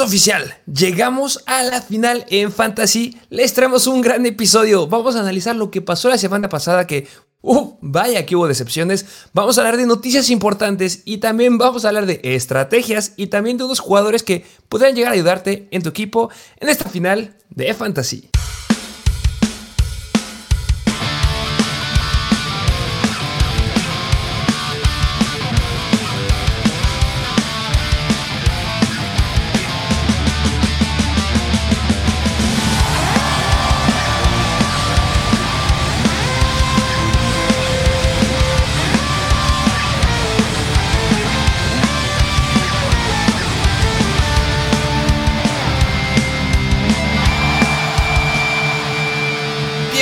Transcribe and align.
Oficial, 0.00 0.54
llegamos 0.66 1.42
a 1.44 1.62
la 1.62 1.82
final 1.82 2.24
en 2.30 2.50
Fantasy. 2.50 3.18
Les 3.28 3.52
traemos 3.52 3.86
un 3.86 4.00
gran 4.00 4.24
episodio. 4.24 4.86
Vamos 4.86 5.14
a 5.14 5.20
analizar 5.20 5.54
lo 5.54 5.70
que 5.70 5.82
pasó 5.82 6.08
la 6.08 6.16
semana 6.16 6.48
pasada 6.48 6.86
que 6.86 7.06
Uh, 7.42 7.78
vaya 7.80 8.26
que 8.26 8.36
hubo 8.36 8.46
decepciones. 8.46 9.06
Vamos 9.32 9.56
a 9.56 9.62
hablar 9.62 9.78
de 9.78 9.86
noticias 9.86 10.28
importantes 10.28 11.00
y 11.06 11.18
también 11.18 11.56
vamos 11.56 11.84
a 11.84 11.88
hablar 11.88 12.04
de 12.04 12.20
estrategias 12.22 13.14
y 13.16 13.28
también 13.28 13.56
de 13.56 13.64
unos 13.64 13.80
jugadores 13.80 14.22
que 14.22 14.44
podrían 14.68 14.94
llegar 14.94 15.12
a 15.12 15.14
ayudarte 15.14 15.66
en 15.70 15.82
tu 15.82 15.88
equipo 15.88 16.30
en 16.58 16.68
esta 16.68 16.88
final 16.90 17.36
de 17.48 17.72
Fantasy. 17.72 18.28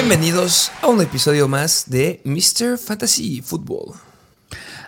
Bienvenidos 0.08 0.72
a 0.80 0.86
un 0.86 1.02
episodio 1.02 1.48
más 1.48 1.84
de 1.90 2.22
Mr. 2.24 2.78
Fantasy 2.78 3.42
Football. 3.42 4.07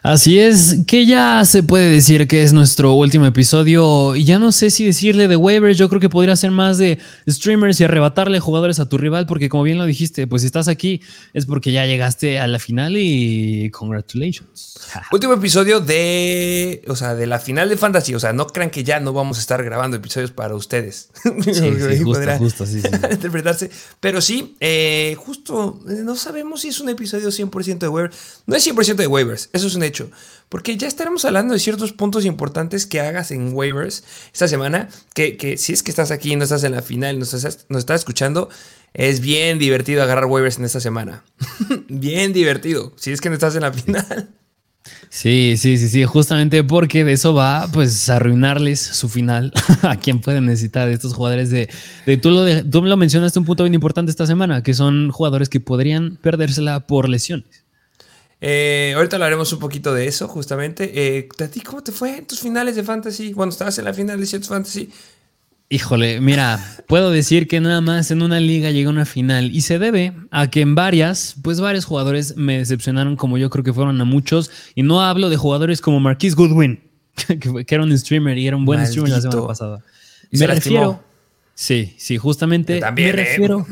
Así 0.02 0.38
es, 0.38 0.78
que 0.86 1.04
ya 1.04 1.44
se 1.44 1.62
puede 1.62 1.90
decir 1.90 2.26
que 2.26 2.42
es 2.42 2.54
nuestro 2.54 2.94
último 2.94 3.26
episodio 3.26 4.16
y 4.16 4.24
ya 4.24 4.38
no 4.38 4.50
sé 4.50 4.70
si 4.70 4.86
decirle 4.86 5.28
de 5.28 5.36
waivers, 5.36 5.76
yo 5.76 5.90
creo 5.90 6.00
que 6.00 6.08
podría 6.08 6.36
ser 6.36 6.52
más 6.52 6.78
de 6.78 6.98
streamers 7.28 7.78
y 7.80 7.84
arrebatarle 7.84 8.40
jugadores 8.40 8.80
a 8.80 8.88
tu 8.88 8.96
rival 8.96 9.26
porque 9.26 9.50
como 9.50 9.62
bien 9.62 9.76
lo 9.76 9.84
dijiste, 9.84 10.26
pues 10.26 10.40
si 10.40 10.46
estás 10.46 10.68
aquí 10.68 11.02
es 11.34 11.44
porque 11.44 11.70
ya 11.70 11.84
llegaste 11.84 12.40
a 12.40 12.46
la 12.46 12.58
final 12.58 12.94
y 12.96 13.70
congratulations. 13.72 14.80
Último 15.12 15.34
episodio 15.34 15.80
de, 15.80 16.82
o 16.88 16.96
sea, 16.96 17.14
de 17.14 17.26
la 17.26 17.38
final 17.38 17.68
de 17.68 17.76
Fantasy, 17.76 18.14
o 18.14 18.20
sea, 18.20 18.32
no 18.32 18.46
crean 18.46 18.70
que 18.70 18.82
ya 18.82 19.00
no 19.00 19.12
vamos 19.12 19.36
a 19.36 19.40
estar 19.42 19.62
grabando 19.62 19.98
episodios 19.98 20.30
para 20.30 20.54
ustedes. 20.54 21.10
Sí, 21.50 21.54
sí, 21.54 22.02
justo, 22.02 22.38
justo, 22.38 22.66
sí, 22.66 22.80
sí. 22.80 22.88
interpretarse, 23.10 23.70
pero 23.98 24.20
sí, 24.20 24.56
eh, 24.60 25.16
justo, 25.18 25.80
eh, 25.88 26.00
no 26.04 26.14
sabemos 26.14 26.60
si 26.60 26.68
es 26.68 26.80
un 26.80 26.88
episodio 26.88 27.28
100% 27.28 27.78
de 27.78 27.88
waivers, 27.88 28.16
no 28.46 28.56
es 28.56 28.66
100% 28.66 28.96
de 28.96 29.06
waivers, 29.06 29.50
eso 29.52 29.66
es 29.66 29.74
un 29.74 29.82
hecho. 29.90 30.10
Porque 30.48 30.76
ya 30.76 30.88
estaremos 30.88 31.24
hablando 31.24 31.54
de 31.54 31.60
ciertos 31.60 31.92
puntos 31.92 32.24
importantes 32.24 32.86
que 32.86 33.00
hagas 33.00 33.30
en 33.30 33.54
waivers 33.54 34.02
esta 34.32 34.48
semana. 34.48 34.88
Que, 35.14 35.56
si 35.56 35.72
es 35.72 35.82
que 35.82 35.90
estás 35.90 36.10
aquí, 36.10 36.34
no 36.34 36.44
estás 36.44 36.64
en 36.64 36.72
la 36.72 36.82
final, 36.82 37.18
nos 37.18 37.34
estás, 37.34 37.66
nos 37.68 37.80
estás 37.80 38.00
escuchando, 38.00 38.48
es 38.92 39.20
bien 39.20 39.58
divertido 39.58 40.02
agarrar 40.02 40.26
waivers 40.26 40.58
en 40.58 40.64
esta 40.64 40.80
semana. 40.80 41.22
bien 41.88 42.32
divertido, 42.32 42.92
si 42.96 43.12
es 43.12 43.20
que 43.20 43.28
no 43.28 43.34
estás 43.34 43.54
en 43.54 43.62
la 43.62 43.72
final. 43.72 44.30
Sí, 45.08 45.54
sí, 45.56 45.76
sí, 45.76 45.88
sí, 45.88 46.04
justamente 46.04 46.64
porque 46.64 47.04
de 47.04 47.12
eso 47.12 47.34
va, 47.34 47.68
pues, 47.72 48.08
arruinarles 48.08 48.80
su 48.80 49.08
final 49.08 49.52
a 49.82 49.96
quien 49.96 50.20
pueden 50.20 50.46
necesitar 50.46 50.88
estos 50.88 51.14
jugadores 51.14 51.50
de, 51.50 51.68
de, 52.06 52.16
tú, 52.16 52.30
lo 52.30 52.42
de, 52.42 52.62
tú 52.62 52.82
lo 52.82 52.96
mencionaste 52.96 53.38
un 53.38 53.44
punto 53.44 53.64
bien 53.64 53.74
importante 53.74 54.10
esta 54.10 54.26
semana, 54.26 54.62
que 54.62 54.72
son 54.72 55.10
jugadores 55.10 55.48
que 55.48 55.60
podrían 55.60 56.16
perdérsela 56.16 56.86
por 56.86 57.08
lesiones. 57.08 57.64
Eh, 58.40 58.94
ahorita 58.96 59.16
hablaremos 59.16 59.52
un 59.52 59.58
poquito 59.58 59.92
de 59.92 60.06
eso, 60.06 60.26
justamente. 60.26 60.90
Eh, 60.94 61.28
¿A 61.42 61.48
ti 61.48 61.60
cómo 61.60 61.82
te 61.82 61.92
fue 61.92 62.18
en 62.18 62.26
tus 62.26 62.40
finales 62.40 62.76
de 62.76 62.82
fantasy? 62.82 63.32
Cuando 63.32 63.52
estabas 63.52 63.78
en 63.78 63.84
la 63.84 63.92
final 63.92 64.18
de 64.18 64.26
ciertos 64.26 64.48
fantasy. 64.48 64.90
Híjole, 65.72 66.20
mira, 66.20 66.58
puedo 66.88 67.12
decir 67.12 67.46
que 67.46 67.60
nada 67.60 67.80
más 67.80 68.10
en 68.10 68.22
una 68.22 68.40
liga 68.40 68.72
llega 68.72 68.88
a 68.88 68.92
una 68.92 69.04
final 69.04 69.54
y 69.54 69.60
se 69.60 69.78
debe 69.78 70.12
a 70.32 70.50
que 70.50 70.62
en 70.62 70.74
varias, 70.74 71.36
pues 71.42 71.60
varios 71.60 71.84
jugadores 71.84 72.36
me 72.36 72.58
decepcionaron 72.58 73.14
como 73.14 73.38
yo 73.38 73.50
creo 73.50 73.62
que 73.62 73.72
fueron 73.72 74.00
a 74.00 74.04
muchos. 74.04 74.50
Y 74.74 74.82
no 74.82 75.00
hablo 75.00 75.28
de 75.28 75.36
jugadores 75.36 75.80
como 75.80 76.00
Marquis 76.00 76.34
Goodwin, 76.34 76.80
que, 77.28 77.64
era 77.68 77.84
un 77.84 77.96
streamer 77.96 78.36
y 78.38 78.48
era 78.48 78.56
un 78.56 78.64
buen 78.64 78.84
streamer 78.84 79.12
la 79.12 79.20
semana 79.20 79.46
pasada. 79.46 79.84
me 80.32 80.46
refiero. 80.46 81.04
Sí, 81.54 81.94
sí, 81.98 82.16
justamente 82.16 82.80
me 82.80 83.08
¿eh? 83.08 83.12
refiero. 83.12 83.66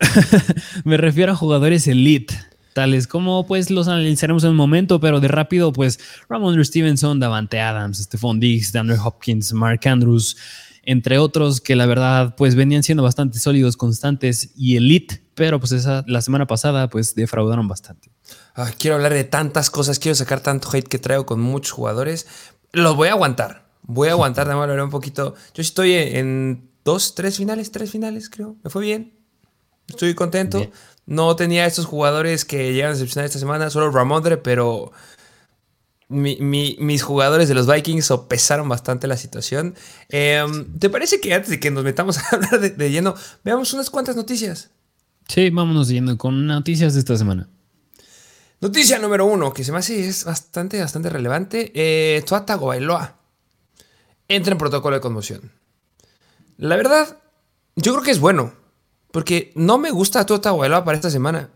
me 0.84 0.96
refiero 0.96 1.32
a 1.32 1.36
jugadores 1.36 1.86
elite 1.88 2.34
tales 2.74 3.06
como 3.06 3.46
pues 3.46 3.70
los 3.70 3.88
analizaremos 3.88 4.44
en 4.44 4.50
un 4.50 4.56
momento, 4.56 5.00
pero 5.00 5.20
de 5.20 5.28
rápido 5.28 5.72
pues 5.72 5.98
Ramon 6.28 6.62
Stevenson, 6.62 7.20
Davante 7.20 7.60
Adams, 7.60 7.98
Stephon 7.98 8.40
Diggs, 8.40 8.72
DeAndre 8.72 8.98
Hopkins, 9.02 9.54
Mark 9.54 9.80
Andrews, 9.86 10.36
entre 10.82 11.18
otros 11.18 11.60
que 11.60 11.76
la 11.76 11.86
verdad 11.86 12.34
pues 12.36 12.54
venían 12.54 12.82
siendo 12.82 13.02
bastante 13.02 13.38
sólidos, 13.38 13.76
constantes 13.76 14.50
y 14.56 14.76
elite, 14.76 15.22
pero 15.34 15.58
pues 15.58 15.72
esa, 15.72 16.04
la 16.06 16.20
semana 16.20 16.46
pasada 16.46 16.90
pues 16.90 17.14
defraudaron 17.14 17.68
bastante. 17.68 18.10
quiero 18.78 18.96
hablar 18.96 19.14
de 19.14 19.24
tantas 19.24 19.70
cosas, 19.70 19.98
quiero 19.98 20.14
sacar 20.14 20.40
tanto 20.40 20.68
hate 20.70 20.88
que 20.88 20.98
traigo 20.98 21.24
con 21.24 21.40
muchos 21.40 21.72
jugadores. 21.72 22.26
Los 22.72 22.96
voy 22.96 23.08
a 23.08 23.12
aguantar, 23.12 23.68
voy 23.82 24.08
a 24.08 24.12
aguantar, 24.12 24.46
de 24.48 24.52
hablar 24.52 24.82
un 24.82 24.90
poquito. 24.90 25.34
Yo 25.54 25.62
estoy 25.62 25.94
en 25.94 26.68
dos, 26.84 27.14
tres 27.14 27.38
finales, 27.38 27.70
tres 27.70 27.90
finales 27.90 28.28
creo, 28.28 28.56
me 28.62 28.68
fue 28.68 28.82
bien. 28.82 29.14
Estoy 29.88 30.14
contento. 30.14 30.70
No 31.06 31.36
tenía 31.36 31.66
estos 31.66 31.86
jugadores 31.86 32.44
que 32.44 32.72
llegan 32.72 32.90
a 32.90 32.94
decepcionar 32.94 33.26
esta 33.26 33.38
semana, 33.38 33.70
solo 33.70 33.90
Ramondre, 33.90 34.38
pero 34.38 34.92
mis 36.08 37.02
jugadores 37.02 37.48
de 37.48 37.54
los 37.54 37.66
Vikings 37.66 38.06
sopesaron 38.06 38.68
bastante 38.68 39.06
la 39.06 39.16
situación. 39.16 39.74
Em, 40.08 40.78
¿Te 40.78 40.90
parece 40.90 41.20
que 41.20 41.34
antes 41.34 41.50
de 41.50 41.60
que 41.60 41.70
nos 41.70 41.84
metamos 41.84 42.18
a 42.32 42.36
hablar 42.36 42.60
de, 42.60 42.90
lleno, 42.90 43.14
veamos 43.42 43.72
unas 43.72 43.90
cuantas 43.90 44.16
noticias? 44.16 44.70
Sí, 45.28 45.50
vámonos 45.50 45.88
yendo 45.88 46.16
con 46.18 46.46
noticias 46.46 46.94
de 46.94 47.00
esta 47.00 47.16
semana. 47.16 47.48
Noticia 48.60 48.98
número 48.98 49.26
uno, 49.26 49.52
que 49.52 49.64
se 49.64 49.72
me 49.72 49.78
hace 49.78 50.06
es 50.06 50.24
bastante, 50.24 50.80
bastante 50.80 51.10
relevante. 51.10 51.72
Eh, 51.74 52.22
Tuata 52.26 52.56
Bailoa 52.56 53.16
entra 54.28 54.52
en 54.52 54.58
protocolo 54.58 54.96
de 54.96 55.02
conmoción. 55.02 55.52
La 56.56 56.76
verdad, 56.76 57.18
yo 57.76 57.92
creo 57.92 58.04
que 58.04 58.10
es 58.10 58.20
bueno. 58.20 58.54
Porque 59.14 59.52
no 59.54 59.78
me 59.78 59.92
gusta 59.92 60.26
Tua 60.26 60.40
Tagovailoa 60.40 60.84
para 60.84 60.96
esta 60.96 61.08
semana. 61.08 61.50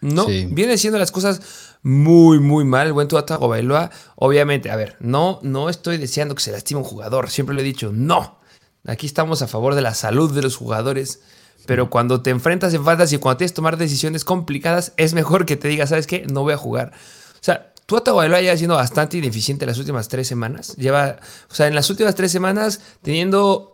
No, 0.00 0.26
viene 0.26 0.78
siendo 0.78 0.98
las 0.98 1.12
cosas 1.12 1.42
muy, 1.82 2.40
muy 2.40 2.64
mal. 2.64 2.86
El 2.86 2.94
buen 2.94 3.08
Tua 3.08 3.26
Tagovailoa, 3.26 3.90
obviamente, 4.16 4.70
a 4.70 4.76
ver, 4.76 4.96
no, 4.98 5.38
no 5.42 5.68
estoy 5.68 5.98
deseando 5.98 6.34
que 6.34 6.42
se 6.42 6.50
lastime 6.50 6.80
un 6.80 6.86
jugador. 6.86 7.28
Siempre 7.28 7.54
lo 7.54 7.60
he 7.60 7.62
dicho, 7.62 7.90
no. 7.92 8.40
Aquí 8.86 9.04
estamos 9.04 9.42
a 9.42 9.48
favor 9.48 9.74
de 9.74 9.82
la 9.82 9.92
salud 9.92 10.32
de 10.32 10.40
los 10.40 10.56
jugadores. 10.56 11.20
Pero 11.66 11.90
cuando 11.90 12.22
te 12.22 12.30
enfrentas 12.30 12.72
en 12.72 12.86
fantasy 12.86 13.16
y 13.16 13.18
cuando 13.18 13.36
tienes 13.36 13.52
que 13.52 13.56
tomar 13.56 13.76
decisiones 13.76 14.24
complicadas, 14.24 14.94
es 14.96 15.12
mejor 15.12 15.44
que 15.44 15.58
te 15.58 15.68
digas, 15.68 15.90
¿sabes 15.90 16.06
qué? 16.06 16.24
No 16.26 16.40
voy 16.40 16.54
a 16.54 16.56
jugar. 16.56 16.92
O 17.34 17.44
sea, 17.44 17.74
Tua 17.84 18.02
Tagovailoa 18.02 18.40
ya 18.40 18.56
siendo 18.56 18.76
bastante 18.76 19.18
ineficiente 19.18 19.66
las 19.66 19.76
últimas 19.76 20.08
tres 20.08 20.26
semanas. 20.26 20.74
Lleva, 20.76 21.18
o 21.50 21.54
sea, 21.54 21.66
en 21.66 21.74
las 21.74 21.90
últimas 21.90 22.14
tres 22.14 22.32
semanas 22.32 22.80
teniendo 23.02 23.71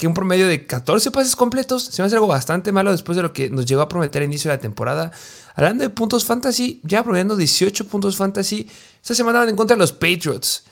que 0.00 0.06
un 0.06 0.14
promedio 0.14 0.48
de 0.48 0.64
14 0.64 1.10
pases 1.10 1.36
completos 1.36 1.84
se 1.84 2.00
me 2.00 2.06
hace 2.06 2.14
algo 2.14 2.26
bastante 2.26 2.72
malo 2.72 2.90
después 2.90 3.16
de 3.16 3.22
lo 3.22 3.34
que 3.34 3.50
nos 3.50 3.66
llegó 3.66 3.82
a 3.82 3.88
prometer 3.90 4.22
al 4.22 4.28
inicio 4.28 4.50
de 4.50 4.56
la 4.56 4.60
temporada. 4.62 5.12
Hablando 5.54 5.84
de 5.84 5.90
puntos 5.90 6.24
fantasy, 6.24 6.80
ya 6.84 7.02
promediando 7.02 7.36
18 7.36 7.86
puntos 7.86 8.16
fantasy, 8.16 8.66
esta 9.02 9.14
semana 9.14 9.40
van 9.40 9.50
en 9.50 9.56
contra 9.56 9.76
de 9.76 9.80
los 9.80 9.92
Patriots. 9.92 10.64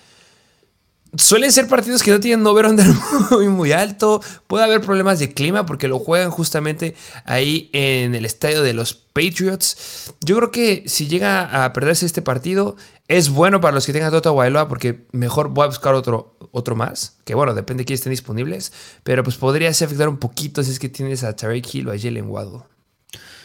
Suelen 1.16 1.50
ser 1.52 1.68
partidos 1.68 2.02
que 2.02 2.10
no 2.10 2.20
tienen 2.20 2.46
over-under 2.46 2.86
muy, 3.30 3.48
muy 3.48 3.72
alto. 3.72 4.20
Puede 4.46 4.64
haber 4.64 4.80
problemas 4.82 5.18
de 5.18 5.32
clima 5.32 5.64
porque 5.64 5.88
lo 5.88 5.98
juegan 5.98 6.30
justamente 6.30 6.94
ahí 7.24 7.70
en 7.72 8.14
el 8.14 8.24
estadio 8.24 8.62
de 8.62 8.74
los 8.74 8.94
Patriots. 8.94 10.12
Yo 10.20 10.36
creo 10.36 10.50
que 10.50 10.84
si 10.86 11.08
llega 11.08 11.64
a 11.64 11.72
perderse 11.72 12.04
este 12.04 12.20
partido, 12.20 12.76
es 13.08 13.30
bueno 13.30 13.60
para 13.60 13.74
los 13.74 13.86
que 13.86 13.92
tengan 13.92 14.10
Toto 14.10 14.32
Wailoa 14.32 14.68
porque 14.68 15.06
mejor 15.12 15.48
voy 15.48 15.64
a 15.64 15.68
buscar 15.68 15.94
otro, 15.94 16.36
otro 16.52 16.76
más. 16.76 17.16
Que 17.24 17.34
bueno, 17.34 17.54
depende 17.54 17.82
de 17.82 17.86
quiénes 17.86 18.00
estén 18.00 18.10
disponibles. 18.10 18.72
Pero 19.02 19.24
pues 19.24 19.36
podría 19.36 19.70
afectar 19.70 20.08
un 20.08 20.18
poquito 20.18 20.62
si 20.62 20.72
es 20.72 20.78
que 20.78 20.90
tienes 20.90 21.24
a 21.24 21.34
Tarek 21.34 21.74
Hill 21.74 21.88
o 21.88 21.92
a 21.92 21.98
Jalen 21.98 22.28
Waddle. 22.28 22.77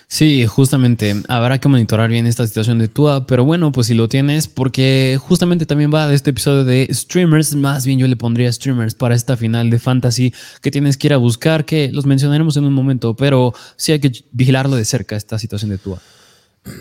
Sí, 0.07 0.45
justamente 0.45 1.15
habrá 1.27 1.59
que 1.59 1.67
monitorar 1.67 2.09
bien 2.09 2.27
esta 2.27 2.45
situación 2.45 2.77
de 2.77 2.87
Tua, 2.87 3.25
pero 3.25 3.45
bueno, 3.45 3.71
pues 3.71 3.87
si 3.87 3.93
lo 3.93 4.07
tienes, 4.07 4.47
porque 4.47 5.19
justamente 5.19 5.65
también 5.65 5.91
va 5.93 6.07
de 6.07 6.15
este 6.15 6.29
episodio 6.29 6.63
de 6.65 6.87
streamers, 6.91 7.55
más 7.55 7.85
bien 7.85 7.97
yo 7.97 8.07
le 8.07 8.15
pondría 8.15 8.51
streamers 8.51 8.93
para 8.93 9.15
esta 9.15 9.37
final 9.37 9.69
de 9.69 9.79
fantasy 9.79 10.33
que 10.61 10.69
tienes 10.69 10.97
que 10.97 11.07
ir 11.07 11.13
a 11.13 11.17
buscar, 11.17 11.65
que 11.65 11.91
los 11.91 12.05
mencionaremos 12.05 12.57
en 12.57 12.65
un 12.65 12.73
momento, 12.73 13.15
pero 13.15 13.53
sí 13.75 13.91
hay 13.91 13.99
que 13.99 14.11
vigilarlo 14.31 14.75
de 14.75 14.85
cerca 14.85 15.15
esta 15.15 15.39
situación 15.39 15.71
de 15.71 15.79
Tua. 15.79 15.99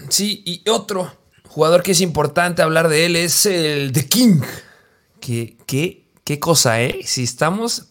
Sí, 0.08 0.42
y 0.44 0.68
otro 0.68 1.10
jugador 1.48 1.82
que 1.82 1.92
es 1.92 2.00
importante 2.00 2.62
hablar 2.62 2.88
de 2.88 3.06
él 3.06 3.16
es 3.16 3.46
el 3.46 3.92
de 3.92 4.06
King. 4.06 4.40
¿Qué, 5.20 5.56
qué, 5.66 6.04
qué 6.24 6.38
cosa, 6.38 6.82
eh? 6.82 7.00
Si 7.04 7.22
estamos... 7.22 7.86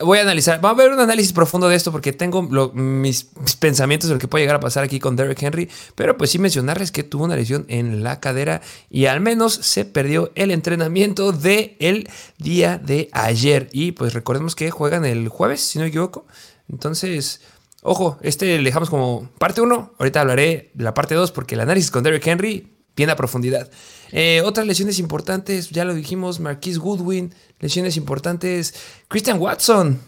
voy 0.00 0.18
a 0.18 0.22
analizar, 0.22 0.60
vamos 0.60 0.80
a 0.80 0.84
ver 0.84 0.92
un 0.92 1.00
análisis 1.00 1.32
profundo 1.32 1.68
de 1.68 1.76
esto 1.76 1.92
porque 1.92 2.12
tengo 2.12 2.42
mis, 2.72 3.28
pensamientos 3.58 4.08
de 4.08 4.14
lo 4.14 4.20
que 4.20 4.28
puede 4.28 4.42
llegar 4.42 4.56
a 4.56 4.60
pasar 4.60 4.82
aquí 4.82 4.98
con 4.98 5.16
Derrick 5.16 5.42
Henry, 5.42 5.68
pero 5.94 6.16
pues 6.16 6.30
sí 6.30 6.38
mencionarles 6.38 6.90
que 6.90 7.02
tuvo 7.02 7.24
una 7.24 7.36
lesión 7.36 7.64
en 7.68 8.02
la 8.02 8.20
cadera 8.20 8.62
y 8.88 9.06
al 9.06 9.20
menos 9.20 9.54
se 9.54 9.84
perdió 9.84 10.32
el 10.34 10.50
entrenamiento 10.50 11.32
del 11.32 11.76
el 11.78 12.08
día 12.38 12.78
de 12.78 13.08
ayer 13.12 13.68
y 13.72 13.92
pues 13.92 14.14
recordemos 14.14 14.54
que 14.54 14.70
juegan 14.70 15.04
el 15.04 15.28
jueves, 15.28 15.60
si 15.60 15.78
no 15.78 15.84
me 15.84 15.88
equivoco, 15.88 16.26
entonces... 16.68 17.40
Ojo, 17.82 18.18
este 18.20 18.58
le 18.58 18.64
dejamos 18.64 18.90
como 18.90 19.30
parte 19.38 19.62
1. 19.62 19.94
Ahorita 19.98 20.20
hablaré 20.20 20.70
de 20.74 20.84
la 20.84 20.92
parte 20.92 21.14
2 21.14 21.32
porque 21.32 21.54
el 21.54 21.62
análisis 21.62 21.90
con 21.90 22.02
Derrick 22.02 22.26
Henry 22.26 22.79
viene 23.00 23.14
a 23.14 23.16
profundidad. 23.16 23.70
Eh, 24.12 24.42
otras 24.44 24.66
lesiones 24.66 24.98
importantes, 24.98 25.70
ya 25.70 25.86
lo 25.86 25.94
dijimos, 25.94 26.38
Marquise 26.38 26.78
Goodwin, 26.78 27.34
lesiones 27.58 27.96
importantes. 27.96 28.74
Christian 29.08 29.40
Watson, 29.40 29.98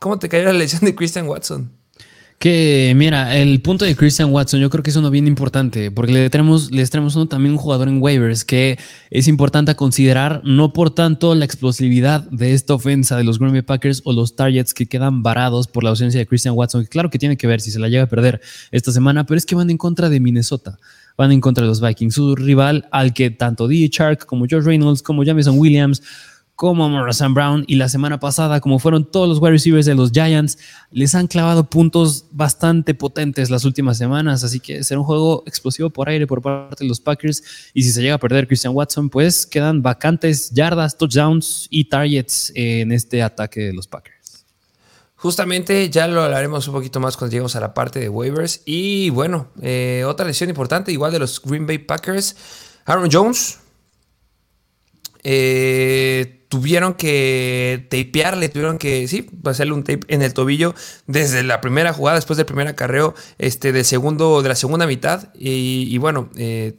¿cómo 0.00 0.18
te 0.18 0.30
cayó 0.30 0.44
la 0.44 0.54
lesión 0.54 0.80
de 0.80 0.94
Christian 0.94 1.28
Watson? 1.28 1.70
Que 2.38 2.94
mira, 2.96 3.36
el 3.36 3.60
punto 3.60 3.84
de 3.84 3.94
Christian 3.94 4.32
Watson 4.32 4.58
yo 4.58 4.70
creo 4.70 4.82
que 4.82 4.88
es 4.88 4.96
uno 4.96 5.10
bien 5.10 5.26
importante, 5.26 5.90
porque 5.90 6.14
le 6.14 6.30
tenemos, 6.30 6.70
le 6.70 6.86
tenemos 6.86 7.14
uno, 7.14 7.28
también 7.28 7.52
un 7.52 7.58
jugador 7.58 7.88
en 7.88 8.00
waivers 8.00 8.46
que 8.46 8.78
es 9.10 9.28
importante 9.28 9.72
a 9.72 9.74
considerar, 9.74 10.40
no 10.42 10.72
por 10.72 10.88
tanto 10.88 11.34
la 11.34 11.44
explosividad 11.44 12.22
de 12.30 12.54
esta 12.54 12.72
ofensa 12.72 13.18
de 13.18 13.24
los 13.24 13.38
Green 13.38 13.52
Bay 13.52 13.60
Packers 13.60 14.00
o 14.06 14.14
los 14.14 14.34
targets 14.36 14.72
que 14.72 14.86
quedan 14.86 15.22
varados 15.22 15.66
por 15.66 15.84
la 15.84 15.90
ausencia 15.90 16.18
de 16.18 16.26
Christian 16.26 16.54
Watson, 16.54 16.84
que 16.84 16.88
claro 16.88 17.10
que 17.10 17.18
tiene 17.18 17.36
que 17.36 17.46
ver 17.46 17.60
si 17.60 17.70
se 17.70 17.78
la 17.78 17.90
llega 17.90 18.04
a 18.04 18.08
perder 18.08 18.40
esta 18.70 18.90
semana, 18.90 19.26
pero 19.26 19.36
es 19.36 19.44
que 19.44 19.54
van 19.54 19.68
en 19.68 19.76
contra 19.76 20.08
de 20.08 20.20
Minnesota 20.20 20.78
van 21.20 21.32
en 21.32 21.42
contra 21.42 21.64
de 21.64 21.68
los 21.68 21.82
Vikings, 21.82 22.14
su 22.14 22.34
rival 22.34 22.88
al 22.92 23.12
que 23.12 23.30
tanto 23.30 23.68
D. 23.68 23.90
Chark 23.90 24.24
como 24.24 24.46
George 24.46 24.66
Reynolds, 24.66 25.02
como 25.02 25.22
Jameson 25.22 25.58
Williams, 25.58 26.02
como 26.56 26.88
Morrison 26.88 27.34
Brown 27.34 27.62
y 27.66 27.74
la 27.74 27.90
semana 27.90 28.18
pasada, 28.18 28.58
como 28.62 28.78
fueron 28.78 29.04
todos 29.04 29.28
los 29.28 29.38
wide 29.38 29.50
receivers 29.50 29.84
de 29.84 29.94
los 29.94 30.12
Giants, 30.12 30.56
les 30.90 31.14
han 31.14 31.26
clavado 31.26 31.68
puntos 31.68 32.24
bastante 32.32 32.94
potentes 32.94 33.50
las 33.50 33.66
últimas 33.66 33.98
semanas. 33.98 34.44
Así 34.44 34.60
que 34.60 34.82
será 34.82 35.00
un 35.00 35.04
juego 35.04 35.42
explosivo 35.46 35.90
por 35.90 36.08
aire 36.08 36.26
por 36.26 36.40
parte 36.40 36.84
de 36.84 36.88
los 36.88 37.00
Packers. 37.00 37.42
Y 37.74 37.82
si 37.82 37.90
se 37.90 38.00
llega 38.00 38.14
a 38.14 38.18
perder 38.18 38.46
Christian 38.46 38.74
Watson, 38.74 39.10
pues 39.10 39.44
quedan 39.44 39.82
vacantes 39.82 40.50
yardas, 40.52 40.96
touchdowns 40.96 41.66
y 41.68 41.84
targets 41.84 42.50
en 42.54 42.92
este 42.92 43.22
ataque 43.22 43.60
de 43.60 43.72
los 43.74 43.86
Packers. 43.86 44.19
Justamente 45.20 45.90
ya 45.90 46.08
lo 46.08 46.22
hablaremos 46.22 46.66
un 46.66 46.72
poquito 46.72 46.98
más 46.98 47.18
cuando 47.18 47.32
lleguemos 47.32 47.54
a 47.54 47.60
la 47.60 47.74
parte 47.74 48.00
de 48.00 48.08
waivers. 48.08 48.62
Y 48.64 49.10
bueno, 49.10 49.48
eh, 49.60 50.02
otra 50.06 50.26
lesión 50.26 50.48
importante, 50.48 50.92
igual 50.92 51.12
de 51.12 51.18
los 51.18 51.42
Green 51.42 51.66
Bay 51.66 51.76
Packers. 51.76 52.36
Aaron 52.86 53.10
Jones. 53.12 53.58
Eh, 55.22 56.46
tuvieron 56.48 56.94
que 56.94 57.86
tapearle, 57.90 58.48
tuvieron 58.48 58.78
que, 58.78 59.06
sí, 59.08 59.28
hacerle 59.44 59.74
un 59.74 59.84
tape 59.84 60.00
en 60.08 60.22
el 60.22 60.32
tobillo 60.32 60.74
desde 61.06 61.42
la 61.42 61.60
primera 61.60 61.92
jugada, 61.92 62.16
después 62.16 62.38
del 62.38 62.46
primer 62.46 62.66
acarreo 62.66 63.14
este, 63.36 63.72
de, 63.72 63.84
segundo, 63.84 64.40
de 64.40 64.48
la 64.48 64.54
segunda 64.54 64.86
mitad. 64.86 65.28
Y, 65.34 65.98
bueno, 65.98 66.30
eh, 66.36 66.78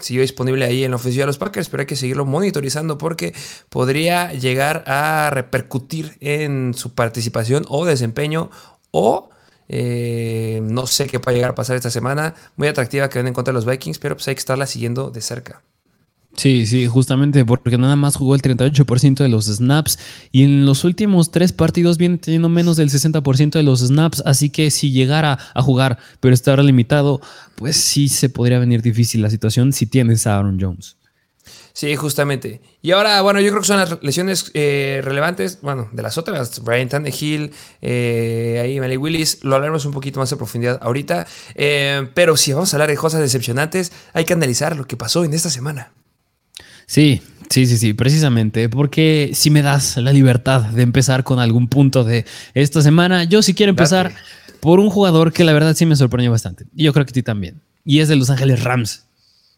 siguió 0.00 0.22
disponible 0.22 0.64
ahí 0.64 0.84
en 0.84 0.90
la 0.90 0.96
ofensiva 0.96 1.22
de 1.22 1.26
los 1.28 1.38
Packers, 1.38 1.68
pero 1.68 1.82
hay 1.82 1.86
que 1.86 1.96
seguirlo 1.96 2.24
monitorizando 2.24 2.98
porque 2.98 3.34
podría 3.68 4.32
llegar 4.32 4.84
a 4.86 5.30
repercutir 5.30 6.16
en 6.20 6.74
su 6.74 6.94
participación 6.94 7.64
o 7.68 7.84
desempeño 7.84 8.50
o 8.90 9.30
eh, 9.68 10.60
no 10.62 10.86
sé 10.86 11.06
qué 11.06 11.20
puede 11.20 11.36
llegar 11.36 11.52
a 11.52 11.54
pasar 11.54 11.76
esta 11.76 11.90
semana. 11.90 12.34
Muy 12.56 12.68
atractiva 12.68 13.08
que 13.08 13.18
ven 13.18 13.28
en 13.28 13.34
contra 13.34 13.52
de 13.52 13.56
los 13.56 13.66
Vikings, 13.66 13.98
pero 13.98 14.16
pues 14.16 14.28
hay 14.28 14.34
que 14.34 14.40
estarla 14.40 14.66
siguiendo 14.66 15.10
de 15.10 15.20
cerca. 15.20 15.62
Sí, 16.34 16.66
sí, 16.66 16.86
justamente 16.86 17.44
porque 17.44 17.76
nada 17.76 17.94
más 17.94 18.16
jugó 18.16 18.34
el 18.34 18.40
38% 18.40 19.16
de 19.16 19.28
los 19.28 19.46
snaps 19.46 19.98
y 20.30 20.44
en 20.44 20.64
los 20.64 20.84
últimos 20.84 21.30
tres 21.30 21.52
partidos 21.52 21.98
viene 21.98 22.16
teniendo 22.16 22.48
menos 22.48 22.76
del 22.78 22.88
60% 22.88 23.50
de 23.50 23.62
los 23.62 23.80
snaps, 23.80 24.22
así 24.24 24.48
que 24.48 24.70
si 24.70 24.92
llegara 24.92 25.38
a 25.54 25.62
jugar 25.62 25.98
pero 26.20 26.34
estar 26.34 26.58
limitado, 26.64 27.20
pues 27.54 27.76
sí 27.76 28.08
se 28.08 28.30
podría 28.30 28.58
venir 28.58 28.80
difícil 28.80 29.20
la 29.20 29.30
situación 29.30 29.72
si 29.72 29.86
tienes 29.86 30.26
a 30.26 30.38
Aaron 30.38 30.58
Jones. 30.58 30.96
Sí, 31.74 31.96
justamente. 31.96 32.60
Y 32.82 32.90
ahora, 32.90 33.20
bueno, 33.22 33.40
yo 33.40 33.48
creo 33.48 33.62
que 33.62 33.66
son 33.66 33.78
las 33.78 34.02
lesiones 34.02 34.50
eh, 34.54 35.00
relevantes, 35.02 35.60
bueno, 35.62 35.88
de 35.92 36.02
las 36.02 36.18
otras, 36.18 36.62
Brian 36.62 36.88
Tannehill, 36.88 37.52
eh, 37.80 38.60
ahí 38.62 38.78
Malik 38.78 39.00
Willis, 39.00 39.42
lo 39.42 39.54
hablaremos 39.54 39.84
un 39.86 39.92
poquito 39.92 40.20
más 40.20 40.30
en 40.32 40.38
profundidad 40.38 40.78
ahorita, 40.82 41.26
eh, 41.54 42.08
pero 42.14 42.36
si 42.36 42.52
vamos 42.52 42.72
a 42.72 42.76
hablar 42.76 42.90
de 42.90 42.96
cosas 42.96 43.20
decepcionantes, 43.20 43.92
hay 44.12 44.24
que 44.24 44.34
analizar 44.34 44.76
lo 44.76 44.86
que 44.86 44.96
pasó 44.98 45.24
en 45.24 45.32
esta 45.32 45.48
semana. 45.48 45.92
Sí, 46.92 47.22
sí, 47.48 47.64
sí, 47.64 47.78
sí, 47.78 47.94
precisamente, 47.94 48.68
porque 48.68 49.30
si 49.32 49.48
me 49.48 49.62
das 49.62 49.96
la 49.96 50.12
libertad 50.12 50.60
de 50.60 50.82
empezar 50.82 51.24
con 51.24 51.38
algún 51.38 51.66
punto 51.66 52.04
de 52.04 52.26
esta 52.52 52.82
semana, 52.82 53.24
yo 53.24 53.40
sí 53.40 53.54
quiero 53.54 53.70
empezar 53.70 54.12
por 54.60 54.78
un 54.78 54.90
jugador 54.90 55.32
que 55.32 55.42
la 55.42 55.54
verdad 55.54 55.74
sí 55.74 55.86
me 55.86 55.96
sorprendió 55.96 56.30
bastante, 56.30 56.66
y 56.76 56.84
yo 56.84 56.92
creo 56.92 57.06
que 57.06 57.12
a 57.12 57.14
ti 57.14 57.22
también, 57.22 57.62
y 57.82 58.00
es 58.00 58.08
de 58.08 58.16
Los 58.16 58.28
Ángeles 58.28 58.62
Rams, 58.62 59.06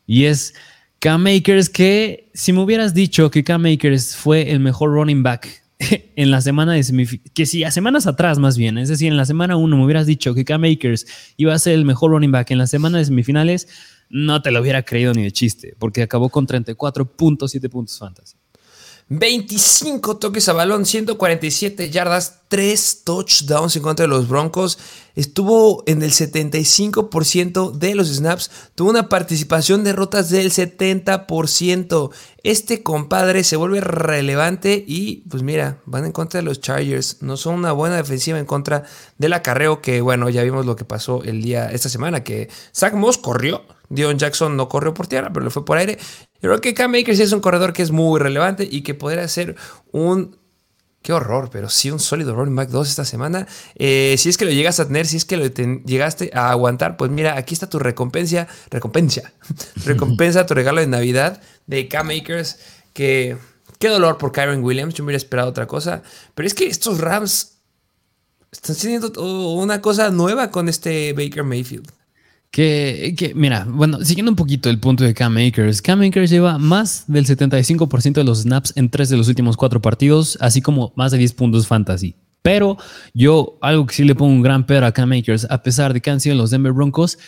y 0.07 0.27
es 0.27 0.55
Cam 1.01 1.25
Makers, 1.25 1.71
que 1.71 2.31
si 2.35 2.53
me 2.53 2.61
hubieras 2.61 2.95
dicho 2.95 3.33
que 3.33 3.43
Cam 3.43 3.63
Makers 3.63 4.15
fue 4.15 4.53
el 4.53 4.61
mejor 4.61 4.93
running 4.93 5.25
back 5.25 5.49
en 6.15 6.31
la 6.31 6.41
semana 6.41 6.75
de 6.75 6.85
semifinales, 6.85 7.33
que 7.35 7.47
si 7.47 7.65
a 7.65 7.73
semanas 7.73 8.07
atrás 8.07 8.39
más 8.39 8.57
bien, 8.57 8.79
es 8.79 8.89
decir, 8.89 9.09
en 9.09 9.17
la 9.17 9.27
semana 9.27 9.57
1 9.57 9.77
me 9.77 9.85
hubieras 9.85 10.07
dicho 10.07 10.35
que 10.35 10.45
Cam 10.45 10.61
Makers 10.61 11.05
iba 11.37 11.53
a 11.53 11.59
ser 11.59 11.73
el 11.73 11.85
mejor 11.85 12.13
running 12.13 12.31
back 12.31 12.53
en 12.53 12.59
la 12.59 12.69
semana 12.69 12.99
de 12.99 13.07
semifinales, 13.07 13.67
no 14.09 14.43
te 14.43 14.51
lo 14.51 14.61
hubiera 14.61 14.83
creído 14.83 15.13
ni 15.13 15.23
de 15.23 15.33
chiste, 15.33 15.75
porque 15.79 16.03
acabó 16.03 16.29
con 16.29 16.47
34.7 16.47 17.69
puntos 17.69 17.99
fantasy. 17.99 18.37
25 19.09 20.17
toques 20.17 20.49
a 20.49 20.55
balón, 20.55 20.87
147 20.87 21.91
yardas, 21.91 22.41
3 22.49 23.05
touchdowns 23.05 23.77
en 23.77 23.83
contra 23.83 24.05
de 24.05 24.09
los 24.09 24.29
Broncos. 24.29 24.79
Estuvo 25.15 25.85
en 25.87 26.03
el 26.03 26.11
75% 26.11 27.73
de 27.73 27.95
los 27.95 28.09
snaps. 28.09 28.51
Tuvo 28.75 28.89
una 28.89 29.11
participación 29.11 29.85
de 29.85 29.93
rotas 29.93 30.31
del 30.31 30.51
70%. 30.51 32.11
Este 32.43 32.83
compadre 32.83 33.45
se 33.45 33.57
vuelve 33.57 33.83
relevante 33.83 34.83
y 34.87 35.17
pues 35.29 35.43
mira, 35.43 35.83
van 35.85 36.07
en 36.07 36.13
contra 36.13 36.41
de 36.41 36.45
los 36.45 36.63
Chargers. 36.63 37.19
No 37.21 37.37
son 37.37 37.57
una 37.57 37.73
buena 37.73 37.97
defensiva 37.97 38.39
en 38.39 38.47
contra 38.47 38.85
del 39.19 39.35
acarreo 39.35 39.83
que 39.83 40.01
bueno, 40.01 40.31
ya 40.31 40.43
vimos 40.43 40.65
lo 40.65 40.77
que 40.77 40.87
pasó 40.87 41.23
el 41.25 41.43
día, 41.43 41.71
esta 41.71 41.91
semana, 41.91 42.25
que 42.25 42.49
Zach 42.73 42.95
Moss 42.95 43.19
corrió 43.19 43.63
Dion 43.89 44.19
Jackson 44.19 44.57
no 44.57 44.69
corrió 44.69 44.95
por 44.95 45.07
tierra, 45.07 45.31
pero 45.33 45.45
le 45.45 45.51
fue 45.51 45.65
por 45.65 45.79
aire. 45.79 45.99
Yo 46.45 46.51
creo 46.51 46.61
que 46.61 46.75
Cam 46.75 46.91
Makers 46.91 47.21
es 47.21 47.33
un 47.33 47.41
corredor 47.41 47.73
que 47.73 47.81
es 47.81 47.91
muy 47.91 48.21
relevante 48.21 48.69
y 48.71 48.83
que 48.83 48.93
podría 48.93 49.27
ser 49.29 49.57
un 49.93 50.37
Qué 51.01 51.15
horror, 51.15 51.49
pero 51.51 51.71
sí 51.71 51.91
un 51.91 52.01
sólido 52.01 52.35
running 52.35 52.55
back 52.55 52.69
2 52.69 52.89
esta 52.89 53.07
semana. 53.07 53.47
Eh, 53.77 54.15
si 54.19 54.29
es 54.29 54.37
que 54.37 54.45
lo 54.45 54.51
llegas 54.51 54.79
a 54.79 54.87
tener, 54.87 55.07
si 55.07 55.17
es 55.17 55.25
que 55.25 55.39
lo 55.39 55.47
llegaste 55.47 56.31
a 56.35 56.51
aguantar, 56.51 56.99
pues 56.99 57.11
mira, 57.11 57.39
aquí 57.39 57.55
está 57.55 57.69
tu 57.69 57.79
recompensa. 57.79 58.47
Recompensa. 58.71 59.33
recompensa, 59.87 60.45
tu 60.45 60.53
regalo 60.53 60.83
de 60.83 60.87
Navidad 60.87 61.41
de 61.67 61.89
Cam 61.89 62.09
Makers. 62.09 62.59
Que 62.93 63.39
qué 63.79 63.89
dolor 63.89 64.19
por 64.19 64.33
Kyron 64.33 64.63
Williams. 64.63 64.93
Yo 64.93 65.03
me 65.03 65.09
hubiera 65.09 65.19
esperado 65.19 65.49
otra 65.49 65.67
cosa. 65.67 66.03
Pero 66.35 66.47
es 66.47 66.53
que 66.53 66.67
estos 66.67 67.01
Rams 67.01 67.59
están 68.53 68.77
teniendo 68.77 69.13
una 69.23 69.81
cosa 69.81 70.11
nueva 70.11 70.51
con 70.51 70.69
este 70.69 71.15
Baker 71.15 71.43
Mayfield. 71.45 71.91
Que, 72.55 73.33
mira, 73.35 73.67
bueno, 73.69 74.05
siguiendo 74.05 74.31
un 74.31 74.37
poquito 74.37 74.71
el 74.71 74.79
punto 74.79 75.03
de 75.03 75.13
Cam 75.13 75.37
Akers, 75.39 75.83
Cam 75.83 76.03
Akers 76.03 76.31
lleva 76.31 76.57
más 76.57 77.03
del 77.09 77.27
75% 77.27 78.13
de 78.13 78.23
los 78.23 78.43
snaps 78.43 78.73
en 78.77 78.91
tres 78.91 79.09
de 79.09 79.17
los 79.17 79.27
últimos 79.27 79.57
cuatro 79.57 79.83
partidos, 79.83 80.39
así 80.41 80.63
como 80.63 80.93
más 80.95 81.11
de 81.11 81.19
10 81.19 81.33
puntos 81.33 81.67
fantasy. 81.67 82.15
Pero 82.43 82.77
yo, 83.13 83.59
algo 83.61 83.87
que 83.87 83.95
sí 83.97 84.05
le 84.05 84.15
pongo 84.15 84.33
un 84.33 84.43
gran 84.43 84.67
pero 84.67 84.87
a 84.87 84.93
Cam 84.93 85.11
Akers, 85.11 85.49
a 85.51 85.65
pesar 85.65 85.93
de 85.95 86.01
que 86.01 86.13
han 86.13 86.21
sido 86.21 86.37
los 86.37 86.53
Denver 86.53 86.73
Broncos, 86.73 87.19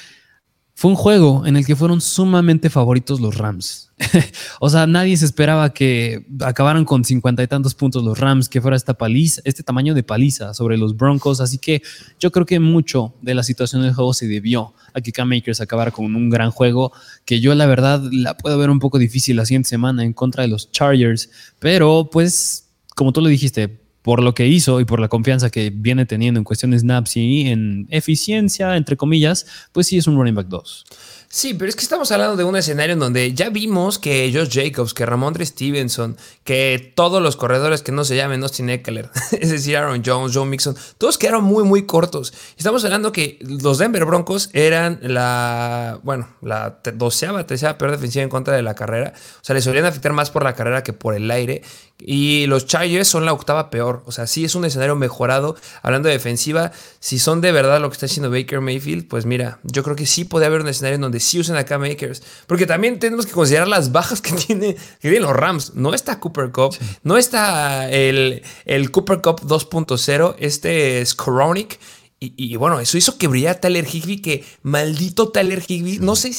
fue 0.79 0.91
un 0.91 0.97
juego 0.97 1.47
en 1.47 1.57
el 1.57 1.65
que 1.65 1.75
fueron 1.75 2.03
sumamente 2.03 2.69
favoritos 2.69 3.19
los 3.19 3.39
Rams. 3.39 3.91
o 4.61 4.69
sea, 4.69 4.87
nadie 4.87 5.17
se 5.17 5.25
esperaba 5.25 5.73
que 5.73 6.27
acabaran 6.41 6.85
con 6.85 7.03
cincuenta 7.03 7.43
y 7.43 7.47
tantos 7.47 7.75
puntos 7.75 8.05
los 8.05 8.21
Rams, 8.21 8.51
que 8.51 8.61
fuera 8.61 8.77
esta 8.77 8.93
paliza, 8.93 9.41
este 9.47 9.63
tamaño 9.63 9.95
de 9.95 10.03
paliza 10.03 10.53
sobre 10.53 10.77
los 10.77 10.95
Broncos. 10.95 11.41
Así 11.41 11.57
que 11.57 11.81
yo 12.21 12.31
creo 12.31 12.45
que 12.45 12.61
mucho 12.61 13.15
de 13.23 13.35
la 13.35 13.43
situación 13.43 13.81
del 13.81 13.95
juego 13.95 14.13
se 14.13 14.29
debió 14.29 14.75
a 14.93 15.01
que 15.01 15.13
Cam 15.13 15.31
Makers 15.31 15.63
acabara 15.63 15.93
con 15.93 16.15
un 16.15 16.29
gran 16.29 16.51
juego, 16.51 16.93
que 17.25 17.41
yo 17.41 17.55
la 17.55 17.65
verdad 17.65 18.03
la 18.13 18.37
puedo 18.37 18.59
ver 18.59 18.69
un 18.69 18.79
poco 18.79 18.99
difícil 18.99 19.37
la 19.37 19.47
siguiente 19.47 19.71
semana 19.71 20.05
en 20.05 20.13
contra 20.13 20.43
de 20.43 20.49
los 20.49 20.71
Chargers. 20.73 21.31
Pero 21.59 22.11
pues, 22.13 22.69
como 22.95 23.15
tú 23.15 23.23
lo 23.23 23.29
dijiste, 23.29 23.81
por 24.07 24.23
lo 24.23 24.37
que 24.37 24.47
hizo 24.47 24.79
y 24.79 24.85
por 24.85 25.01
la 25.01 25.09
confianza 25.09 25.51
que 25.51 25.71
viene 25.71 26.07
teniendo 26.07 26.39
en 26.39 26.45
cuestiones 26.45 26.83
snaps 26.83 27.17
y 27.17 27.49
en 27.49 27.89
eficiencia, 27.91 28.77
entre 28.77 28.97
comillas, 28.97 29.47
pues 29.73 29.89
sí 29.89 29.99
es 29.99 30.07
un 30.07 30.17
running 30.17 30.37
back 30.37 30.47
2. 30.47 30.85
Sí, 31.29 31.55
pero 31.55 31.69
es 31.69 31.75
que 31.75 31.83
estamos 31.83 32.13
hablando 32.13 32.37
de 32.37 32.45
un 32.45 32.57
escenario 32.57 32.93
en 32.93 33.01
donde 33.01 33.35
ya 33.35 33.51
vimos 33.51 33.99
que 33.99 34.31
Josh 34.33 34.49
Jacobs, 34.49 34.95
que 34.95 35.05
Ramondre 35.05 35.45
Stevenson, 35.45 36.17
que 36.45 36.93
todos 36.95 37.21
los 37.21 37.37
corredores 37.37 37.83
que 37.83 37.91
no 37.91 38.05
se 38.05 38.17
llamen 38.17 38.45
Austin 38.45 38.71
Eckler, 38.71 39.11
es 39.33 39.51
decir, 39.51 39.77
Aaron 39.77 40.03
Jones, 40.07 40.35
Joe 40.35 40.47
Mixon, 40.47 40.77
todos 40.99 41.19
quedaron 41.19 41.43
muy, 41.43 41.65
muy 41.65 41.85
cortos. 41.85 42.33
Estamos 42.57 42.85
hablando 42.85 43.11
que 43.11 43.39
los 43.41 43.79
Denver 43.79 44.05
Broncos 44.05 44.51
eran 44.53 45.01
la, 45.03 45.99
bueno, 46.05 46.29
la 46.43 46.79
doceava, 46.95 47.45
tercera 47.45 47.77
peor 47.77 47.91
defensiva 47.91 48.23
en 48.23 48.29
contra 48.31 48.55
de 48.55 48.63
la 48.63 48.75
carrera. 48.75 49.13
O 49.17 49.45
sea, 49.45 49.55
les 49.55 49.65
solían 49.65 49.85
afectar 49.85 50.13
más 50.13 50.31
por 50.31 50.45
la 50.45 50.55
carrera 50.55 50.85
que 50.85 50.93
por 50.93 51.15
el 51.15 51.29
aire. 51.31 51.63
Y 51.99 52.47
los 52.47 52.67
Chargers 52.67 53.09
son 53.09 53.25
la 53.25 53.33
octava 53.33 53.71
peor. 53.71 54.03
O 54.07 54.13
sea, 54.13 54.27
sí 54.27 54.45
es 54.45 54.55
un 54.55 54.65
escenario 54.65 54.97
mejorado. 54.97 55.57
Hablando 55.83 56.09
de 56.09 56.15
defensiva, 56.15 56.73
si 57.01 57.19
son 57.19 57.41
de 57.41 57.53
verdad 57.53 57.81
lo 57.81 57.89
que 57.89 57.95
está 57.95 58.07
haciendo 58.07 58.31
Baker 58.31 58.61
Mayfield, 58.61 59.09
pues 59.09 59.25
mira, 59.25 59.61
yo 59.63 59.83
creo 59.83 59.97
que 59.97 60.07
sí 60.07 60.25
puede 60.25 60.47
haber 60.47 60.61
un 60.61 60.69
escenario 60.69 60.97
en 60.97 61.01
donde 61.01 61.21
sí 61.21 61.41
usen 61.41 61.57
acá 61.57 61.79
Makers. 61.79 62.23
Porque 62.47 62.67
también 62.67 62.99
tenemos 62.99 63.25
que 63.27 63.33
considerar 63.33 63.69
las 63.69 63.93
bajas 63.93 64.21
que, 64.21 64.33
tiene, 64.47 64.75
que 64.75 65.09
tienen 65.09 65.23
los 65.23 65.35
Rams. 65.35 65.75
No 65.75 65.95
está 65.95 66.21
Cooper 66.21 66.51
Cup, 66.51 66.77
no 67.03 67.17
está 67.17 67.91
el, 67.91 68.43
el 68.67 68.91
Cooper 68.91 69.23
Cup 69.23 69.41
2.0, 69.41 70.37
este 70.39 71.01
es 71.01 71.15
Koronic. 71.15 71.79
Y, 72.19 72.57
bueno, 72.57 72.81
eso 72.81 72.97
hizo 72.97 73.19
que 73.19 73.29
brillara 73.29 73.61
Tyler 73.61 73.87
Higby, 73.87 74.23
que 74.23 74.45
maldito 74.63 75.29
Tyler 75.29 75.63
Higby. 75.67 75.99
No 75.99 76.17
sé, 76.17 76.33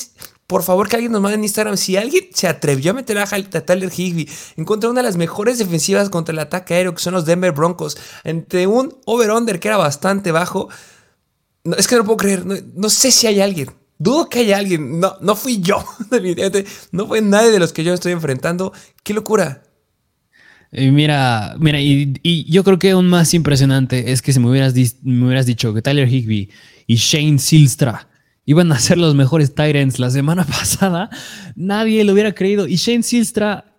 por 0.48 0.64
favor 0.64 0.88
que 0.88 0.96
alguien 0.96 1.12
nos 1.12 1.22
mande 1.22 1.36
en 1.36 1.44
Instagram. 1.44 1.76
Si 1.76 1.98
alguien 1.98 2.28
se 2.34 2.48
atrevió 2.48 2.92
a 2.92 2.94
meter 2.94 3.18
a, 3.18 3.26
Tyler 3.26 3.92
Higby 3.96 4.30
en 4.56 4.64
contra 4.64 4.88
de 4.88 4.92
una 4.92 5.02
de 5.02 5.08
las 5.08 5.18
mejores 5.18 5.60
defensivas 5.60 6.10
contra 6.10 6.32
el 6.32 6.40
ataque 6.40 6.74
aéreo, 6.74 6.96
que 6.96 7.02
son 7.02 7.14
los 7.14 7.26
Denver 7.26 7.52
Broncos, 7.52 7.98
entre 8.24 8.66
un 8.66 8.96
over-under 9.06 9.60
que 9.60 9.68
era 9.68 9.78
bastante 9.78 10.32
bajo. 10.32 10.70
es 11.78 11.88
que 11.88 11.96
no 11.96 12.00
lo 12.00 12.06
puedo 12.06 12.18
creer. 12.18 12.46
No, 12.46 12.90
sé 12.90 13.12
si 13.12 13.28
hay 13.28 13.42
alguien. 13.42 13.72
Dudo 14.00 14.30
que 14.30 14.40
haya 14.40 14.58
alguien. 14.58 15.02
No, 15.02 15.18
no 15.20 15.36
fui 15.36 15.60
yo. 15.60 15.84
no 16.92 17.08
fue 17.08 17.22
nadie 17.22 17.52
de 17.52 17.60
los 17.60 17.74
que 17.74 17.84
yo 17.84 17.94
estoy 17.94 18.14
enfrentando. 18.14 18.72
Qué 19.04 19.14
locura. 19.14 19.64
Y 20.72 20.92
mira, 20.92 21.56
mira, 21.60 21.80
y, 21.82 22.46
yo 22.50 22.64
creo 22.64 22.80
que 22.80 22.92
aún 22.92 23.10
más 23.10 23.34
impresionante 23.34 24.12
es 24.12 24.22
que 24.22 24.32
si 24.32 24.40
me 24.40 24.50
hubieras, 24.50 24.74
me 25.04 25.26
hubieras 25.26 25.46
dicho 25.46 25.74
que 25.74 25.82
Tyler 25.82 26.08
Higby 26.08 26.50
y 26.88 26.96
Shane 26.96 27.40
Silstra 27.40 28.07
iban 28.48 28.72
a 28.72 28.80
ser 28.80 28.98
los 28.98 29.14
mejores 29.14 29.54
Tyrants 29.54 30.00
la 30.00 30.10
semana 30.10 30.46
pasada, 30.46 31.10
nadie 31.56 32.04
lo 32.06 32.14
hubiera 32.14 32.34
creído. 32.34 32.66
Y 32.66 32.78
Shane 32.78 33.04
Silstra, 33.04 33.76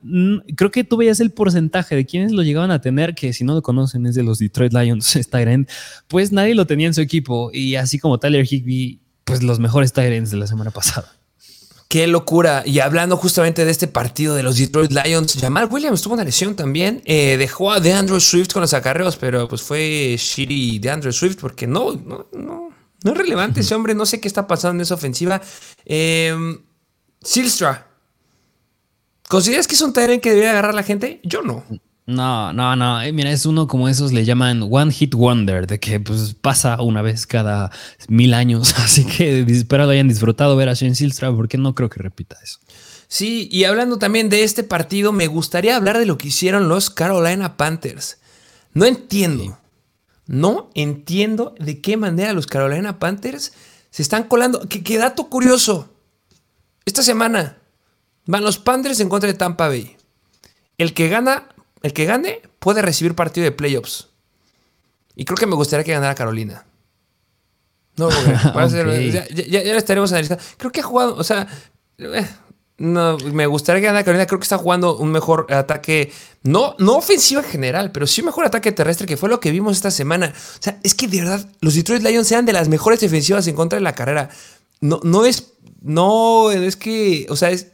creo 0.54 0.70
que 0.70 0.84
tú 0.84 0.98
veías 0.98 1.20
el 1.20 1.32
porcentaje 1.32 1.96
de 1.96 2.04
quienes 2.04 2.32
lo 2.32 2.42
llegaban 2.42 2.70
a 2.70 2.80
tener, 2.80 3.14
que 3.14 3.32
si 3.32 3.44
no 3.44 3.54
lo 3.54 3.62
conocen 3.62 4.06
es 4.06 4.14
de 4.14 4.22
los 4.22 4.38
Detroit 4.38 4.74
Lions, 4.74 5.16
es 5.16 5.28
Tyrant, 5.28 5.68
pues 6.06 6.30
nadie 6.30 6.54
lo 6.54 6.66
tenía 6.66 6.86
en 6.86 6.94
su 6.94 7.00
equipo. 7.00 7.50
Y 7.52 7.76
así 7.76 7.98
como 7.98 8.18
Tyler 8.18 8.46
Higby, 8.48 9.00
pues 9.24 9.42
los 9.42 9.58
mejores 9.58 9.92
Tyrants 9.94 10.30
de 10.30 10.36
la 10.36 10.46
semana 10.46 10.70
pasada. 10.70 11.12
Qué 11.88 12.06
locura. 12.06 12.62
Y 12.66 12.80
hablando 12.80 13.16
justamente 13.16 13.64
de 13.64 13.70
este 13.70 13.88
partido 13.88 14.34
de 14.34 14.42
los 14.42 14.58
Detroit 14.58 14.92
Lions, 14.92 15.38
Jamal 15.40 15.68
Williams 15.70 16.02
tuvo 16.02 16.12
una 16.12 16.24
lesión 16.24 16.54
también. 16.54 17.00
Eh, 17.06 17.38
dejó 17.38 17.72
a 17.72 17.80
DeAndre 17.80 18.20
Swift 18.20 18.52
con 18.52 18.60
los 18.60 18.74
acarreos, 18.74 19.16
pero 19.16 19.48
pues 19.48 19.62
fue 19.62 20.14
shitty 20.18 20.78
DeAndre 20.78 21.12
Swift 21.12 21.38
porque 21.40 21.66
no, 21.66 21.94
no, 21.94 22.26
no, 22.34 22.67
no 23.04 23.12
es 23.12 23.18
relevante 23.18 23.60
ese 23.60 23.74
hombre. 23.74 23.94
No 23.94 24.06
sé 24.06 24.20
qué 24.20 24.28
está 24.28 24.46
pasando 24.46 24.76
en 24.76 24.80
esa 24.82 24.94
ofensiva. 24.94 25.40
Eh, 25.84 26.34
Silstra. 27.22 27.86
¿Consideras 29.28 29.66
que 29.66 29.74
es 29.74 29.82
un 29.82 29.92
Tyrant 29.92 30.22
que 30.22 30.30
debería 30.30 30.50
agarrar 30.50 30.74
la 30.74 30.82
gente? 30.82 31.20
Yo 31.22 31.42
no. 31.42 31.64
No, 32.06 32.54
no, 32.54 32.74
no. 32.74 33.02
Eh, 33.02 33.12
mira, 33.12 33.30
es 33.30 33.44
uno 33.44 33.68
como 33.68 33.86
esos 33.86 34.12
le 34.12 34.24
llaman 34.24 34.66
One 34.70 34.90
Hit 34.90 35.14
Wonder, 35.14 35.66
de 35.66 35.78
que 35.78 36.00
pues 36.00 36.34
pasa 36.40 36.80
una 36.80 37.02
vez 37.02 37.26
cada 37.26 37.70
mil 38.08 38.32
años. 38.32 38.74
Así 38.78 39.04
que 39.04 39.40
espero 39.46 39.84
lo 39.84 39.90
hayan 39.90 40.08
disfrutado 40.08 40.56
ver 40.56 40.70
a 40.70 40.74
Shane 40.74 40.94
Silstra, 40.94 41.30
porque 41.30 41.58
no 41.58 41.74
creo 41.74 41.90
que 41.90 42.00
repita 42.00 42.38
eso. 42.42 42.58
Sí, 43.08 43.48
y 43.52 43.64
hablando 43.64 43.98
también 43.98 44.30
de 44.30 44.42
este 44.42 44.64
partido, 44.64 45.12
me 45.12 45.26
gustaría 45.26 45.76
hablar 45.76 45.98
de 45.98 46.06
lo 46.06 46.16
que 46.16 46.28
hicieron 46.28 46.68
los 46.68 46.88
Carolina 46.88 47.58
Panthers. 47.58 48.18
No 48.72 48.86
entiendo. 48.86 49.58
No 50.28 50.70
entiendo 50.74 51.56
de 51.58 51.80
qué 51.80 51.96
manera 51.96 52.32
los 52.32 52.46
Carolina 52.46 53.00
Panthers 53.00 53.52
se 53.90 54.02
están 54.02 54.24
colando. 54.24 54.60
¿Qué, 54.68 54.84
qué 54.84 54.98
dato 54.98 55.28
curioso. 55.28 55.88
Esta 56.84 57.02
semana 57.02 57.58
van 58.26 58.44
los 58.44 58.58
Panthers 58.58 59.00
en 59.00 59.08
contra 59.08 59.26
de 59.26 59.34
Tampa 59.34 59.66
Bay. 59.66 59.96
El 60.76 60.94
que 60.94 61.08
gana 61.08 61.48
el 61.82 61.92
que 61.92 62.04
gane 62.04 62.42
puede 62.58 62.82
recibir 62.82 63.14
partido 63.14 63.44
de 63.44 63.52
playoffs. 63.52 64.08
Y 65.14 65.24
creo 65.24 65.36
que 65.36 65.46
me 65.46 65.54
gustaría 65.54 65.84
que 65.84 65.92
ganara 65.92 66.14
Carolina. 66.14 66.64
No, 67.96 68.10
ya, 68.54 69.26
ya, 69.28 69.72
lo 69.72 69.78
estaremos 69.78 70.12
analizando. 70.12 70.42
Creo 70.56 70.70
que 70.70 70.80
ha 70.80 70.84
jugado, 70.84 71.16
o 71.16 71.24
sea, 71.24 71.48
eh, 71.98 72.28
no, 72.78 73.18
me 73.18 73.46
gustaría 73.46 73.80
que 73.80 73.86
ganara 73.86 74.04
Carolina. 74.04 74.26
Creo 74.26 74.38
que 74.38 74.44
está 74.44 74.58
jugando 74.58 74.96
un 74.96 75.10
mejor 75.10 75.46
ataque, 75.52 76.12
no, 76.44 76.76
no 76.78 76.96
ofensivo 76.96 77.40
en 77.40 77.46
general, 77.46 77.92
pero 77.92 78.06
sí 78.06 78.20
un 78.20 78.26
mejor 78.26 78.46
ataque 78.46 78.72
terrestre, 78.72 79.06
que 79.06 79.16
fue 79.16 79.28
lo 79.28 79.40
que 79.40 79.50
vimos 79.50 79.76
esta 79.76 79.90
semana. 79.90 80.32
O 80.58 80.62
sea, 80.62 80.78
es 80.82 80.94
que 80.94 81.08
de 81.08 81.20
verdad, 81.20 81.46
los 81.60 81.74
Detroit 81.74 82.02
Lions 82.02 82.28
sean 82.28 82.46
de 82.46 82.52
las 82.52 82.68
mejores 82.68 83.00
defensivas 83.00 83.46
en 83.48 83.56
contra 83.56 83.78
de 83.78 83.82
la 83.82 83.94
carrera. 83.94 84.30
No, 84.80 85.00
no 85.02 85.24
es, 85.24 85.54
no, 85.82 86.52
es 86.52 86.76
que, 86.76 87.26
o 87.28 87.36
sea, 87.36 87.50
es, 87.50 87.68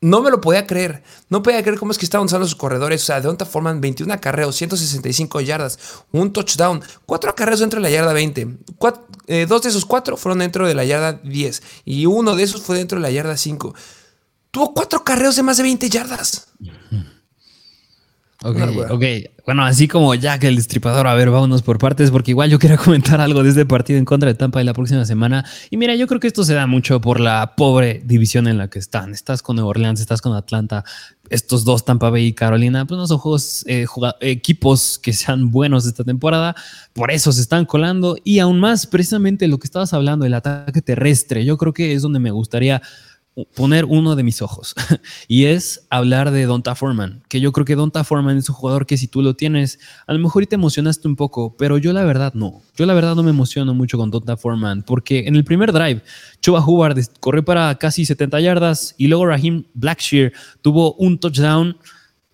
no 0.00 0.22
me 0.22 0.30
lo 0.30 0.40
podía 0.40 0.66
creer. 0.66 1.02
No 1.30 1.42
podía 1.42 1.62
creer 1.62 1.78
cómo 1.78 1.92
es 1.92 1.98
que 1.98 2.04
estaban 2.04 2.26
usando 2.26 2.46
sus 2.46 2.56
corredores. 2.56 3.02
O 3.02 3.06
sea, 3.06 3.16
de 3.16 3.22
Deonta 3.22 3.46
Forman, 3.46 3.80
21 3.80 4.12
acarreos, 4.12 4.56
165 4.56 5.40
yardas, 5.40 5.78
un 6.12 6.32
touchdown, 6.32 6.82
cuatro 7.06 7.30
acarreos 7.30 7.60
dentro 7.60 7.80
de 7.80 7.82
la 7.82 7.90
yarda 7.90 8.12
20. 8.12 8.48
Eh, 9.28 9.46
dos 9.48 9.62
de 9.62 9.70
esos 9.70 9.84
cuatro 9.84 10.16
fueron 10.16 10.40
dentro 10.40 10.66
de 10.66 10.74
la 10.74 10.84
yarda 10.84 11.14
10 11.14 11.62
y 11.84 12.06
uno 12.06 12.36
de 12.36 12.44
esos 12.44 12.62
fue 12.62 12.76
dentro 12.78 12.98
de 12.98 13.02
la 13.02 13.10
yarda 13.10 13.36
5. 13.36 13.74
Tuvo 14.56 14.72
cuatro 14.72 15.00
acarreos 15.00 15.36
de 15.36 15.42
más 15.42 15.58
de 15.58 15.64
20 15.64 15.90
yardas. 15.90 16.48
Ok, 18.42 18.56
ok. 18.88 19.04
Bueno, 19.44 19.66
así 19.66 19.86
como 19.86 20.14
Jack 20.14 20.44
el 20.44 20.56
Destripador, 20.56 21.06
a 21.06 21.14
ver, 21.14 21.28
vámonos 21.28 21.60
por 21.60 21.76
partes, 21.76 22.10
porque 22.10 22.30
igual 22.30 22.48
yo 22.48 22.58
quiero 22.58 22.78
comentar 22.82 23.20
algo 23.20 23.42
de 23.42 23.50
este 23.50 23.66
partido 23.66 23.98
en 23.98 24.06
contra 24.06 24.30
de 24.30 24.34
Tampa 24.34 24.60
de 24.60 24.64
la 24.64 24.72
próxima 24.72 25.04
semana. 25.04 25.44
Y 25.68 25.76
mira, 25.76 25.94
yo 25.94 26.06
creo 26.06 26.20
que 26.20 26.28
esto 26.28 26.42
se 26.42 26.54
da 26.54 26.66
mucho 26.66 27.02
por 27.02 27.20
la 27.20 27.54
pobre 27.54 28.00
división 28.06 28.48
en 28.48 28.56
la 28.56 28.70
que 28.70 28.78
están. 28.78 29.12
Estás 29.12 29.42
con 29.42 29.56
Nueva 29.56 29.68
Orleans, 29.68 30.00
estás 30.00 30.22
con 30.22 30.34
Atlanta, 30.34 30.86
estos 31.28 31.66
dos, 31.66 31.84
Tampa 31.84 32.08
Bay 32.08 32.28
y 32.28 32.32
Carolina, 32.32 32.86
pues 32.86 32.96
no 32.96 33.06
son 33.06 33.18
juegos, 33.18 33.62
eh, 33.66 33.84
equipos 34.20 34.98
que 34.98 35.12
sean 35.12 35.50
buenos 35.50 35.84
esta 35.84 36.02
temporada. 36.02 36.56
Por 36.94 37.10
eso 37.10 37.30
se 37.30 37.42
están 37.42 37.66
colando. 37.66 38.16
Y 38.24 38.38
aún 38.38 38.58
más, 38.58 38.86
precisamente 38.86 39.48
lo 39.48 39.58
que 39.58 39.66
estabas 39.66 39.92
hablando, 39.92 40.24
el 40.24 40.32
ataque 40.32 40.80
terrestre, 40.80 41.44
yo 41.44 41.58
creo 41.58 41.74
que 41.74 41.92
es 41.92 42.00
donde 42.00 42.20
me 42.20 42.30
gustaría 42.30 42.80
poner 43.54 43.84
uno 43.84 44.16
de 44.16 44.22
mis 44.22 44.40
ojos 44.40 44.74
y 45.28 45.44
es 45.44 45.86
hablar 45.90 46.30
de 46.30 46.44
Donta 46.44 46.74
Foreman, 46.74 47.22
que 47.28 47.40
yo 47.40 47.52
creo 47.52 47.66
que 47.66 47.76
Donta 47.76 48.02
Foreman 48.02 48.38
es 48.38 48.48
un 48.48 48.54
jugador 48.54 48.86
que 48.86 48.96
si 48.96 49.08
tú 49.08 49.20
lo 49.20 49.34
tienes, 49.34 49.78
a 50.06 50.14
lo 50.14 50.18
mejor 50.18 50.42
y 50.42 50.46
te 50.46 50.54
emocionaste 50.54 51.06
un 51.06 51.16
poco, 51.16 51.54
pero 51.56 51.76
yo 51.76 51.92
la 51.92 52.04
verdad 52.04 52.32
no. 52.34 52.62
Yo 52.76 52.86
la 52.86 52.94
verdad 52.94 53.14
no 53.14 53.22
me 53.22 53.30
emociono 53.30 53.74
mucho 53.74 53.98
con 53.98 54.10
Donta 54.10 54.36
Foreman 54.36 54.82
porque 54.82 55.26
en 55.26 55.36
el 55.36 55.44
primer 55.44 55.72
drive 55.72 56.02
Chuba 56.40 56.64
Hubbard 56.64 56.98
corrió 57.20 57.44
para 57.44 57.74
casi 57.76 58.04
70 58.04 58.40
yardas 58.40 58.94
y 58.96 59.08
luego 59.08 59.26
Raheem 59.26 59.64
Blackshear 59.74 60.32
tuvo 60.62 60.94
un 60.94 61.18
touchdown 61.18 61.76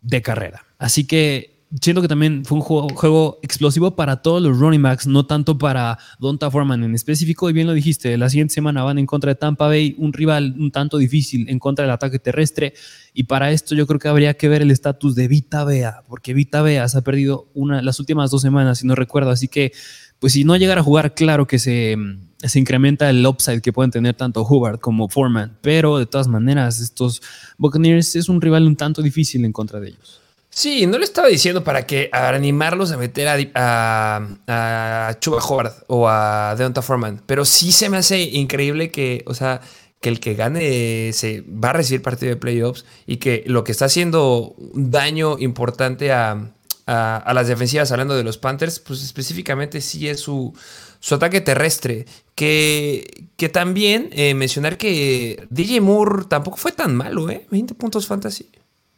de 0.03 0.23
carrera. 0.23 0.65
Así 0.79 1.05
que 1.05 1.52
siento 1.81 2.03
que 2.03 2.09
también 2.09 2.45
fue 2.45 2.59
un 2.59 2.63
juego, 2.63 3.39
explosivo 3.43 3.97
para 3.97 4.21
todos 4.21 4.43
los 4.43 4.59
running 4.59 4.83
backs, 4.83 5.07
no 5.07 5.25
tanto 5.25 5.57
para 5.57 5.99
Donta 6.19 6.51
Foreman 6.51 6.85
en 6.85 6.95
específico. 6.95 7.49
Y 7.49 7.53
bien 7.53 7.67
lo 7.67 7.73
dijiste, 7.73 8.17
la 8.19 8.29
siguiente 8.29 8.55
semana 8.55 8.83
van 8.83 8.99
en 8.99 9.07
contra 9.07 9.31
de 9.31 9.37
Tampa 9.37 9.67
Bay, 9.67 9.95
un 9.99 10.13
rival 10.13 10.55
un 10.59 10.71
tanto 10.71 10.99
difícil 10.99 11.49
en 11.49 11.59
contra 11.59 11.85
del 11.85 11.93
ataque 11.93 12.19
terrestre. 12.19 12.75
Y 13.15 13.25
para 13.25 13.51
esto 13.53 13.75
yo 13.75 13.87
creo 13.87 13.99
que 13.99 14.09
habría 14.09 14.35
que 14.35 14.49
ver 14.49 14.63
el 14.63 14.71
estatus 14.71 15.15
de 15.15 15.29
Vita 15.29 15.65
Bea, 15.65 16.03
porque 16.09 16.35
Vita 16.35 16.63
Bea 16.63 16.87
se 16.89 16.99
ha 16.99 17.03
perdido 17.03 17.49
una, 17.55 17.81
las 17.83 17.99
últimas 18.01 18.31
dos 18.31 18.43
semanas, 18.43 18.79
si 18.79 18.87
no 18.87 18.95
recuerdo. 18.95 19.31
Así 19.31 19.49
que, 19.49 19.73
pues 20.19 20.35
si 20.35 20.45
no 20.45 20.57
llegara 20.57 20.83
a 20.83 20.85
jugar, 20.85 21.15
claro 21.15 21.47
que 21.47 21.59
se, 21.59 21.97
se 22.39 22.59
incrementa 22.59 23.09
el 23.09 23.27
upside 23.27 23.61
que 23.61 23.73
pueden 23.73 23.91
tener 23.91 24.15
tanto 24.15 24.47
Hubbard 24.47 24.79
como 24.79 25.09
Foreman. 25.09 25.57
Pero 25.63 25.99
de 25.99 26.07
todas 26.07 26.29
maneras, 26.29 26.81
estos 26.81 27.23
Buccaneers 27.57 28.15
es 28.17 28.29
un 28.29 28.41
rival 28.41 28.67
un 28.67 28.77
tanto 28.77 29.03
difícil 29.03 29.45
en 29.45 29.53
contra 29.53 29.81
de 29.81 29.89
ellos. 29.89 30.22
Sí, 30.55 30.87
no 30.87 30.99
le 30.99 31.05
estaba 31.05 31.29
diciendo 31.29 31.65
para 31.65 31.87
que 31.87 32.11
animarlos 32.13 32.93
a 32.93 32.99
meter 32.99 33.27
a, 33.55 34.29
a, 34.47 35.19
Chuba 35.19 35.39
Howard 35.43 35.73
o 35.87 36.07
a 36.07 36.55
Deonta 36.59 36.83
Foreman, 36.83 37.23
pero 37.25 37.47
sí 37.47 37.73
se 37.73 37.89
me 37.89 37.97
hace 37.97 38.21
increíble 38.21 38.91
que, 38.91 39.25
o 39.27 39.33
sea, 39.33 39.63
que 40.03 40.11
el 40.11 40.21
que 40.21 40.35
gane 40.35 41.15
se 41.15 41.41
va 41.43 41.71
a 41.71 41.73
recibir 41.73 42.03
partido 42.03 42.29
de 42.31 42.37
playoffs 42.37 42.85
y 43.07 43.17
que 43.17 43.45
lo 43.47 43.65
que 43.65 43.73
está 43.73 43.87
haciendo 43.87 44.55
un 44.59 44.91
daño 44.91 45.39
importante 45.39 46.13
a, 46.13 46.53
las 46.87 47.49
defensivas, 47.49 47.91
hablando 47.91 48.15
de 48.15 48.23
los 48.23 48.37
Panthers, 48.37 48.79
pues 48.79 49.03
específicamente 49.03 49.81
sí 49.81 50.07
es 50.07 50.21
su, 50.21 50.53
su 51.01 51.15
ataque 51.15 51.41
terrestre. 51.41 52.05
Que, 52.35 53.29
que 53.37 53.49
también 53.49 54.11
eh, 54.13 54.35
mencionar 54.35 54.77
que 54.77 55.47
DJ 55.51 55.81
Moore 55.81 56.25
tampoco 56.29 56.59
fue 56.59 56.73
tan 56.73 56.95
malo, 56.95 57.31
¿eh? 57.31 57.47
20 57.51 57.75
puntos 57.75 58.07
fantasy 58.07 58.51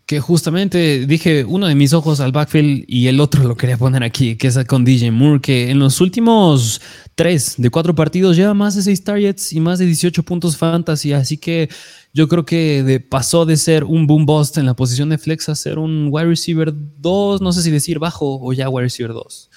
que 0.06 0.20
justamente 0.20 1.06
dije 1.06 1.44
uno 1.44 1.66
de 1.66 1.74
mis 1.74 1.94
ojos 1.94 2.20
al 2.20 2.32
backfield 2.32 2.84
y 2.86 3.06
el 3.06 3.20
otro 3.20 3.44
lo 3.44 3.56
quería 3.56 3.78
poner 3.78 4.02
aquí, 4.02 4.36
que 4.36 4.48
es 4.48 4.58
con 4.66 4.84
DJ 4.84 5.10
Moore, 5.10 5.40
que 5.40 5.70
en 5.70 5.78
los 5.78 6.00
últimos 6.00 6.80
tres 7.14 7.54
de 7.56 7.70
cuatro 7.70 7.94
partidos 7.94 8.36
lleva 8.36 8.52
más 8.52 8.74
de 8.74 8.82
seis 8.82 9.02
targets 9.02 9.52
y 9.52 9.60
más 9.60 9.78
de 9.78 9.86
18 9.86 10.22
puntos 10.22 10.56
fantasy, 10.56 11.12
así 11.12 11.38
que 11.38 11.70
yo 12.12 12.28
creo 12.28 12.44
que 12.44 13.04
pasó 13.08 13.46
de 13.46 13.56
ser 13.56 13.84
un 13.84 14.06
boom 14.06 14.26
bust 14.26 14.58
en 14.58 14.66
la 14.66 14.74
posición 14.74 15.08
de 15.08 15.18
flex 15.18 15.48
a 15.48 15.54
ser 15.54 15.78
un 15.78 16.08
wide 16.10 16.26
receiver 16.26 16.72
2, 16.74 17.40
no 17.40 17.52
sé 17.52 17.62
si 17.62 17.70
decir 17.70 17.98
bajo 17.98 18.40
o 18.42 18.52
ya 18.52 18.68
wide 18.68 18.84
receiver 18.84 19.14
2. 19.14 19.50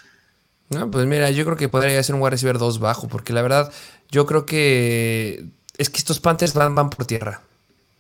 No, 0.70 0.92
pues 0.92 1.06
mira, 1.08 1.30
yo 1.32 1.46
creo 1.46 1.58
que 1.58 1.70
podría 1.70 2.02
ser 2.04 2.16
un 2.16 2.22
wide 2.22 2.32
receiver 2.32 2.58
2 2.58 2.80
bajo, 2.80 3.08
porque 3.08 3.34
la 3.34 3.42
verdad 3.42 3.72
yo 4.12 4.26
creo 4.26 4.46
que 4.46 5.46
es 5.78 5.90
que 5.90 5.98
estos 5.98 6.20
Panthers 6.20 6.54
van, 6.54 6.74
van 6.74 6.90
por 6.90 7.06
tierra. 7.06 7.42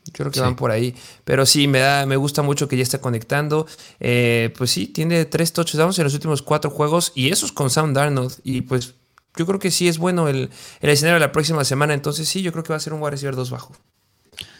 Yo 0.07 0.23
creo 0.23 0.31
que 0.31 0.39
van 0.39 0.55
por 0.55 0.71
ahí. 0.71 0.95
Pero 1.23 1.45
sí, 1.45 1.67
me 1.67 1.79
da, 1.79 2.05
me 2.05 2.15
gusta 2.15 2.41
mucho 2.41 2.67
que 2.67 2.77
ya 2.77 2.83
está 2.83 2.99
conectando. 2.99 3.67
Eh, 3.99 4.53
pues 4.57 4.71
sí, 4.71 4.87
tiene 4.87 5.25
tres 5.25 5.53
touchdowns 5.53 5.97
en 5.99 6.05
los 6.05 6.13
últimos 6.13 6.41
cuatro 6.41 6.69
juegos. 6.69 7.11
Y 7.15 7.31
esos 7.31 7.51
con 7.51 7.69
Sound 7.69 7.95
Darnold. 7.95 8.33
Y 8.43 8.61
pues 8.61 8.95
yo 9.35 9.45
creo 9.45 9.59
que 9.59 9.71
sí 9.71 9.87
es 9.87 9.97
bueno 9.97 10.27
el, 10.27 10.49
el 10.81 10.89
escenario 10.89 11.19
de 11.19 11.25
la 11.27 11.31
próxima 11.31 11.63
semana. 11.63 11.93
Entonces 11.93 12.27
sí, 12.27 12.41
yo 12.41 12.51
creo 12.51 12.63
que 12.63 12.73
va 12.73 12.77
a 12.77 12.79
ser 12.79 12.93
un 12.93 13.01
wide 13.01 13.11
receiver 13.11 13.35
2 13.35 13.51
bajo. 13.51 13.73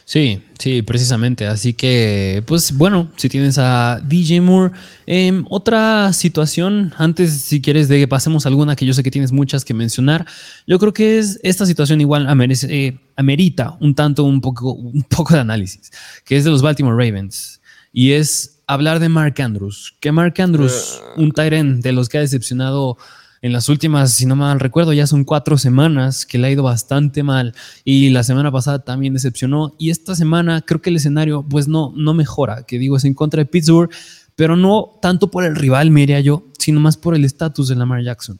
Sí, 0.08 0.42
sí, 0.58 0.84
precisamente. 0.84 1.48
Así 1.48 1.74
que, 1.74 2.42
pues 2.48 2.72
bueno, 2.72 3.12
si 3.18 3.28
tienes 3.28 3.58
a 3.58 4.00
DJ 4.02 4.40
Moore, 4.40 4.74
em, 5.06 5.44
otra 5.50 6.14
situación, 6.14 6.94
antes 6.98 7.42
si 7.42 7.62
quieres 7.62 7.90
de 7.90 8.00
que 8.00 8.08
pasemos 8.08 8.46
alguna, 8.46 8.78
que 8.78 8.86
yo 8.86 8.94
sé 8.94 9.04
que 9.04 9.12
tienes 9.12 9.34
muchas 9.34 9.66
que 9.66 9.74
mencionar, 9.74 10.26
yo 10.66 10.80
creo 10.80 10.94
que 10.94 11.20
es 11.20 11.42
esta 11.44 11.66
situación 11.66 12.00
igual 12.00 12.26
eh, 12.70 12.98
amerita 13.18 13.76
un 13.82 13.96
tanto, 13.96 14.24
un 14.24 14.40
poco, 14.40 14.72
un 14.72 15.04
poco 15.04 15.34
de 15.34 15.42
análisis, 15.42 15.92
que 16.24 16.38
es 16.38 16.46
de 16.46 16.52
los 16.52 16.62
Baltimore 16.62 16.96
Ravens. 16.96 17.60
Y 17.92 18.14
es 18.14 18.62
hablar 18.66 19.02
de 19.02 19.10
Mark 19.10 19.42
Andrews, 19.42 19.94
que 20.00 20.14
Mark 20.14 20.36
Andrews, 20.40 21.02
uh. 21.18 21.22
un 21.22 21.34
Tyrant 21.34 21.84
de 21.84 21.92
los 21.92 22.08
que 22.08 22.20
ha 22.20 22.22
decepcionado 22.22 22.98
en 23.48 23.54
las 23.54 23.70
últimas, 23.70 24.12
si 24.14 24.26
no 24.26 24.36
mal 24.36 24.60
recuerdo, 24.60 24.94
ya 24.94 25.08
son 25.08 25.24
cuatro 25.24 25.58
semanas 25.58 26.26
que 26.26 26.38
le 26.38 26.48
ha 26.48 26.52
ido 26.52 26.64
bastante 26.64 27.24
mal 27.24 27.56
y 27.84 28.10
la 28.10 28.24
semana 28.24 28.52
pasada 28.52 28.80
también 28.80 29.14
decepcionó 29.14 29.74
y 29.80 29.90
esta 29.90 30.16
semana 30.16 30.62
creo 30.62 30.82
que 30.82 30.90
el 30.92 30.98
escenario 30.98 31.44
pues 31.44 31.68
no, 31.68 31.92
no 31.96 32.14
mejora, 32.14 32.64
que 32.64 32.78
digo 32.78 32.98
es 32.98 33.06
en 33.06 33.14
contra 33.14 33.40
de 33.40 33.46
Pittsburgh, 33.46 33.90
pero 34.36 34.56
no 34.56 35.00
tanto 35.02 35.32
por 35.32 35.44
el 35.44 35.56
rival, 35.56 35.90
me 35.90 36.02
diría 36.02 36.20
yo, 36.20 36.44
sino 36.60 36.80
más 36.80 36.98
por 36.98 37.16
el 37.16 37.26
estatus 37.26 37.70
de 37.70 37.76
Lamar 37.76 38.04
Jackson. 38.04 38.38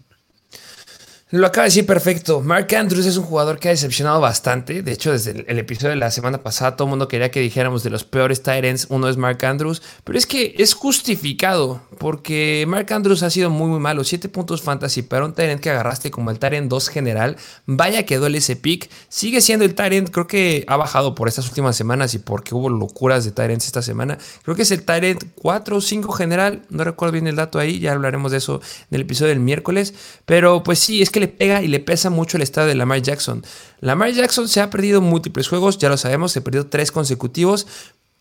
Lo 1.30 1.46
acaba 1.46 1.64
de 1.64 1.72
decir 1.72 1.86
perfecto. 1.86 2.40
Mark 2.40 2.74
Andrews 2.74 3.06
es 3.06 3.18
un 3.18 3.26
jugador 3.26 3.60
que 3.60 3.68
ha 3.68 3.72
decepcionado 3.72 4.22
bastante. 4.22 4.82
De 4.82 4.94
hecho, 4.94 5.12
desde 5.12 5.44
el, 5.46 5.60
episodio 5.60 5.90
de 5.90 5.98
la 5.98 6.10
semana 6.10 6.38
pasada, 6.38 6.78
todo 6.78 6.86
el 6.88 6.92
mundo 6.92 7.10
quería 7.10 7.32
que 7.32 7.42
dijéramos 7.42 7.84
de 7.84 7.90
los 7.90 8.06
peores 8.06 8.44
Tyrants. 8.44 8.88
Uno 8.90 9.10
es 9.10 9.18
Mark 9.18 9.44
Andrews. 9.44 9.82
Pero 10.06 10.18
es 10.18 10.26
que 10.26 10.56
es 10.58 10.74
justificado. 10.74 11.82
Porque 11.98 12.64
Mark 12.66 12.94
Andrews 12.94 13.24
ha 13.24 13.30
sido 13.30 13.50
muy, 13.50 13.68
muy 13.68 13.80
malo. 13.82 14.06
Siete 14.06 14.30
puntos 14.30 14.62
fantasy 14.62 15.02
para 15.02 15.26
un 15.26 15.34
Tyrant 15.34 15.60
que 15.60 15.70
agarraste 15.70 16.12
como 16.12 16.32
el 16.32 16.40
Tyrant 16.40 16.70
2 16.70 16.88
general. 16.88 17.36
Vaya 17.66 18.06
que 18.06 18.16
duele 18.16 18.38
ese 18.38 18.56
pick. 18.56 18.90
Sigue 19.10 19.42
siendo 19.42 19.66
el 19.66 19.76
Tyrant. 19.76 20.10
Creo 20.10 20.28
que 20.28 20.64
ha 20.70 20.78
bajado 20.78 21.14
por 21.14 21.28
estas 21.28 21.50
últimas 21.50 21.76
semanas 21.76 22.14
y 22.14 22.20
porque 22.20 22.56
hubo 22.56 22.70
locuras 22.70 23.26
de 23.26 23.32
Tyrants 23.32 23.66
esta 23.66 23.82
semana. 23.82 24.18
Creo 24.44 24.56
que 24.56 24.62
es 24.62 24.72
el 24.72 24.86
Tyrant 24.86 25.26
4 25.36 25.76
o 25.76 25.82
5 25.82 26.10
general. 26.14 26.62
No 26.70 26.86
recuerdo 26.86 27.12
bien 27.12 27.28
el 27.28 27.36
dato 27.36 27.60
ahí. 27.60 27.80
Ya 27.80 27.92
hablaremos 27.92 28.32
de 28.32 28.38
eso 28.38 28.62
en 28.92 28.96
el 28.96 29.02
episodio 29.02 29.32
del 29.32 29.42
miércoles. 29.42 29.94
Pero 30.26 30.64
pues 30.64 30.80
sí, 30.80 31.02
es 31.02 31.10
que 31.10 31.17
le 31.20 31.28
pega 31.28 31.62
y 31.62 31.68
le 31.68 31.80
pesa 31.80 32.10
mucho 32.10 32.38
el 32.38 32.44
estado 32.44 32.68
de 32.68 32.76
Lamar 32.76 33.02
Jackson. 33.02 33.44
Lamar 33.82 34.12
Jackson 34.12 34.48
se 34.48 34.62
ha 34.62 34.70
perdido 34.70 35.02
múltiples 35.02 35.48
juegos, 35.48 35.78
ya 35.78 35.90
lo 35.90 35.98
sabemos, 35.98 36.32
se 36.32 36.42
perdió 36.42 36.68
tres 36.68 36.92
consecutivos, 36.92 37.68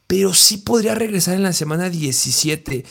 pero 0.06 0.34
sí 0.34 0.58
podría 0.58 0.94
regresar 0.94 1.34
en 1.34 1.42
la 1.42 1.52
semana 1.52 1.90
17. 1.90 2.84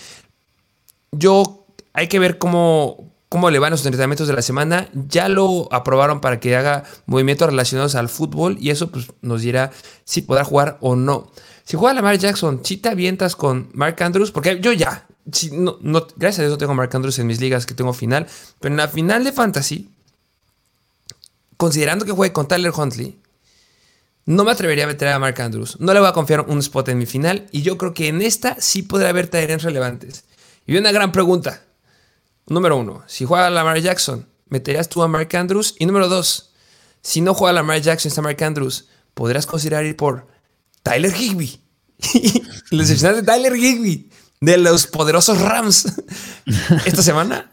Yo, 1.12 1.66
hay 1.94 2.08
que 2.08 2.20
ver 2.20 2.38
cómo, 2.38 3.12
cómo 3.30 3.50
le 3.50 3.60
van 3.60 3.72
los 3.72 3.86
entrenamientos 3.86 4.28
de 4.28 4.34
la 4.34 4.42
semana. 4.42 4.90
Ya 4.94 5.30
lo 5.30 5.68
aprobaron 5.72 6.22
para 6.22 6.40
que 6.40 6.56
haga 6.56 6.84
movimientos 7.06 7.50
relacionados 7.50 7.96
al 7.96 8.10
fútbol 8.10 8.58
y 8.60 8.70
eso 8.70 8.92
pues, 8.92 9.08
nos 9.22 9.42
dirá 9.42 9.72
si 10.04 10.22
podrá 10.22 10.44
jugar 10.44 10.78
o 10.82 10.96
no. 10.96 11.32
Si 11.64 11.78
juega 11.78 11.96
Lamar 11.96 12.18
Jackson, 12.18 12.62
si 12.64 12.78
te 12.78 12.90
avientas 12.90 13.36
con 13.36 13.70
Mark 13.74 14.02
Andrews, 14.04 14.32
porque 14.32 14.60
yo 14.62 14.72
ya, 14.72 15.08
gracias 15.26 16.40
a 16.40 16.42
Dios 16.44 16.52
no 16.52 16.58
tengo 16.58 16.76
Mark 16.76 16.92
Andrews 16.94 17.18
en 17.20 17.28
mis 17.28 17.42
ligas 17.42 17.66
que 17.66 17.74
tengo 17.74 17.92
final, 17.94 18.28
pero 18.60 18.74
en 18.74 18.78
la 18.78 18.88
final 18.88 19.24
de 19.24 19.32
Fantasy, 19.32 19.90
considerando 21.58 22.06
que 22.06 22.12
juegue 22.12 22.34
con 22.34 22.48
Tyler 22.48 22.72
Huntley, 22.76 23.20
no 24.26 24.44
me 24.44 24.52
atrevería 24.52 24.86
a 24.86 24.88
meter 24.88 25.10
a 25.10 25.20
Mark 25.20 25.40
Andrews. 25.42 25.80
No 25.80 25.94
le 25.94 26.00
voy 26.00 26.10
a 26.10 26.14
confiar 26.14 26.42
un 26.42 26.60
spot 26.60 26.90
en 26.90 26.98
mi 26.98 27.06
final. 27.06 27.48
Y 27.52 27.62
yo 27.62 27.78
creo 27.78 27.94
que 27.94 28.08
en 28.08 28.22
esta 28.22 28.60
sí 28.60 28.82
podrá 28.82 29.10
haber 29.10 29.28
Tyrants 29.28 29.64
relevantes. 29.64 30.26
Y 30.66 30.78
una 30.78 30.92
gran 30.92 31.12
pregunta. 31.12 31.62
Número 32.48 32.78
uno, 32.78 33.04
si 33.08 33.26
juega 33.26 33.50
Lamar 33.50 33.80
Jackson, 33.80 34.28
¿meterías 34.50 34.90
tú 34.90 35.04
a 35.04 35.08
Mark 35.08 35.36
Andrews? 35.36 35.76
Y 35.80 35.86
número 35.86 36.08
dos, 36.08 36.52
si 37.02 37.22
no 37.22 37.34
juega 37.34 37.54
Lamar 37.54 37.82
Jackson, 37.82 38.10
está 38.10 38.22
Mark 38.22 38.44
Andrews, 38.44 38.88
¿podrás 39.14 39.46
considerar 39.48 39.86
ir 39.86 39.96
por 39.96 40.28
Tyler 40.84 41.12
Higby? 41.16 41.60
Excepción 42.72 43.16
de 43.16 43.24
Tyler 43.24 43.56
Higby 43.56 44.12
de 44.42 44.58
los 44.58 44.86
poderosos 44.88 45.42
Rams 45.42 45.86
esta 46.86 47.02
semana. 47.02 47.50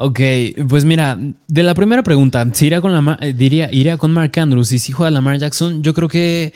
Ok, 0.00 0.20
pues 0.68 0.84
mira, 0.84 1.18
de 1.48 1.62
la 1.64 1.74
primera 1.74 2.04
pregunta, 2.04 2.46
si 2.52 2.66
iría 2.66 2.80
con 2.80 2.92
la 2.92 3.18
eh, 3.20 3.32
diría, 3.32 3.68
iría 3.72 3.96
con 3.96 4.12
Mark 4.12 4.30
Andrews 4.38 4.70
y 4.70 4.78
si 4.78 4.92
juega 4.92 5.10
Lamar 5.10 5.38
Jackson, 5.38 5.82
yo 5.82 5.92
creo 5.92 6.06
que 6.06 6.52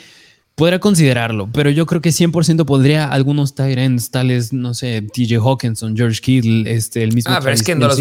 podría 0.55 0.79
considerarlo, 0.79 1.49
pero 1.51 1.69
yo 1.69 1.85
creo 1.85 1.99
que 1.99 2.11
100% 2.11 2.63
podría 2.63 3.05
algunos 3.05 3.53
tight 3.53 3.77
ends, 3.77 4.11
tales, 4.11 4.53
no 4.53 4.73
sé, 4.73 5.01
TJ 5.01 5.39
Hawkinson, 5.43 5.97
George 5.97 6.21
Kittle, 6.21 6.73
este, 6.73 7.03
el 7.03 7.11
mismo. 7.11 7.33
Ah, 7.33 7.39
pero 7.41 7.53
es 7.53 7.63
que 7.63 7.75
no 7.75 7.87
los 7.87 7.97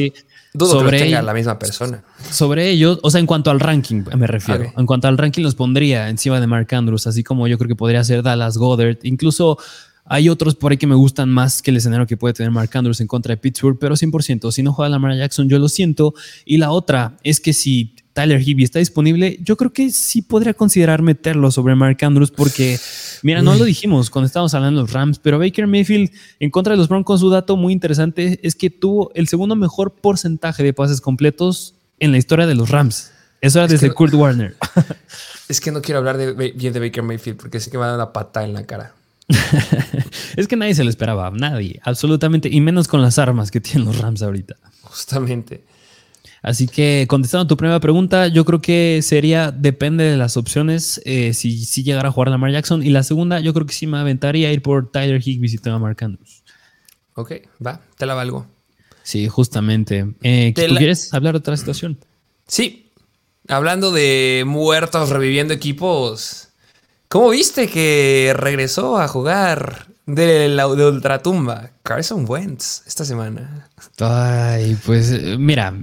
dudo 0.55 0.71
sobre 0.71 0.99
que 0.99 1.05
tenga 1.07 1.23
la 1.23 1.35
misma 1.35 1.59
persona. 1.59 2.05
Sobre 2.31 2.71
ellos, 2.71 3.01
o 3.03 3.11
sea, 3.11 3.19
en 3.19 3.27
cuanto 3.27 3.51
al 3.51 3.59
ranking, 3.59 4.05
me 4.17 4.29
refiero. 4.29 4.73
En 4.77 4.87
cuanto 4.87 5.09
al 5.09 5.19
ranking, 5.19 5.43
los 5.43 5.57
pondría 5.57 6.09
encima 6.09 6.41
de 6.41 6.47
Mark 6.47 6.73
Andrews, 6.73 7.09
así 7.09 7.25
como 7.25 7.49
yo 7.49 7.59
creo 7.59 7.67
que 7.67 7.75
podría 7.75 8.05
ser 8.05 8.23
Dallas 8.23 8.57
Goddard, 8.59 8.99
incluso 9.03 9.59
hay 10.05 10.29
otros 10.29 10.55
por 10.55 10.73
ahí 10.73 10.79
que 10.79 10.87
me 10.87 10.95
gustan 10.95 11.31
más 11.31 11.63
que 11.63 11.71
el 11.71 11.77
escenario 11.77 12.07
que 12.07 12.17
puede 12.17 12.35
tener 12.35 12.51
Mark 12.51 12.71
Andrews 12.75 13.01
en 13.01 13.07
contra 13.07 13.35
de 13.35 13.37
Pittsburgh, 13.37 13.79
pero 13.79 13.95
100%. 13.95 14.51
Si 14.51 14.63
no 14.63 14.73
juega 14.73 14.89
Lamar 14.89 15.17
Jackson, 15.17 15.49
yo 15.49 15.59
lo 15.59 15.69
siento. 15.69 16.15
Y 16.45 16.59
la 16.59 16.71
otra 16.71 17.17
es 17.23 17.41
que 17.41 17.53
si 17.53 17.95
Tyler 18.13 18.41
Hibby 18.41 18.65
está 18.65 18.79
disponible, 18.79 19.39
yo 19.43 19.57
creo 19.57 19.73
que 19.73 19.91
sí 19.91 20.23
podría 20.23 20.55
considerar 20.55 21.03
meterlo 21.03 21.51
sobre 21.51 21.75
Mark 21.75 21.99
Andrews 22.03 22.31
porque, 22.31 22.79
mira, 23.23 23.43
no 23.43 23.55
lo 23.55 23.65
dijimos 23.65 24.11
cuando 24.11 24.27
estábamos 24.27 24.53
hablando 24.55 24.81
de 24.81 24.85
los 24.85 24.93
Rams, 24.93 25.19
pero 25.19 25.39
Baker 25.39 25.67
Mayfield 25.67 26.11
en 26.41 26.51
contra 26.51 26.73
de 26.73 26.77
los 26.77 26.89
Broncos, 26.89 27.21
su 27.21 27.31
dato 27.31 27.57
muy 27.57 27.73
interesante 27.73 28.41
es 28.43 28.55
que 28.55 28.71
tuvo 28.71 29.13
el 29.15 29.29
segundo 29.29 29.57
mejor 29.57 29.93
porcentaje 29.95 30.63
de 30.63 30.73
pases 30.75 31.01
completos 31.01 31.75
en 32.01 32.13
la 32.13 32.19
historia 32.19 32.47
de 32.47 32.55
los 32.55 32.71
Rams. 32.71 33.13
Eso 33.41 33.59
era 33.59 33.69
desde 33.69 33.91
Kurt 33.91 34.15
Warner. 34.15 34.57
Es 35.49 35.61
que 35.61 35.71
no 35.71 35.83
quiero 35.83 35.99
hablar 35.99 36.17
de, 36.17 36.33
bien 36.53 36.73
de 36.73 36.81
Baker 36.81 37.03
Mayfield 37.03 37.37
porque 37.37 37.61
sé 37.61 37.71
que 37.71 37.77
me 37.77 37.81
va 37.81 37.87
a 37.87 37.89
dar 37.91 37.99
una 37.99 38.13
patada 38.13 38.47
en 38.47 38.55
la 38.55 38.65
cara. 38.65 38.95
es 40.37 40.49
que 40.49 40.57
nadie 40.57 40.75
se 40.75 40.85
lo 40.85 40.91
esperaba, 40.91 41.31
nadie, 41.31 41.81
absolutamente, 41.85 42.49
y 42.51 42.61
menos 42.61 42.89
con 42.89 43.03
las 43.03 43.19
armas 43.19 43.51
que 43.51 43.61
tienen 43.61 43.87
los 43.87 43.99
Rams 43.99 44.23
ahorita. 44.23 44.57
Justamente. 44.83 45.65
Así 46.43 46.67
que 46.67 47.07
contestando 47.09 47.45
a 47.45 47.49
tu 47.49 47.57
primera 47.57 47.79
pregunta, 47.79 48.27
yo 48.27 48.45
creo 48.45 48.61
que 48.61 49.01
sería, 49.03 49.53
depende 49.53 50.03
de 50.03 50.17
las 50.17 50.37
opciones, 50.37 51.01
eh, 51.05 51.35
si, 51.35 51.65
si 51.65 51.85
llegara 51.85 52.09
a 52.09 52.13
jugar 52.13 52.31
Lamar 52.31 52.51
Jackson. 52.51 52.83
Y 52.83 52.91
la 52.91 53.05
segunda, 53.05 53.39
yo 53.39 53.55
creo 53.55 53.65
que 53.65 53.73
sí 53.73 53.87
me 53.87 53.99
aventaría 53.99 54.49
a 54.49 54.53
ir 54.53 54.61
por 54.61 54.91
Tyler 54.91 55.23
si 55.23 55.59
tengo 55.59 55.77
a 55.77 55.79
Mark 55.79 56.03
Andrews. 56.03 56.43
Ok, 57.15 57.33
va, 57.65 57.81
te 57.97 58.07
la 58.07 58.15
valgo. 58.15 58.47
Sí, 59.05 59.29
justamente. 59.29 60.15
Eh, 60.23 60.53
¿Tú 60.55 60.75
quieres 60.77 61.15
hablar 61.15 61.35
de 61.35 61.39
otra 61.39 61.57
situación? 61.57 61.99
Sí, 62.49 62.91
hablando 63.49 63.93
de 63.93 64.43
muertos 64.45 65.11
reviviendo 65.11 65.55
equipos, 65.55 66.49
¿Cómo 67.13 67.29
viste 67.29 67.69
que 67.69 68.33
regresó 68.35 68.99
a 68.99 69.07
jugar 69.07 69.89
de 70.07 70.49
la 70.49 70.67
de 70.67 70.87
Ultratumba 70.87 71.73
Carson 71.83 72.25
Wentz 72.27 72.85
esta 72.87 73.05
semana? 73.05 73.69
Ay, 74.01 74.79
pues 74.87 75.21
mira. 75.39 75.75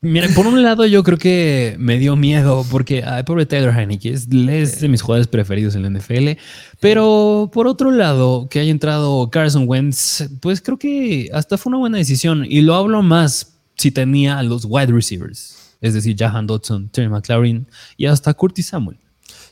Mira, 0.00 0.28
por 0.34 0.46
un 0.46 0.62
lado 0.62 0.86
yo 0.86 1.02
creo 1.02 1.18
que 1.18 1.76
me 1.78 1.98
dio 1.98 2.16
miedo 2.16 2.64
porque 2.70 3.04
ay, 3.04 3.24
pobre 3.24 3.44
Taylor 3.44 3.78
Heineke 3.78 4.14
es, 4.14 4.30
de 4.30 4.88
mis 4.88 5.02
jugadores 5.02 5.28
preferidos 5.28 5.74
en 5.74 5.82
la 5.82 5.90
NFL, 5.90 6.40
pero 6.80 7.50
por 7.52 7.66
otro 7.66 7.90
lado 7.90 8.48
que 8.48 8.60
haya 8.60 8.70
entrado 8.70 9.28
Carson 9.28 9.64
Wentz, 9.66 10.30
pues 10.40 10.62
creo 10.62 10.78
que 10.78 11.28
hasta 11.34 11.58
fue 11.58 11.72
una 11.72 11.78
buena 11.78 11.98
decisión 11.98 12.46
y 12.48 12.62
lo 12.62 12.74
hablo 12.74 13.02
más 13.02 13.58
si 13.76 13.90
tenía 13.90 14.38
a 14.38 14.42
los 14.42 14.64
wide 14.64 14.92
receivers, 14.92 15.74
es 15.82 15.92
decir, 15.92 16.16
Jahan 16.18 16.46
Dodson, 16.46 16.88
Terry 16.88 17.10
McLaurin 17.10 17.66
y 17.98 18.06
hasta 18.06 18.32
Curtis 18.32 18.68
Samuel. 18.68 18.96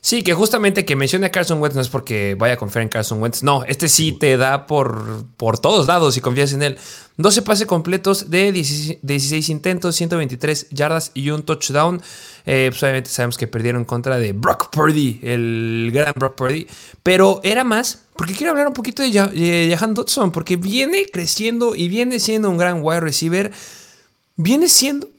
Sí, 0.01 0.23
que 0.23 0.33
justamente 0.33 0.85
que 0.85 0.95
mencione 0.95 1.25
a 1.25 1.31
Carson 1.31 1.61
Wentz 1.61 1.75
no 1.75 1.81
es 1.81 1.89
porque 1.89 2.35
vaya 2.39 2.53
a 2.53 2.57
confiar 2.57 2.83
en 2.83 2.89
Carson 2.89 3.21
Wentz. 3.21 3.43
No, 3.43 3.63
este 3.65 3.89
sí 3.89 4.13
te 4.13 4.37
da 4.37 4.65
por, 4.65 5.25
por 5.35 5.59
todos 5.59 5.87
lados 5.87 6.13
si 6.13 6.21
confías 6.21 6.53
en 6.53 6.63
él. 6.63 6.77
12 7.17 7.41
pases 7.41 7.67
completos 7.67 8.29
de 8.29 8.53
16, 8.53 9.49
intentos, 9.49 9.97
123 9.97 10.67
yardas 10.69 11.11
y 11.13 11.31
un 11.31 11.43
touchdown. 11.43 12.01
Eh, 12.45 12.67
pues 12.69 12.81
obviamente 12.81 13.09
sabemos 13.09 13.37
que 13.37 13.45
perdieron 13.45 13.83
contra 13.83 14.17
de 14.17 14.31
Brock 14.31 14.69
Purdy, 14.71 15.19
el 15.21 15.91
gran 15.93 16.13
Brock 16.15 16.35
Purdy. 16.35 16.65
Pero 17.03 17.41
era 17.43 17.65
más, 17.65 18.03
porque 18.15 18.33
quiero 18.33 18.51
hablar 18.51 18.67
un 18.67 18.73
poquito 18.73 19.03
de 19.03 19.11
Jahan 19.11 19.93
Dodson, 19.93 20.31
porque 20.31 20.55
viene 20.55 21.07
creciendo 21.11 21.75
y 21.75 21.89
viene 21.89 22.21
siendo 22.21 22.49
un 22.49 22.57
gran 22.57 22.79
wide 22.81 23.01
receiver. 23.01 23.51
Viene 24.37 24.69
siendo 24.69 25.09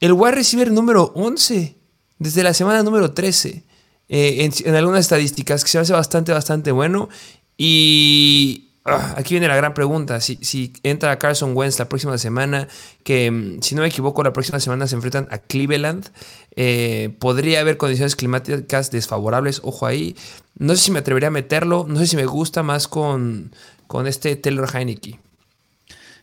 el 0.00 0.12
wide 0.12 0.32
receiver 0.32 0.70
número 0.70 1.12
11 1.14 1.76
desde 2.18 2.42
la 2.42 2.52
semana 2.52 2.82
número 2.82 3.12
13. 3.12 3.64
Eh, 4.08 4.50
en, 4.64 4.74
algunas 4.74 5.00
estadísticas 5.00 5.64
que 5.64 5.70
se 5.70 5.78
hace 5.78 5.92
bastante, 5.92 6.32
bastante 6.32 6.72
bueno. 6.72 7.08
Y 7.56 8.68
ah, 8.84 9.14
aquí 9.16 9.34
viene 9.34 9.48
la 9.48 9.56
gran 9.56 9.74
pregunta. 9.74 10.20
Si, 10.20 10.72
entra 10.82 11.18
Carson 11.18 11.56
Wentz 11.56 11.78
la 11.78 11.88
próxima 11.88 12.18
semana, 12.18 12.68
que 13.02 13.30
mm, 13.30 13.62
si 13.62 13.74
no 13.74 13.82
me 13.82 13.88
equivoco, 13.88 14.22
la 14.22 14.32
próxima 14.32 14.60
semana 14.60 14.86
se 14.86 14.94
enfrentan 14.94 15.28
a 15.30 15.38
Cleveland, 15.38 16.08
eh, 16.54 17.14
podría 17.18 17.60
haber 17.60 17.76
condiciones 17.76 18.16
climáticas 18.16 18.90
desfavorables. 18.90 19.60
Ojo 19.64 19.86
ahí. 19.86 20.16
No 20.58 20.74
sé 20.74 20.82
si 20.82 20.90
me 20.90 21.00
atrevería 21.00 21.28
a 21.28 21.32
meterlo. 21.32 21.86
No 21.88 21.98
sé 21.98 22.06
si 22.06 22.16
me 22.16 22.26
gusta 22.26 22.62
más 22.62 22.88
con, 22.88 23.52
con 23.86 24.06
este 24.06 24.36
Taylor 24.36 24.68
Heineke. 24.74 25.18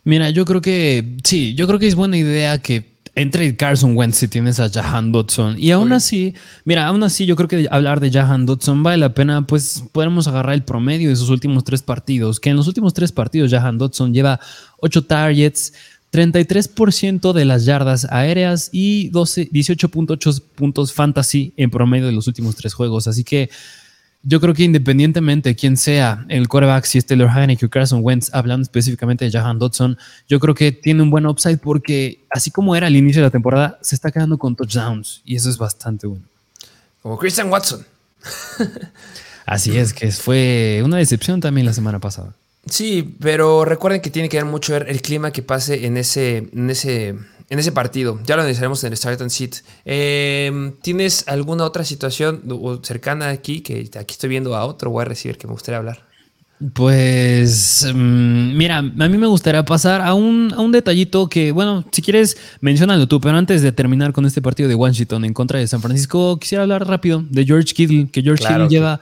Mira, 0.04 0.28
yo 0.30 0.44
creo 0.44 0.60
que 0.60 1.16
sí, 1.24 1.54
yo 1.54 1.66
creo 1.66 1.78
que 1.78 1.86
es 1.86 1.94
buena 1.94 2.18
idea 2.18 2.58
que 2.58 2.93
entre 3.16 3.56
Carson 3.56 3.96
Wentz 3.96 4.16
si 4.16 4.28
tienes 4.28 4.58
a 4.60 4.68
Jahan 4.68 5.12
Dodson. 5.12 5.56
Y 5.58 5.70
aún 5.70 5.92
así, 5.92 6.34
mira, 6.64 6.86
aún 6.86 7.02
así 7.02 7.26
yo 7.26 7.36
creo 7.36 7.48
que 7.48 7.68
hablar 7.70 8.00
de 8.00 8.10
Jahan 8.10 8.46
Dodson 8.46 8.82
vale 8.82 8.98
la 8.98 9.14
pena, 9.14 9.46
pues 9.46 9.84
podemos 9.92 10.26
agarrar 10.26 10.54
el 10.54 10.64
promedio 10.64 11.08
de 11.10 11.16
sus 11.16 11.30
últimos 11.30 11.64
tres 11.64 11.82
partidos, 11.82 12.40
que 12.40 12.50
en 12.50 12.56
los 12.56 12.66
últimos 12.66 12.94
tres 12.94 13.12
partidos 13.12 13.50
Jahan 13.50 13.78
Dodson 13.78 14.12
lleva 14.12 14.40
ocho 14.80 15.04
targets, 15.04 15.72
33% 16.12 17.32
de 17.32 17.44
las 17.44 17.64
yardas 17.64 18.06
aéreas 18.08 18.70
y 18.72 19.10
18.8 19.10 20.42
puntos 20.54 20.92
fantasy 20.92 21.52
en 21.56 21.70
promedio 21.70 22.06
de 22.06 22.12
los 22.12 22.28
últimos 22.28 22.54
tres 22.54 22.72
juegos. 22.72 23.08
Así 23.08 23.24
que 23.24 23.50
yo 24.24 24.40
creo 24.40 24.54
que 24.54 24.64
independientemente 24.64 25.50
de 25.50 25.56
quién 25.56 25.76
sea 25.76 26.24
el 26.28 26.48
quarterback, 26.48 26.84
si 26.84 26.98
es 26.98 27.06
Taylor 27.06 27.28
Heineke 27.28 27.66
o 27.66 27.70
Carson 27.70 28.00
Wentz, 28.02 28.30
hablando 28.32 28.62
específicamente 28.62 29.24
de 29.24 29.30
Jahan 29.30 29.58
Dodson, 29.58 29.98
yo 30.28 30.40
creo 30.40 30.54
que 30.54 30.72
tiene 30.72 31.02
un 31.02 31.10
buen 31.10 31.26
upside 31.26 31.58
porque 31.58 32.24
así 32.30 32.50
como 32.50 32.74
era 32.74 32.86
al 32.86 32.96
inicio 32.96 33.20
de 33.20 33.26
la 33.26 33.30
temporada, 33.30 33.78
se 33.82 33.94
está 33.94 34.10
quedando 34.10 34.38
con 34.38 34.56
touchdowns 34.56 35.20
y 35.24 35.36
eso 35.36 35.50
es 35.50 35.58
bastante 35.58 36.06
bueno. 36.06 36.24
Como 37.02 37.18
Christian 37.18 37.50
Watson. 37.50 37.84
así 39.46 39.76
es, 39.76 39.92
que 39.92 40.10
fue 40.10 40.80
una 40.84 40.96
decepción 40.96 41.40
también 41.40 41.66
la 41.66 41.74
semana 41.74 42.00
pasada. 42.00 42.34
Sí, 42.66 43.16
pero 43.20 43.66
recuerden 43.66 44.00
que 44.00 44.08
tiene 44.08 44.30
que 44.30 44.38
ver 44.38 44.46
mucho 44.46 44.74
el 44.74 45.02
clima 45.02 45.32
que 45.32 45.42
pase 45.42 45.84
en 45.84 45.98
ese, 45.98 46.48
en 46.50 46.70
ese 46.70 47.14
en 47.48 47.58
ese 47.58 47.72
partido. 47.72 48.18
Ya 48.24 48.36
lo 48.36 48.42
analizaremos 48.42 48.82
en 48.84 48.92
el 48.92 48.96
Start 48.96 49.20
and 49.20 49.30
Sit. 49.30 49.56
Em, 49.84 50.72
¿Tienes 50.82 51.26
alguna 51.28 51.64
otra 51.64 51.84
situación 51.84 52.42
cercana 52.82 53.28
aquí? 53.28 53.60
Que 53.60 53.90
aquí 53.98 54.12
estoy 54.12 54.30
viendo 54.30 54.56
a 54.56 54.64
otro 54.64 54.90
wide 54.90 55.06
receiver 55.06 55.38
que 55.38 55.46
me 55.46 55.52
gustaría 55.52 55.78
hablar. 55.78 56.14
Pues 56.72 57.86
mm, 57.92 58.56
mira, 58.56 58.78
a 58.78 58.82
mí 58.82 59.18
me 59.18 59.26
gustaría 59.26 59.64
pasar 59.64 60.00
a 60.00 60.14
un, 60.14 60.52
a 60.56 60.60
un 60.60 60.72
detallito 60.72 61.28
que, 61.28 61.52
bueno, 61.52 61.84
si 61.90 62.00
quieres, 62.00 62.36
mencionalo 62.60 63.06
tú, 63.06 63.20
pero 63.20 63.36
antes 63.36 63.60
de 63.60 63.72
terminar 63.72 64.12
con 64.12 64.24
este 64.24 64.40
partido 64.40 64.68
de 64.68 64.74
Washington 64.74 65.24
en 65.24 65.34
contra 65.34 65.58
de 65.58 65.66
San 65.66 65.82
Francisco, 65.82 66.38
quisiera 66.38 66.62
hablar 66.62 66.86
rápido 66.86 67.24
de 67.28 67.44
George 67.44 67.74
Kittle, 67.74 68.08
que 68.10 68.22
George 68.22 68.44
Kittle 68.46 68.68
lleva 68.68 69.00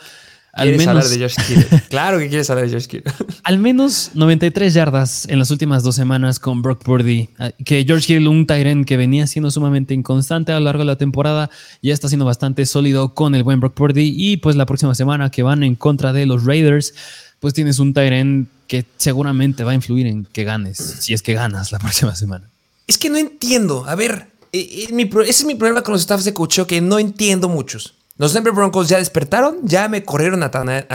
al 0.52 0.70
menos, 0.76 0.86
hablar 0.88 1.06
de 1.06 1.28
Kittle? 1.28 1.82
claro 1.88 2.18
que 2.18 2.28
quieres 2.28 2.50
hablar 2.50 2.66
de 2.66 2.70
George 2.70 2.88
Kittle. 2.88 3.12
al 3.42 3.58
menos 3.58 4.10
93 4.14 4.74
yardas 4.74 5.26
en 5.28 5.38
las 5.38 5.50
últimas 5.50 5.82
dos 5.82 5.94
semanas 5.94 6.38
con 6.38 6.60
Brock 6.60 6.82
Purdy. 6.82 7.30
Ah, 7.38 7.52
que 7.64 7.84
George 7.84 8.06
Kittle, 8.06 8.28
un 8.28 8.46
Tyrant 8.46 8.86
que 8.86 8.96
venía 8.96 9.26
siendo 9.26 9.50
sumamente 9.50 9.94
inconstante 9.94 10.52
a 10.52 10.58
lo 10.58 10.66
largo 10.66 10.80
de 10.80 10.86
la 10.86 10.96
temporada, 10.96 11.50
ya 11.80 11.94
está 11.94 12.08
siendo 12.08 12.26
bastante 12.26 12.66
sólido 12.66 13.14
con 13.14 13.34
el 13.34 13.44
buen 13.44 13.60
Brock 13.60 13.74
Purdy. 13.74 14.14
Y 14.14 14.36
pues 14.36 14.56
la 14.56 14.66
próxima 14.66 14.94
semana 14.94 15.30
que 15.30 15.42
van 15.42 15.62
en 15.62 15.74
contra 15.74 16.12
de 16.12 16.26
los 16.26 16.44
Raiders, 16.44 16.94
pues 17.40 17.54
tienes 17.54 17.78
un 17.78 17.94
Tyrant 17.94 18.48
que 18.66 18.84
seguramente 18.98 19.64
va 19.64 19.72
a 19.72 19.74
influir 19.74 20.06
en 20.06 20.24
que 20.24 20.44
ganes, 20.44 20.78
si 20.78 21.14
es 21.14 21.22
que 21.22 21.34
ganas 21.34 21.72
la 21.72 21.78
próxima 21.80 22.14
semana. 22.14 22.50
Es 22.86 22.98
que 22.98 23.08
no 23.08 23.16
entiendo. 23.16 23.86
A 23.86 23.94
ver, 23.94 24.28
eh, 24.52 24.86
eh, 24.90 25.10
ese 25.22 25.30
es 25.30 25.44
mi 25.44 25.54
problema 25.54 25.82
con 25.82 25.92
los 25.92 26.02
staffs 26.02 26.24
de 26.24 26.34
coaching, 26.34 26.64
que 26.64 26.82
no 26.82 26.98
entiendo 26.98 27.48
muchos. 27.48 27.94
Los 28.18 28.34
Denver 28.34 28.52
Broncos 28.52 28.88
ya 28.88 28.98
despertaron, 28.98 29.60
ya 29.62 29.88
me 29.88 30.04
corrieron 30.04 30.42
a 30.42 30.50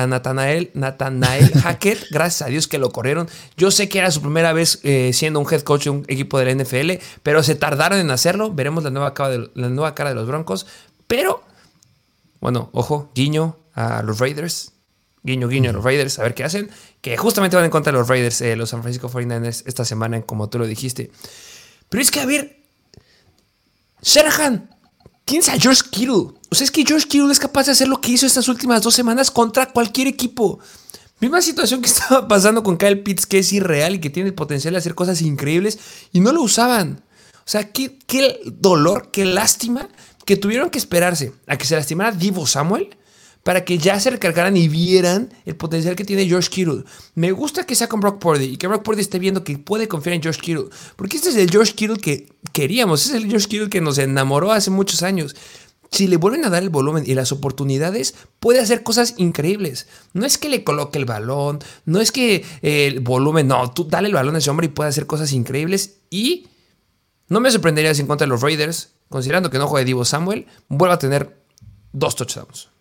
Nathanael, 0.07 0.69
Nathanael 0.75 1.51
Hackett, 1.63 2.05
gracias 2.11 2.47
a 2.47 2.49
Dios 2.49 2.67
que 2.67 2.77
lo 2.77 2.91
corrieron. 2.91 3.27
Yo 3.57 3.71
sé 3.71 3.89
que 3.89 3.97
era 3.97 4.11
su 4.11 4.21
primera 4.21 4.53
vez 4.53 4.79
eh, 4.83 5.11
siendo 5.13 5.39
un 5.39 5.51
head 5.51 5.61
coach 5.61 5.85
de 5.85 5.89
un 5.89 6.05
equipo 6.07 6.37
de 6.37 6.45
la 6.45 6.63
NFL, 6.63 7.03
pero 7.23 7.41
se 7.41 7.55
tardaron 7.55 7.99
en 7.99 8.11
hacerlo. 8.11 8.53
Veremos 8.53 8.83
la 8.83 8.91
nueva, 8.91 9.15
cara 9.15 9.29
de, 9.31 9.49
la 9.55 9.69
nueva 9.69 9.95
cara 9.95 10.11
de 10.11 10.15
los 10.15 10.27
Broncos. 10.27 10.67
Pero, 11.07 11.43
bueno, 12.39 12.69
ojo, 12.71 13.09
guiño 13.15 13.57
a 13.73 14.03
los 14.03 14.19
Raiders. 14.19 14.73
Guiño, 15.23 15.47
guiño 15.47 15.71
a 15.71 15.73
los 15.73 15.83
Raiders, 15.83 16.19
a 16.19 16.23
ver 16.23 16.35
qué 16.35 16.43
hacen. 16.43 16.69
Que 17.01 17.17
justamente 17.17 17.55
van 17.55 17.65
en 17.65 17.71
contra 17.71 17.91
de 17.91 17.97
los 17.97 18.07
Raiders, 18.07 18.41
eh, 18.41 18.55
los 18.55 18.69
San 18.69 18.83
Francisco 18.83 19.09
49ers, 19.09 19.63
esta 19.65 19.85
semana, 19.85 20.21
como 20.21 20.49
tú 20.49 20.59
lo 20.59 20.67
dijiste. 20.67 21.11
Pero 21.89 22.01
es 22.01 22.11
que, 22.11 22.19
a 22.19 22.25
ver, 22.27 22.57
Shanahan, 24.03 24.69
¿quién 25.27 25.41
es 25.41 25.49
a 25.49 25.59
George 25.59 25.83
Kittle? 25.91 26.33
O 26.49 26.55
sea, 26.55 26.65
es 26.65 26.71
que 26.71 26.83
George 26.83 27.07
Kittle 27.07 27.31
es 27.31 27.37
capaz 27.37 27.67
de 27.67 27.73
hacer 27.73 27.87
lo 27.87 28.01
que 28.01 28.11
hizo 28.11 28.25
estas 28.25 28.47
últimas 28.47 28.81
dos 28.81 28.95
semanas 28.95 29.29
contra 29.29 29.71
cualquier 29.71 30.07
equipo. 30.07 30.59
Misma 31.19 31.41
situación 31.41 31.81
que 31.81 31.87
estaba 31.93 32.27
pasando 32.27 32.63
con 32.63 32.77
Kyle 32.77 33.03
Pitts, 33.03 33.27
que 33.27 33.39
es 33.39 33.53
irreal 33.53 33.95
y 33.95 33.99
que 33.99 34.09
tiene 34.09 34.29
el 34.29 34.35
potencial 34.35 34.73
de 34.73 34.79
hacer 34.79 34.95
cosas 34.95 35.21
increíbles 35.21 35.77
y 36.11 36.21
no 36.21 36.31
lo 36.31 36.41
usaban. 36.41 37.03
O 37.35 37.49
sea, 37.49 37.71
qué, 37.71 37.99
qué 38.07 38.39
dolor, 38.45 39.09
qué 39.11 39.25
lástima 39.25 39.89
que 40.25 40.37
tuvieron 40.37 40.69
que 40.69 40.79
esperarse 40.79 41.33
a 41.45 41.57
que 41.57 41.65
se 41.65 41.75
lastimara 41.75 42.11
Divo 42.11 42.47
Samuel 42.47 42.97
para 43.47 43.63
que 43.63 43.77
ya 43.77 43.97
se 43.97 44.09
recargaran 44.09 44.57
y 44.57 44.67
vieran 44.67 45.33
el 45.45 45.55
potencial 45.55 45.95
que 45.95 46.03
tiene 46.03 46.25
George 46.25 46.49
Kittle. 46.49 46.83
Me 47.15 47.31
gusta 47.31 47.65
que 47.65 47.75
sea 47.75 47.87
con 47.87 48.01
Brock 48.01 48.19
Purdy 48.19 48.43
y 48.43 48.57
que 48.57 48.67
Brock 48.67 48.83
Purdy 48.83 48.99
esté 48.99 49.19
viendo 49.19 49.45
que 49.45 49.57
puede 49.57 49.87
confiar 49.87 50.15
en 50.15 50.21
George 50.21 50.41
Kittle, 50.41 50.65
porque 50.97 51.15
este 51.15 51.29
es 51.29 51.37
el 51.37 51.49
George 51.49 51.71
Kittle 51.71 51.95
que 51.95 52.27
queríamos, 52.51 53.05
este 53.05 53.15
es 53.15 53.23
el 53.23 53.29
George 53.29 53.47
Kittle 53.47 53.69
que 53.69 53.79
nos 53.79 53.99
enamoró 53.99 54.51
hace 54.51 54.69
muchos 54.69 55.01
años 55.01 55.33
si 55.91 56.07
le 56.07 56.17
vuelven 56.17 56.43
a 56.43 56.49
dar 56.49 56.61
el 56.61 56.69
volumen 56.69 57.05
y 57.07 57.13
las 57.13 57.31
oportunidades, 57.31 58.15
puede 58.41 58.59
hacer 58.59 58.83
cosas 58.83 59.13
increíbles. 59.15 59.87
No 60.11 60.25
es 60.25 60.37
que 60.37 60.49
le 60.49 60.65
coloque 60.65 60.99
el 60.99 61.05
balón, 61.05 61.59
no 61.85 62.01
es 62.01 62.11
que 62.11 62.43
eh, 62.61 62.87
el 62.87 62.99
volumen, 62.99 63.47
no, 63.47 63.71
tú 63.71 63.85
dale 63.85 64.09
el 64.09 64.13
balón 64.13 64.35
a 64.35 64.39
ese 64.39 64.49
hombre 64.49 64.65
y 64.65 64.71
puede 64.71 64.89
hacer 64.89 65.05
cosas 65.07 65.31
increíbles. 65.31 65.99
Y 66.09 66.49
no 67.29 67.39
me 67.39 67.49
sorprendería 67.49 67.95
si 67.95 68.01
en 68.01 68.07
contra 68.07 68.25
de 68.25 68.29
los 68.29 68.41
Raiders, 68.41 68.89
considerando 69.07 69.49
que 69.49 69.57
no 69.57 69.67
juega 69.67 69.85
Divo 69.85 70.03
Samuel, 70.03 70.47
vuelva 70.67 70.95
a 70.95 70.99
tener 70.99 71.41
dos 71.93 72.17
touchdowns. 72.17 72.75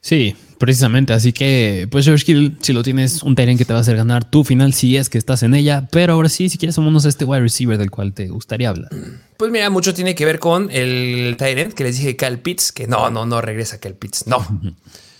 Sí, 0.00 0.36
precisamente. 0.58 1.12
Así 1.12 1.32
que, 1.32 1.88
pues 1.90 2.04
George 2.04 2.24
Kittle, 2.24 2.52
si 2.60 2.72
lo 2.72 2.82
tienes, 2.82 3.22
un 3.22 3.34
Tyrant 3.34 3.58
que 3.58 3.64
te 3.64 3.72
va 3.72 3.78
a 3.78 3.82
hacer 3.82 3.96
ganar 3.96 4.28
tu 4.28 4.44
final 4.44 4.74
si 4.74 4.96
es 4.96 5.08
que 5.08 5.18
estás 5.18 5.42
en 5.42 5.54
ella. 5.54 5.88
Pero 5.90 6.14
ahora 6.14 6.28
sí, 6.28 6.48
si 6.48 6.58
quieres, 6.58 6.76
vámonos 6.76 7.06
a 7.06 7.08
este 7.08 7.24
wide 7.24 7.40
receiver 7.40 7.78
del 7.78 7.90
cual 7.90 8.12
te 8.12 8.28
gustaría 8.28 8.68
hablar. 8.68 8.90
Pues 9.36 9.50
mira, 9.50 9.70
mucho 9.70 9.94
tiene 9.94 10.14
que 10.14 10.24
ver 10.24 10.38
con 10.38 10.70
el 10.70 11.36
Tyrant 11.38 11.74
que 11.74 11.84
les 11.84 11.96
dije, 11.98 12.16
Cal 12.16 12.40
Pitts, 12.40 12.72
que 12.72 12.86
no, 12.86 13.10
no, 13.10 13.26
no 13.26 13.40
regresa 13.40 13.78
Cal 13.78 13.94
Pitts, 13.94 14.26
no. 14.26 14.44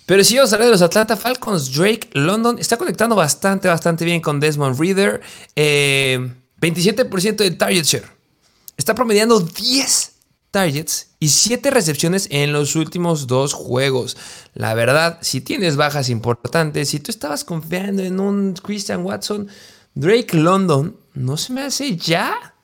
Pero 0.07 0.25
si 0.25 0.37
vamos 0.37 0.53
a 0.53 0.57
hablar 0.57 0.69
de 0.69 0.73
los 0.73 0.83
Atlanta 0.83 1.17
Falcons, 1.17 1.71
Drake 1.75 2.09
London 2.12 2.59
está 2.59 2.79
conectando 2.79 3.14
bastante, 3.14 3.69
bastante 3.69 4.07
bien 4.07 4.23
con 4.23 4.41
Desmond 4.41 4.81
Reader. 4.81 5.21
27% 5.55 5.57
eh, 5.57 7.35
de 7.37 7.51
target 7.51 7.85
share. 7.85 8.07
Está 8.77 8.95
promediando 8.95 9.38
10 9.41 10.17
targets 10.50 11.11
y 11.20 11.28
7 11.28 11.70
recepciones 11.70 12.28
en 12.30 12.52
los 12.52 12.76
últimos 12.76 13.26
dos 13.26 13.52
juegos. 13.52 14.16
La 14.54 14.74
verdad, 14.74 15.18
si 15.20 15.40
tienes 15.40 15.76
bajas 15.76 16.08
importantes, 16.08 16.88
si 16.88 17.00
tú 17.00 17.11
estabas 17.11 17.44
confiando 17.44 18.02
en 18.02 18.20
un 18.20 18.54
Christian 18.54 19.04
Watson, 19.04 19.48
Drake 19.94 20.37
London, 20.37 20.96
no 21.14 21.37
se 21.37 21.52
me 21.52 21.62
hace 21.62 21.96
ya. 21.96 22.54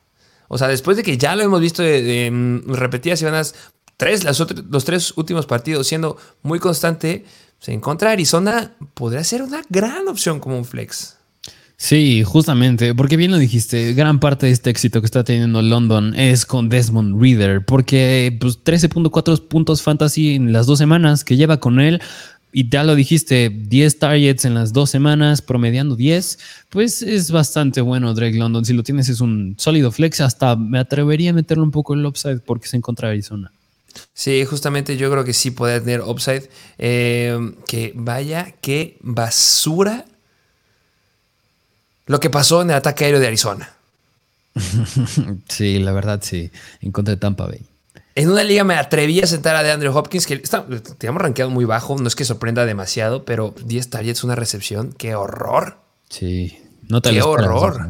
O 0.48 0.58
sea, 0.58 0.68
después 0.68 0.96
de 0.96 1.02
que 1.02 1.18
ya 1.18 1.34
lo 1.36 1.42
hemos 1.42 1.60
visto 1.60 1.82
de, 1.82 2.30
mm, 2.30 2.72
repetidas 2.74 3.18
semanas, 3.18 3.54
tres, 3.96 4.24
los 4.24 4.84
tres 4.84 5.12
últimos 5.16 5.46
partidos 5.46 5.86
siendo 5.86 6.16
muy 6.42 6.58
constante, 6.58 7.24
se 7.58 7.72
en 7.72 7.80
contra 7.80 8.10
Arizona 8.10 8.76
podría 8.94 9.24
ser 9.24 9.42
una 9.42 9.62
gran 9.68 10.06
opción 10.08 10.38
como 10.38 10.56
un 10.56 10.64
flex. 10.64 11.16
Sí, 11.76 12.22
justamente, 12.22 12.94
porque 12.94 13.16
bien 13.16 13.32
lo 13.32 13.38
dijiste, 13.38 13.94
gran 13.94 14.20
parte 14.20 14.46
de 14.46 14.52
este 14.52 14.70
éxito 14.70 15.00
que 15.00 15.06
está 15.06 15.24
teniendo 15.24 15.60
London 15.60 16.14
es 16.14 16.46
con 16.46 16.68
Desmond 16.68 17.20
Reader, 17.20 17.64
porque 17.64 18.36
pues 18.40 18.62
13.4 18.62 19.48
puntos 19.48 19.82
fantasy 19.82 20.36
en 20.36 20.52
las 20.52 20.66
dos 20.66 20.78
semanas 20.78 21.24
que 21.24 21.36
lleva 21.36 21.58
con 21.58 21.80
él, 21.80 22.00
y 22.56 22.68
ya 22.68 22.84
lo 22.84 22.94
dijiste, 22.94 23.50
10 23.50 23.98
targets 23.98 24.44
en 24.44 24.54
las 24.54 24.72
dos 24.72 24.88
semanas, 24.88 25.42
promediando 25.42 25.96
10, 25.96 26.38
pues 26.70 27.02
es 27.02 27.32
bastante 27.32 27.80
bueno 27.80 28.14
Drake 28.14 28.38
London. 28.38 28.64
Si 28.64 28.72
lo 28.72 28.84
tienes 28.84 29.08
es 29.08 29.20
un 29.20 29.56
sólido 29.58 29.90
flex, 29.90 30.20
hasta 30.20 30.54
me 30.54 30.78
atrevería 30.78 31.30
a 31.30 31.32
meterlo 31.32 31.64
un 31.64 31.72
poco 31.72 31.94
en 31.94 32.00
el 32.00 32.06
upside 32.06 32.38
porque 32.38 32.68
se 32.68 32.76
encuentra 32.76 33.08
Arizona. 33.08 33.50
Sí, 34.12 34.44
justamente 34.44 34.96
yo 34.96 35.10
creo 35.10 35.24
que 35.24 35.32
sí 35.32 35.50
puede 35.50 35.80
tener 35.80 36.02
upside. 36.02 36.48
Eh, 36.78 37.36
que 37.66 37.92
vaya, 37.96 38.54
qué 38.60 38.98
basura 39.02 40.04
lo 42.06 42.20
que 42.20 42.30
pasó 42.30 42.62
en 42.62 42.70
el 42.70 42.76
ataque 42.76 43.04
aéreo 43.04 43.20
de 43.20 43.26
Arizona. 43.26 43.72
sí, 45.48 45.78
la 45.78 45.92
verdad 45.92 46.20
sí, 46.22 46.50
en 46.80 46.92
contra 46.92 47.14
de 47.14 47.20
Tampa 47.20 47.46
Bay. 47.46 47.66
En 48.16 48.30
una 48.30 48.44
liga 48.44 48.62
me 48.62 48.76
atreví 48.76 49.20
a 49.20 49.26
sentar 49.26 49.56
a 49.56 49.62
DeAndre 49.64 49.88
Hopkins, 49.88 50.26
que 50.26 50.34
está, 50.34 50.64
teníamos 50.98 51.20
rankeado 51.20 51.50
muy 51.50 51.64
bajo, 51.64 51.98
no 51.98 52.06
es 52.06 52.14
que 52.14 52.24
sorprenda 52.24 52.64
demasiado, 52.64 53.24
pero 53.24 53.54
10 53.64 53.90
targets, 53.90 54.22
una 54.22 54.36
recepción, 54.36 54.94
qué 54.96 55.16
horror. 55.16 55.78
Sí, 56.08 56.56
no 56.88 57.00
te 57.00 57.10
Qué 57.10 57.22
horror. 57.22 57.88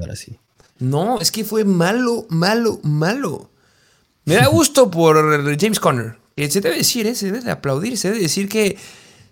No, 0.78 1.20
es 1.20 1.30
que 1.30 1.44
fue 1.44 1.64
malo, 1.64 2.26
malo, 2.30 2.80
malo. 2.82 3.50
Me 4.24 4.36
da 4.36 4.46
gusto 4.46 4.90
por 4.90 5.58
James 5.60 5.78
Conner. 5.78 6.16
Se 6.36 6.60
debe 6.60 6.78
decir, 6.78 7.06
¿eh? 7.06 7.14
se 7.14 7.26
debe 7.26 7.40
de 7.40 7.50
aplaudir, 7.50 7.98
se 7.98 8.08
debe 8.08 8.22
decir 8.22 8.48
que 8.48 8.78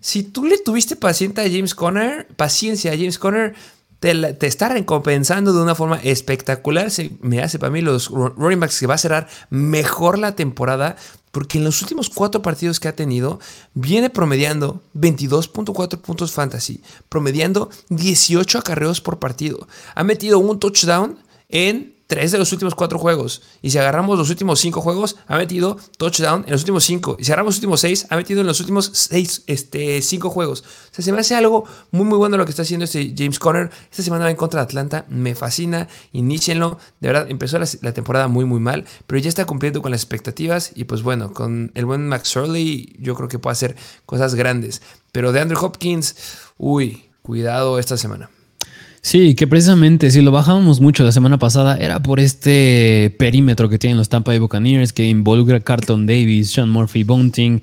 si 0.01 0.23
tú 0.23 0.45
le 0.45 0.59
tuviste 0.59 0.95
paciencia 0.95 1.42
a 1.42 1.49
James 1.49 1.75
Conner, 1.75 2.27
paciencia 2.37 2.92
a 2.92 2.97
James 2.97 3.18
Conner, 3.18 3.55
te, 4.03 4.47
está 4.49 4.69
recompensando 4.69 5.53
de 5.53 5.62
una 5.62 5.77
forma 5.77 6.01
espectacular. 6.03 6.91
Se, 6.91 7.12
me 7.21 7.41
hace 7.41 7.61
para 7.61 7.71
mí 7.71 7.81
los 7.83 8.09
running 8.09 8.59
backs 8.59 8.81
que 8.81 8.88
va 8.88 8.95
a 8.95 8.99
cerrar 8.99 9.29
mejor 9.49 10.19
la 10.19 10.35
temporada 10.35 10.97
porque 11.31 11.59
en 11.59 11.65
los 11.65 11.81
últimos 11.81 12.11
cuatro 12.11 12.43
partidos 12.43 12.79
que 12.79 12.88
ha 12.88 12.97
tenido, 12.97 13.41
viene 13.73 14.11
promediando 14.11 14.83
22.4 14.95 15.99
puntos 15.99 16.33
fantasy, 16.33 16.83
promediando 17.09 17.71
18 17.88 18.59
acarreos 18.59 19.01
por 19.01 19.19
partido. 19.19 19.67
Ha 19.95 20.05
metido 20.05 20.38
un 20.41 20.59
touchdown 20.59 21.17
en 21.49 21.92
tres 22.12 22.31
de 22.31 22.37
los 22.37 22.53
últimos 22.53 22.75
cuatro 22.75 22.98
juegos. 22.98 23.40
Y 23.62 23.70
si 23.70 23.79
agarramos 23.79 24.18
los 24.18 24.29
últimos 24.29 24.61
cinco 24.61 24.83
juegos, 24.83 25.16
ha 25.29 25.38
metido 25.38 25.79
touchdown 25.96 26.44
en 26.44 26.53
los 26.53 26.61
últimos 26.61 26.85
cinco. 26.85 27.16
Y 27.18 27.25
si 27.25 27.33
agarramos 27.33 27.55
los 27.55 27.57
últimos 27.61 27.81
seis, 27.81 28.07
ha 28.11 28.16
metido 28.16 28.42
en 28.42 28.46
los 28.46 28.61
últimos 28.61 28.90
seis, 28.92 29.44
este, 29.46 30.03
cinco 30.03 30.29
juegos. 30.29 30.61
O 30.61 30.94
sea, 30.94 31.03
se 31.03 31.11
me 31.11 31.20
hace 31.20 31.35
algo 31.35 31.64
muy, 31.90 32.05
muy 32.05 32.18
bueno 32.18 32.37
lo 32.37 32.44
que 32.44 32.51
está 32.51 32.64
haciendo 32.64 32.85
este 32.85 33.14
James 33.16 33.38
Conner. 33.38 33.70
Esta 33.90 34.03
semana 34.03 34.27
va 34.27 34.31
en 34.31 34.37
contra 34.37 34.61
de 34.61 34.64
Atlanta. 34.64 35.07
Me 35.09 35.35
fascina. 35.35 35.88
Inícienlo. 36.12 36.77
De 37.01 37.09
verdad, 37.09 37.31
empezó 37.31 37.59
la, 37.59 37.92
temporada 37.94 38.29
muy, 38.29 38.44
muy 38.44 38.61
mal. 38.61 38.85
Pero 39.07 39.18
ya 39.18 39.31
está 39.31 39.46
cumpliendo 39.46 39.81
con 39.81 39.90
las 39.90 40.03
expectativas. 40.03 40.72
Y 40.75 40.85
pues 40.85 41.03
bueno, 41.03 41.33
con 41.33 41.72
el 41.75 41.87
buen 41.87 42.07
Max 42.09 42.29
Shirley, 42.29 42.94
yo 42.98 43.14
creo 43.14 43.29
que 43.29 43.38
puede 43.38 43.53
hacer 43.53 43.75
cosas 44.05 44.35
grandes. 44.35 44.83
Pero 45.12 45.33
de 45.33 45.40
Andrew 45.40 45.64
Hopkins, 45.64 46.14
uy, 46.59 47.07
cuidado 47.22 47.79
esta 47.79 47.96
semana. 47.96 48.29
Sí, 49.05 49.35
que 49.35 49.49
precisamente 49.49 50.12
si 50.12 50.23
lo 50.23 50.31
bajábamos 50.31 50.81
mucho 50.81 51.03
la 51.03 51.11
semana 51.11 51.37
pasada 51.37 51.77
era 51.77 52.01
por 52.05 52.21
este 52.21 53.12
perímetro 53.19 53.69
que 53.69 53.77
tienen 53.77 53.99
los 53.99 54.09
Tampa 54.09 54.31
Bay 54.31 54.38
Buccaneers 54.38 54.93
que 54.93 55.09
involucra 55.09 55.59
Carlton 55.59 56.07
Davis, 56.07 56.51
Sean 56.53 56.71
Murphy, 56.71 57.03
Bunting, 57.03 57.62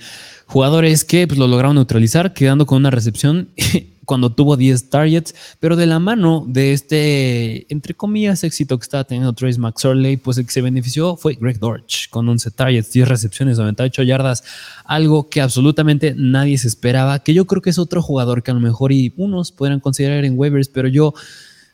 jugadores 0.49 1.05
que 1.05 1.27
pues, 1.27 1.37
lo 1.37 1.47
lograron 1.47 1.75
neutralizar 1.75 2.33
quedando 2.33 2.65
con 2.65 2.79
una 2.79 2.89
recepción 2.89 3.49
cuando 4.05 4.31
tuvo 4.31 4.57
10 4.57 4.89
targets, 4.89 5.35
pero 5.59 5.75
de 5.75 5.85
la 5.85 5.99
mano 5.99 6.43
de 6.47 6.73
este, 6.73 7.71
entre 7.71 7.93
comillas, 7.93 8.43
éxito 8.43 8.79
que 8.79 8.83
estaba 8.83 9.03
teniendo 9.03 9.33
Trace 9.33 9.59
McSorley, 9.59 10.17
pues 10.17 10.39
el 10.39 10.47
que 10.47 10.51
se 10.51 10.61
benefició 10.63 11.15
fue 11.15 11.35
Greg 11.39 11.59
Dortch, 11.59 12.09
con 12.09 12.27
11 12.27 12.49
targets, 12.49 12.91
10 12.91 13.07
recepciones, 13.07 13.59
98 13.59 14.01
yardas, 14.01 14.43
algo 14.85 15.29
que 15.29 15.41
absolutamente 15.41 16.15
nadie 16.17 16.57
se 16.57 16.67
esperaba, 16.67 17.19
que 17.19 17.35
yo 17.35 17.45
creo 17.45 17.61
que 17.61 17.69
es 17.69 17.77
otro 17.77 18.01
jugador 18.01 18.41
que 18.41 18.49
a 18.49 18.55
lo 18.55 18.59
mejor 18.59 18.91
y 18.91 19.13
unos 19.17 19.51
podrían 19.51 19.79
considerar 19.79 20.25
en 20.25 20.39
waivers, 20.39 20.69
pero 20.69 20.87
yo 20.87 21.13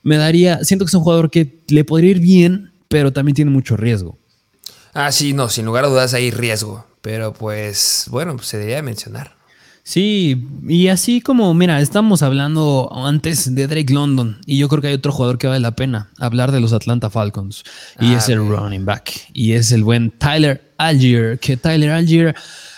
me 0.04 0.18
daría, 0.18 0.66
siento 0.66 0.84
que 0.84 0.90
es 0.90 0.96
un 0.96 1.04
jugador 1.04 1.32
que 1.32 1.64
le 1.70 1.86
podría 1.86 2.12
ir 2.12 2.20
bien, 2.20 2.74
pero 2.90 3.14
también 3.14 3.36
tiene 3.36 3.52
mucho 3.52 3.78
riesgo. 3.78 4.18
Ah, 4.94 5.14
sí, 5.14 5.32
no, 5.32 5.48
sin 5.48 5.66
lugar 5.66 5.86
a 5.86 5.88
dudas 5.88 6.14
hay 6.14 6.32
riesgo, 6.32 6.86
pero 7.06 7.34
pues 7.34 8.08
bueno, 8.10 8.36
pues 8.36 8.48
se 8.48 8.58
debería 8.58 8.82
mencionar. 8.82 9.36
Sí, 9.84 10.48
y 10.68 10.88
así 10.88 11.22
como, 11.22 11.54
mira, 11.54 11.80
estamos 11.80 12.24
hablando 12.24 12.90
antes 12.92 13.54
de 13.54 13.68
Drake 13.68 13.94
London, 13.94 14.40
y 14.48 14.58
yo 14.58 14.68
creo 14.68 14.82
que 14.82 14.88
hay 14.88 14.96
otro 14.96 15.12
jugador 15.12 15.38
que 15.38 15.46
vale 15.46 15.60
la 15.60 15.76
pena 15.76 16.10
hablar 16.18 16.52
de 16.52 16.60
los 16.60 16.74
Atlanta 16.74 17.12
Falcons, 17.12 17.64
y 18.00 18.14
es 18.14 18.28
el 18.28 18.40
running 18.40 18.86
back, 18.86 19.12
y 19.34 19.52
es 19.52 19.72
el 19.72 19.84
buen 19.84 20.10
Tyler 20.10 20.74
Algier, 20.80 21.38
que 21.38 21.58
Tyler 21.58 21.92
Algier, 21.92 22.34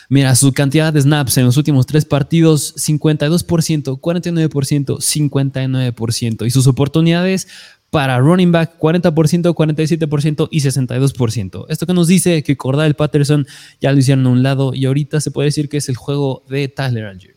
mira, 0.09 0.35
su 0.35 0.51
cantidad 0.51 0.91
de 0.91 1.01
snaps 1.01 1.37
en 1.37 1.45
los 1.45 1.55
últimos 1.55 1.85
tres 1.85 2.03
partidos, 2.03 2.75
52%, 2.75 4.01
49%, 4.01 4.97
59%, 4.97 6.45
y 6.45 6.51
sus 6.51 6.67
oportunidades, 6.67 7.47
para 7.89 8.19
running 8.19 8.51
back 8.51 8.77
40%, 8.79 9.53
47% 9.53 10.47
y 10.51 10.61
62%. 10.61 11.65
Esto 11.69 11.85
que 11.85 11.93
nos 11.93 12.07
dice 12.07 12.43
que 12.43 12.57
Cordell 12.57 12.95
Patterson 12.95 13.47
ya 13.79 13.91
lo 13.91 13.99
hicieron 13.99 14.25
a 14.25 14.29
un 14.29 14.43
lado 14.43 14.73
y 14.73 14.85
ahorita 14.85 15.21
se 15.21 15.31
puede 15.31 15.47
decir 15.47 15.69
que 15.69 15.77
es 15.77 15.89
el 15.89 15.95
juego 15.95 16.43
de 16.49 16.67
Tyler 16.67 17.05
Algier. 17.05 17.36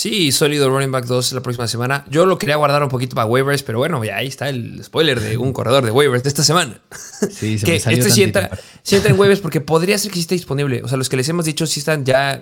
Sí, 0.00 0.32
sólido 0.32 0.70
running 0.70 0.90
back 0.90 1.04
2 1.04 1.34
la 1.34 1.42
próxima 1.42 1.68
semana. 1.68 2.06
Yo 2.08 2.24
lo 2.24 2.38
quería 2.38 2.56
guardar 2.56 2.82
un 2.82 2.88
poquito 2.88 3.14
para 3.14 3.26
waivers, 3.26 3.62
pero 3.62 3.76
bueno, 3.76 4.02
ya 4.02 4.16
ahí 4.16 4.28
está 4.28 4.48
el 4.48 4.82
spoiler 4.82 5.20
de 5.20 5.36
un 5.36 5.52
corredor 5.52 5.84
de 5.84 5.90
waivers 5.90 6.22
de 6.22 6.30
esta 6.30 6.42
semana. 6.42 6.80
Sí, 7.30 7.58
se 7.58 7.66
que 7.66 7.76
este 7.76 8.10
sí 8.10 8.22
entra, 8.22 8.50
en 8.90 9.20
waivers 9.20 9.40
porque 9.40 9.60
podría 9.60 9.98
ser 9.98 10.10
que 10.10 10.14
sí 10.14 10.22
esté 10.22 10.36
disponible. 10.36 10.82
O 10.82 10.88
sea, 10.88 10.96
los 10.96 11.10
que 11.10 11.18
les 11.18 11.28
hemos 11.28 11.44
dicho 11.44 11.66
sí 11.66 11.80
están 11.80 12.06
ya 12.06 12.40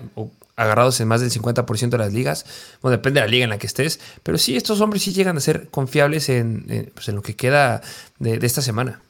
agarrados 0.55 1.01
en 1.01 1.09
más 1.09 1.19
del 1.19 1.31
50% 1.31 1.89
de 1.89 1.97
las 1.97 2.13
ligas. 2.13 2.45
Bueno, 2.81 2.95
depende 2.95 3.19
de 3.19 3.25
la 3.25 3.29
liga 3.29 3.43
en 3.43 3.49
la 3.49 3.57
que 3.57 3.67
estés. 3.67 3.99
Pero 4.23 4.37
sí, 4.37 4.55
estos 4.55 4.79
hombres 4.79 5.03
sí 5.03 5.11
llegan 5.11 5.35
a 5.35 5.41
ser 5.41 5.67
confiables 5.67 6.29
en, 6.29 6.93
pues, 6.93 7.09
lo 7.09 7.21
que 7.21 7.35
queda 7.35 7.81
de 8.19 8.39
esta 8.41 8.61
semana. 8.61 9.01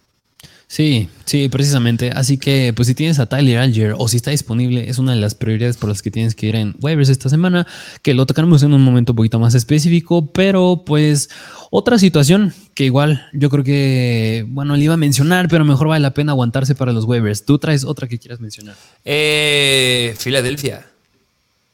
Sí, 0.71 1.09
sí, 1.25 1.49
precisamente. 1.49 2.11
Así 2.11 2.37
que, 2.37 2.73
pues 2.75 2.87
si 2.87 2.93
tienes 2.93 3.17
a 3.17 3.25
Tyler 3.25 3.57
Alger 3.57 3.95
o 3.97 4.07
si 4.07 4.17
está 4.17 4.29
disponible, 4.29 4.87
es 4.87 4.99
una 4.99 5.15
de 5.15 5.19
las 5.19 5.33
prioridades 5.33 5.77
por 5.77 5.89
las 5.89 6.03
que 6.03 6.11
tienes 6.11 6.35
que 6.35 6.45
ir 6.45 6.55
en 6.55 6.75
waivers 6.79 7.09
esta 7.09 7.27
semana, 7.27 7.65
que 8.03 8.13
lo 8.13 8.27
tocaremos 8.27 8.61
en 8.61 8.73
un 8.75 8.83
momento 8.83 9.13
un 9.13 9.15
poquito 9.15 9.39
más 9.39 9.55
específico, 9.55 10.27
pero 10.27 10.83
pues 10.85 11.31
otra 11.71 11.97
situación 11.97 12.53
que 12.75 12.85
igual 12.85 13.27
yo 13.33 13.49
creo 13.49 13.63
que, 13.63 14.45
bueno, 14.47 14.75
le 14.75 14.83
iba 14.83 14.93
a 14.93 14.97
mencionar, 14.97 15.47
pero 15.49 15.65
mejor 15.65 15.87
vale 15.87 16.03
la 16.03 16.13
pena 16.13 16.33
aguantarse 16.33 16.75
para 16.75 16.93
los 16.93 17.05
waivers. 17.05 17.45
¿Tú 17.45 17.57
traes 17.57 17.83
otra 17.83 18.07
que 18.07 18.19
quieras 18.19 18.39
mencionar? 18.39 18.75
Eh, 19.03 20.13
Filadelfia. 20.19 20.85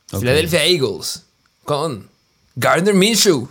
Philadelphia 0.08 0.63
Eagles 0.63 1.25
con 1.65 2.08
Gardner 2.55 2.93
Minshew. 2.93 3.49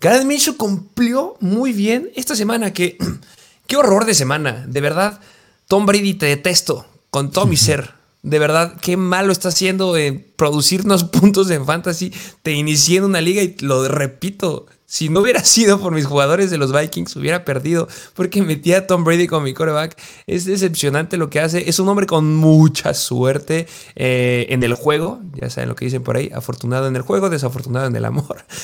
Gardner 0.00 0.26
Minshew 0.26 0.56
cumplió 0.56 1.36
muy 1.38 1.72
bien 1.72 2.10
esta 2.16 2.34
semana 2.34 2.72
que 2.72 2.98
Qué 3.70 3.76
horror 3.76 4.04
de 4.04 4.14
semana, 4.14 4.66
de 4.66 4.80
verdad. 4.80 5.20
Tom 5.68 5.86
Brady 5.86 6.14
te 6.14 6.26
detesto 6.26 6.86
con 7.10 7.30
todo 7.30 7.46
mi 7.46 7.56
ser. 7.68 7.92
De 8.20 8.40
verdad, 8.40 8.74
qué 8.80 8.96
malo 8.96 9.30
está 9.30 9.50
haciendo 9.50 9.96
en 9.96 10.26
producirnos 10.34 11.04
puntos 11.12 11.48
en 11.50 11.64
fantasy. 11.64 12.12
Te 12.42 12.50
inicié 12.50 12.98
en 12.98 13.04
una 13.04 13.20
liga 13.20 13.44
y 13.44 13.54
lo 13.60 13.86
repito. 13.86 14.66
Si 14.86 15.08
no 15.08 15.20
hubiera 15.20 15.44
sido 15.44 15.78
por 15.78 15.94
mis 15.94 16.04
jugadores 16.04 16.50
de 16.50 16.58
los 16.58 16.72
Vikings, 16.72 17.14
hubiera 17.14 17.44
perdido 17.44 17.86
porque 18.14 18.42
metí 18.42 18.72
a 18.72 18.88
Tom 18.88 19.04
Brady 19.04 19.28
con 19.28 19.44
mi 19.44 19.54
coreback. 19.54 19.96
Es 20.26 20.46
decepcionante 20.46 21.16
lo 21.16 21.30
que 21.30 21.38
hace. 21.38 21.70
Es 21.70 21.78
un 21.78 21.88
hombre 21.88 22.06
con 22.06 22.34
mucha 22.34 22.92
suerte 22.92 23.68
eh, 23.94 24.46
en 24.48 24.64
el 24.64 24.74
juego. 24.74 25.20
Ya 25.40 25.48
saben 25.48 25.68
lo 25.68 25.76
que 25.76 25.84
dicen 25.84 26.02
por 26.02 26.16
ahí. 26.16 26.28
Afortunado 26.34 26.88
en 26.88 26.96
el 26.96 27.02
juego, 27.02 27.30
desafortunado 27.30 27.86
en 27.86 27.94
el 27.94 28.04
amor. 28.04 28.44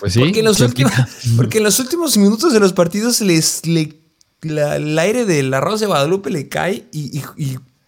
Pues 0.00 0.14
sí, 0.14 0.20
porque, 0.20 0.38
en 0.38 0.46
los 0.46 0.60
últimos, 0.60 0.92
porque 1.36 1.58
en 1.58 1.64
los 1.64 1.78
últimos 1.78 2.16
minutos 2.16 2.54
de 2.54 2.60
los 2.60 2.72
partidos 2.72 3.20
les, 3.20 3.66
le 3.66 3.99
el 4.42 4.98
aire 4.98 5.24
del 5.24 5.52
arroz 5.52 5.80
de 5.80 5.86
Guadalupe 5.86 6.30
le 6.30 6.48
cae 6.48 6.86
y, 6.92 7.22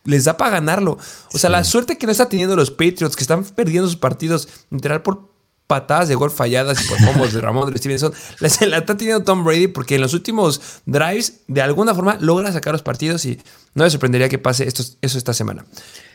les 0.04 0.24
da 0.24 0.36
para 0.36 0.50
ganarlo. 0.50 0.98
O 1.32 1.38
sea, 1.38 1.48
la 1.48 1.62
suerte 1.62 1.96
que 1.96 2.06
no 2.06 2.12
está 2.12 2.28
teniendo 2.28 2.56
los 2.56 2.70
Patriots, 2.70 3.14
que 3.14 3.22
están 3.22 3.44
perdiendo 3.44 3.88
sus 3.88 3.96
partidos, 3.96 4.48
literal 4.70 5.02
por 5.02 5.30
patadas 5.68 6.08
de 6.08 6.16
gol 6.16 6.30
falladas 6.30 6.84
y 6.84 6.88
por 6.88 6.98
combos 7.06 7.32
de 7.32 7.40
Ramón 7.40 7.72
de 7.72 7.78
Stevenson, 7.78 8.12
la 8.40 8.78
está 8.78 8.96
teniendo 8.96 9.22
Tom 9.24 9.44
Brady 9.44 9.68
porque 9.68 9.94
en 9.94 10.00
los 10.00 10.12
últimos 10.12 10.60
drives, 10.86 11.44
de 11.46 11.62
alguna 11.62 11.94
forma, 11.94 12.18
logra 12.20 12.52
sacar 12.52 12.74
los 12.74 12.82
partidos 12.82 13.24
y 13.24 13.38
no 13.74 13.84
me 13.84 13.90
sorprendería 13.90 14.28
que 14.28 14.38
pase 14.38 14.66
esto, 14.66 14.82
eso 15.00 15.18
esta 15.18 15.32
semana. 15.32 15.64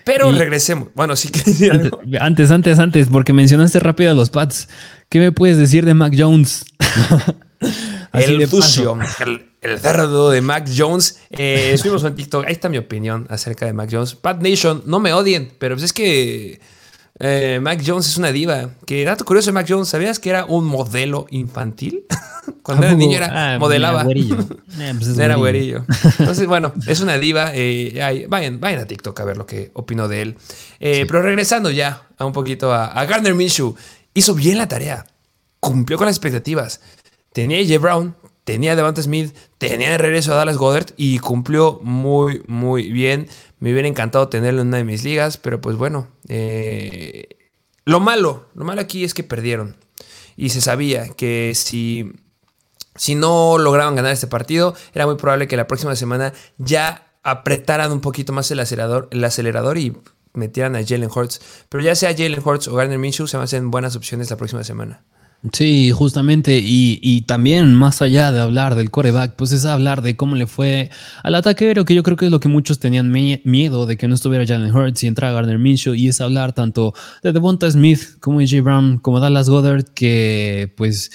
Pero 0.03 0.31
regresemos. 0.31 0.89
Bueno, 0.93 1.15
sí 1.15 1.29
que 1.31 1.71
antes, 2.19 2.51
antes, 2.51 2.77
antes, 2.77 3.07
porque 3.07 3.33
mencionaste 3.33 3.79
rápido 3.79 4.11
a 4.11 4.13
los 4.13 4.29
Pats. 4.29 4.67
¿Qué 5.09 5.19
me 5.19 5.31
puedes 5.31 5.57
decir 5.57 5.85
de 5.85 5.93
Mac 5.93 6.13
Jones? 6.15 6.65
el 8.17 8.47
fusión 8.47 9.01
el 9.61 9.79
cerdo 9.79 10.29
de 10.29 10.41
Mac 10.41 10.69
Jones. 10.75 11.19
Eh, 11.29 11.75
subimos 11.77 12.03
en 12.03 12.15
TikTok. 12.15 12.45
Ahí 12.45 12.53
está 12.53 12.69
mi 12.69 12.77
opinión 12.77 13.27
acerca 13.29 13.65
de 13.65 13.73
Mac 13.73 13.89
Jones. 13.91 14.15
Pat 14.15 14.41
Nation, 14.41 14.83
no 14.85 14.99
me 14.99 15.13
odien, 15.13 15.51
pero 15.59 15.75
pues 15.75 15.83
es 15.83 15.93
que 15.93 16.59
eh, 17.19 17.59
Mac 17.61 17.81
Jones 17.85 18.07
es 18.07 18.17
una 18.17 18.31
diva. 18.31 18.69
Que 18.85 19.03
dato 19.03 19.25
curioso 19.25 19.47
de 19.47 19.53
Mac 19.53 19.65
Jones, 19.67 19.89
¿sabías 19.89 20.19
que 20.19 20.29
era 20.29 20.45
un 20.45 20.65
modelo 20.65 21.25
infantil? 21.29 22.05
Cuando 22.61 22.85
era 22.85 22.95
niño 22.95 23.17
era 23.17 23.55
ah, 23.55 23.59
modelaba. 23.59 24.05
Eh, 24.79 24.93
pues 24.95 25.17
era 25.17 25.35
güerillo. 25.37 25.85
Entonces, 26.19 26.45
bueno, 26.45 26.71
es 26.85 26.99
una 26.99 27.17
diva. 27.17 27.49
Eh, 27.55 28.27
vayan, 28.29 28.59
vayan 28.59 28.81
a 28.81 28.85
TikTok 28.85 29.19
a 29.19 29.25
ver 29.25 29.35
lo 29.35 29.47
que 29.47 29.71
opino 29.73 30.07
de 30.07 30.21
él. 30.21 30.37
Pero 30.79 31.23
regresando 31.23 31.71
ya 31.71 32.03
a 32.15 32.25
un 32.25 32.33
poquito 32.33 32.71
a, 32.71 32.85
a 32.85 33.05
Gardner 33.05 33.33
Minshew, 33.33 33.75
hizo 34.13 34.35
bien 34.35 34.59
la 34.59 34.67
tarea. 34.67 35.07
Cumplió 35.59 35.97
con 35.97 36.05
las 36.05 36.15
expectativas. 36.15 36.79
Tenía 37.37 37.59
a 37.59 37.61
J. 37.61 37.77
Brown, 37.77 38.15
tenía 38.45 38.71
a 38.71 38.75
Devante 38.75 39.03
Smith, 39.03 39.31
tenía 39.59 39.91
de 39.91 39.99
regreso 39.99 40.33
a 40.33 40.37
Dallas 40.37 40.57
Goddard 40.57 40.87
y 40.97 41.19
cumplió 41.19 41.79
muy, 41.83 42.41
muy 42.47 42.91
bien. 42.91 43.27
Me 43.59 43.71
hubiera 43.71 43.87
encantado 43.87 44.27
tenerlo 44.27 44.63
en 44.63 44.69
una 44.69 44.77
de 44.77 44.83
mis 44.83 45.03
ligas, 45.03 45.37
pero 45.37 45.61
pues 45.61 45.77
bueno, 45.77 46.07
eh, 46.29 47.27
lo 47.85 47.99
malo, 47.99 48.47
lo 48.55 48.65
malo 48.65 48.81
aquí 48.81 49.03
es 49.03 49.13
que 49.13 49.21
perdieron. 49.21 49.75
Y 50.35 50.49
se 50.49 50.61
sabía 50.61 51.09
que 51.09 51.51
si, 51.53 52.11
si 52.95 53.13
no 53.13 53.59
lograban 53.59 53.95
ganar 53.95 54.13
este 54.13 54.25
partido, 54.25 54.73
era 54.95 55.05
muy 55.05 55.17
probable 55.17 55.47
que 55.47 55.57
la 55.57 55.67
próxima 55.67 55.95
semana 55.95 56.33
ya 56.57 57.13
apretaran 57.21 57.91
un 57.91 58.01
poquito 58.01 58.33
más 58.33 58.49
el 58.49 58.61
acelerador, 58.61 59.09
el 59.11 59.23
acelerador 59.23 59.77
y 59.77 59.95
metieran 60.33 60.75
a 60.75 60.83
Jalen 60.83 61.11
Hurts. 61.13 61.39
Pero 61.69 61.83
ya 61.83 61.93
sea 61.93 62.15
Jalen 62.17 62.41
Hurts 62.43 62.67
o 62.67 62.73
Garner 62.73 62.97
Minshew, 62.97 63.27
se 63.27 63.37
me 63.37 63.43
hacen 63.43 63.69
buenas 63.69 63.95
opciones 63.95 64.31
la 64.31 64.37
próxima 64.37 64.63
semana. 64.63 65.03
Sí, 65.53 65.91
justamente, 65.91 66.59
y, 66.61 67.21
también 67.21 67.73
más 67.73 68.01
allá 68.01 68.31
de 68.31 68.39
hablar 68.39 68.75
del 68.75 68.89
coreback, 68.89 69.35
pues 69.35 69.51
es 69.51 69.65
hablar 69.65 70.01
de 70.01 70.17
cómo 70.17 70.35
le 70.35 70.47
fue 70.47 70.89
al 71.23 71.35
ataque 71.35 71.65
aéreo, 71.65 71.85
que 71.85 71.93
yo 71.93 72.03
creo 72.03 72.17
que 72.17 72.25
es 72.25 72.31
lo 72.31 72.39
que 72.39 72.49
muchos 72.49 72.79
tenían 72.79 73.11
miedo 73.11 73.85
de 73.85 73.97
que 73.97 74.07
no 74.07 74.15
estuviera 74.15 74.45
Jalen 74.45 74.75
Hurts 74.75 75.03
y 75.03 75.07
entrara 75.07 75.33
Gardner 75.33 75.59
Minshew, 75.59 75.93
y 75.93 76.09
es 76.09 76.21
hablar 76.21 76.53
tanto 76.53 76.93
de 77.21 77.33
Devonta 77.33 77.69
Smith 77.69 78.19
como 78.19 78.39
AJ 78.39 78.61
Brown, 78.63 78.97
como 78.97 79.19
Dallas 79.19 79.47
Goddard, 79.47 79.85
que 79.93 80.73
pues 80.75 81.11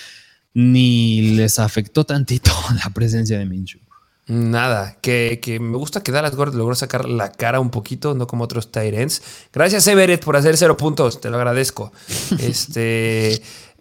ni 0.54 1.34
les 1.34 1.58
afectó 1.58 2.04
tantito 2.04 2.52
la 2.84 2.90
presencia 2.90 3.38
de 3.38 3.46
Minshew. 3.46 3.80
Nada, 4.28 4.98
que, 5.00 5.40
que, 5.42 5.58
me 5.58 5.76
gusta 5.76 6.02
que 6.02 6.12
Dallas 6.12 6.36
Gord 6.36 6.54
logró 6.54 6.76
sacar 6.76 7.08
la 7.08 7.32
cara 7.32 7.58
un 7.58 7.70
poquito, 7.70 8.14
no 8.14 8.28
como 8.28 8.44
otros 8.44 8.70
Tyrants. 8.70 9.20
Gracias, 9.52 9.86
Everett, 9.88 10.24
por 10.24 10.36
hacer 10.36 10.56
cero 10.56 10.76
puntos, 10.76 11.20
te 11.20 11.28
lo 11.28 11.38
agradezco. 11.38 11.92
este, 12.38 13.42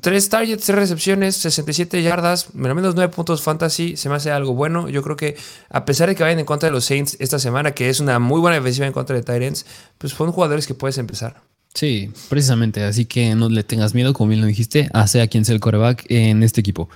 tres 0.00 0.28
targets, 0.28 0.64
tres 0.64 0.78
recepciones, 0.78 1.36
67 1.36 2.02
yardas, 2.02 2.54
menos 2.54 2.76
menos 2.76 2.94
nueve 2.94 3.12
puntos 3.12 3.42
fantasy, 3.42 3.96
se 3.96 4.08
me 4.08 4.14
hace 4.14 4.30
algo 4.30 4.54
bueno. 4.54 4.88
Yo 4.88 5.02
creo 5.02 5.16
que 5.16 5.36
a 5.70 5.84
pesar 5.84 6.08
de 6.08 6.14
que 6.14 6.22
vayan 6.22 6.38
en 6.38 6.46
contra 6.46 6.68
de 6.68 6.72
los 6.72 6.84
Saints 6.84 7.16
esta 7.20 7.38
semana, 7.38 7.72
que 7.72 7.88
es 7.88 8.00
una 8.00 8.18
muy 8.18 8.40
buena 8.40 8.56
defensiva 8.56 8.86
en 8.86 8.92
contra 8.92 9.16
de 9.16 9.22
Tyrants, 9.22 9.66
pues 9.98 10.14
fueron 10.14 10.32
jugadores 10.32 10.66
que 10.66 10.74
puedes 10.74 10.98
empezar. 10.98 11.42
Sí, 11.74 12.10
precisamente, 12.28 12.82
así 12.84 13.04
que 13.04 13.34
no 13.34 13.48
le 13.48 13.62
tengas 13.62 13.94
miedo, 13.94 14.12
como 14.12 14.30
bien 14.30 14.40
lo 14.40 14.46
dijiste, 14.46 14.88
a 14.92 15.06
quien 15.28 15.44
sea 15.44 15.54
el 15.54 15.60
coreback 15.60 16.06
en 16.08 16.42
este 16.42 16.60
equipo. 16.60 16.88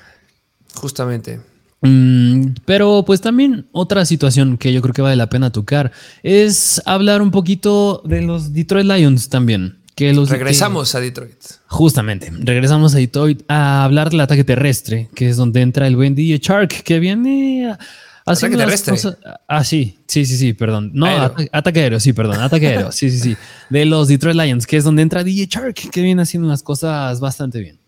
Justamente. 0.75 1.41
Mm, 1.83 2.55
pero 2.65 3.05
pues 3.05 3.21
también 3.21 3.67
otra 3.73 4.05
situación 4.07 4.57
que 4.57 4.73
yo 4.73 4.81
creo 4.83 4.95
que 4.95 5.03
vale 5.03 5.17
la 5.17 5.29
pena 5.29 5.51
tocar 5.51 5.91
es 6.23 6.81
hablar 6.87 7.23
un 7.23 7.33
poquito 7.33 8.03
de 8.05 8.23
los 8.23 8.53
Detroit 8.53 8.87
Lions 8.87 9.29
también. 9.29 9.82
Que 9.95 10.15
los, 10.15 10.31
regresamos 10.31 10.95
a 10.95 11.01
Detroit. 11.01 11.39
Justamente, 11.67 12.33
regresamos 12.33 12.95
a 12.95 12.99
Detroit 12.99 13.43
a 13.49 13.85
hablar 13.85 14.11
del 14.11 14.21
ataque 14.21 14.43
terrestre, 14.43 15.11
que 15.15 15.29
es 15.29 15.37
donde 15.37 15.61
entra 15.61 15.87
el 15.87 15.97
buen 15.97 16.15
DJ 16.15 16.39
Shark, 16.39 16.83
que 16.83 16.99
viene 16.99 17.77
haciendo 18.25 18.57
ataque 18.57 18.57
terrestre. 18.57 18.93
Cosas, 18.93 19.19
ah, 19.47 19.65
sí, 19.65 19.99
sí, 20.07 20.25
sí, 20.25 20.39
sí, 20.39 20.53
perdón. 20.55 20.93
No, 20.95 21.07
ataque, 21.53 21.81
aéreo, 21.81 22.01
sí, 22.01 22.15
perdón, 22.15 22.41
ataque 22.41 22.69
aéreo, 22.69 22.91
sí, 22.91 23.11
sí, 23.11 23.19
sí. 23.19 23.37
De 23.69 23.85
los 23.85 24.09
Detroit 24.09 24.37
Lions, 24.37 24.67
que 24.67 24.79
es 24.79 24.85
donde 24.85 25.03
entra 25.03 25.25
DJ 25.25 25.47
Shark, 25.47 25.75
que 25.91 26.01
viene 26.01 26.23
haciendo 26.23 26.49
unas 26.49 26.63
cosas 26.63 27.21
bastante 27.21 27.61
bien. 27.61 27.79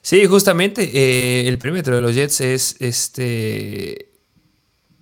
Sí, 0.00 0.24
justamente 0.26 0.90
eh, 0.94 1.48
el 1.48 1.58
perímetro 1.58 1.96
de 1.96 2.02
los 2.02 2.14
Jets 2.14 2.40
es 2.40 2.76
este 2.78 4.10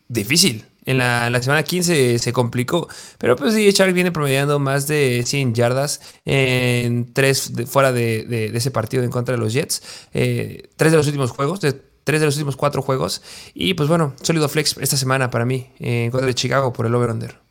difícil. 0.08 0.64
En 0.86 0.98
la, 0.98 1.42
semana 1.42 1.64
15 1.64 2.20
se 2.20 2.32
complicó, 2.32 2.88
pero 3.18 3.34
pues 3.34 3.54
sí, 3.54 3.68
Shark 3.72 3.92
viene 3.92 4.12
promediando 4.12 4.60
más 4.60 4.86
de 4.86 5.24
100 5.26 5.54
yardas 5.54 6.00
en 6.24 7.12
tres 7.12 7.52
fuera 7.66 7.92
de, 7.92 8.52
ese 8.54 8.70
partido 8.70 9.02
en 9.02 9.10
contra 9.10 9.34
de 9.34 9.40
los 9.40 9.52
Jets. 9.52 9.82
Eh, 10.14 10.70
tres 10.76 10.92
de 10.92 10.98
los 10.98 11.06
últimos 11.06 11.32
juegos, 11.32 11.58
tres 11.58 12.20
de 12.20 12.26
los 12.26 12.36
últimos 12.36 12.56
cuatro 12.56 12.82
juegos. 12.82 13.20
Y 13.52 13.74
pues 13.74 13.88
bueno, 13.88 14.14
sólido 14.22 14.48
flex 14.48 14.76
esta 14.80 14.96
semana 14.96 15.28
para 15.28 15.44
mí 15.44 15.66
eh, 15.80 16.04
en 16.04 16.10
contra 16.12 16.28
de 16.28 16.34
Chicago 16.34 16.72
por 16.72 16.86
el 16.86 16.94
over-under. 16.94 17.46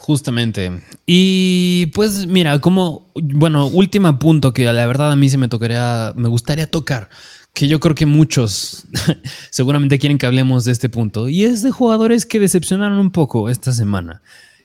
Justamente. 0.00 0.82
Y 1.04 1.86
pues 1.94 2.26
mira, 2.26 2.58
como, 2.58 3.12
bueno, 3.14 3.66
último 3.66 4.18
punto 4.18 4.54
que 4.54 4.64
la 4.64 4.86
verdad 4.86 5.12
a 5.12 5.16
mí 5.16 5.28
se 5.28 5.36
me 5.36 5.46
tocaría, 5.46 6.14
me 6.16 6.28
gustaría 6.28 6.70
tocar, 6.70 7.10
que 7.52 7.68
yo 7.68 7.80
creo 7.80 7.94
que 7.94 8.06
muchos 8.06 8.86
seguramente 9.50 9.98
quieren 9.98 10.18
que 10.18 10.26
hablemos 10.26 10.64
de 10.64 10.72
este 10.72 10.88
punto, 10.88 11.28
y 11.28 11.44
es 11.44 11.62
de 11.62 11.70
jugadores 11.70 12.26
que 12.26 12.40
decepcionaron 12.40 12.98
un 12.98 13.10
poco 13.10 13.48
esta 13.48 13.72
semana. 13.72 14.22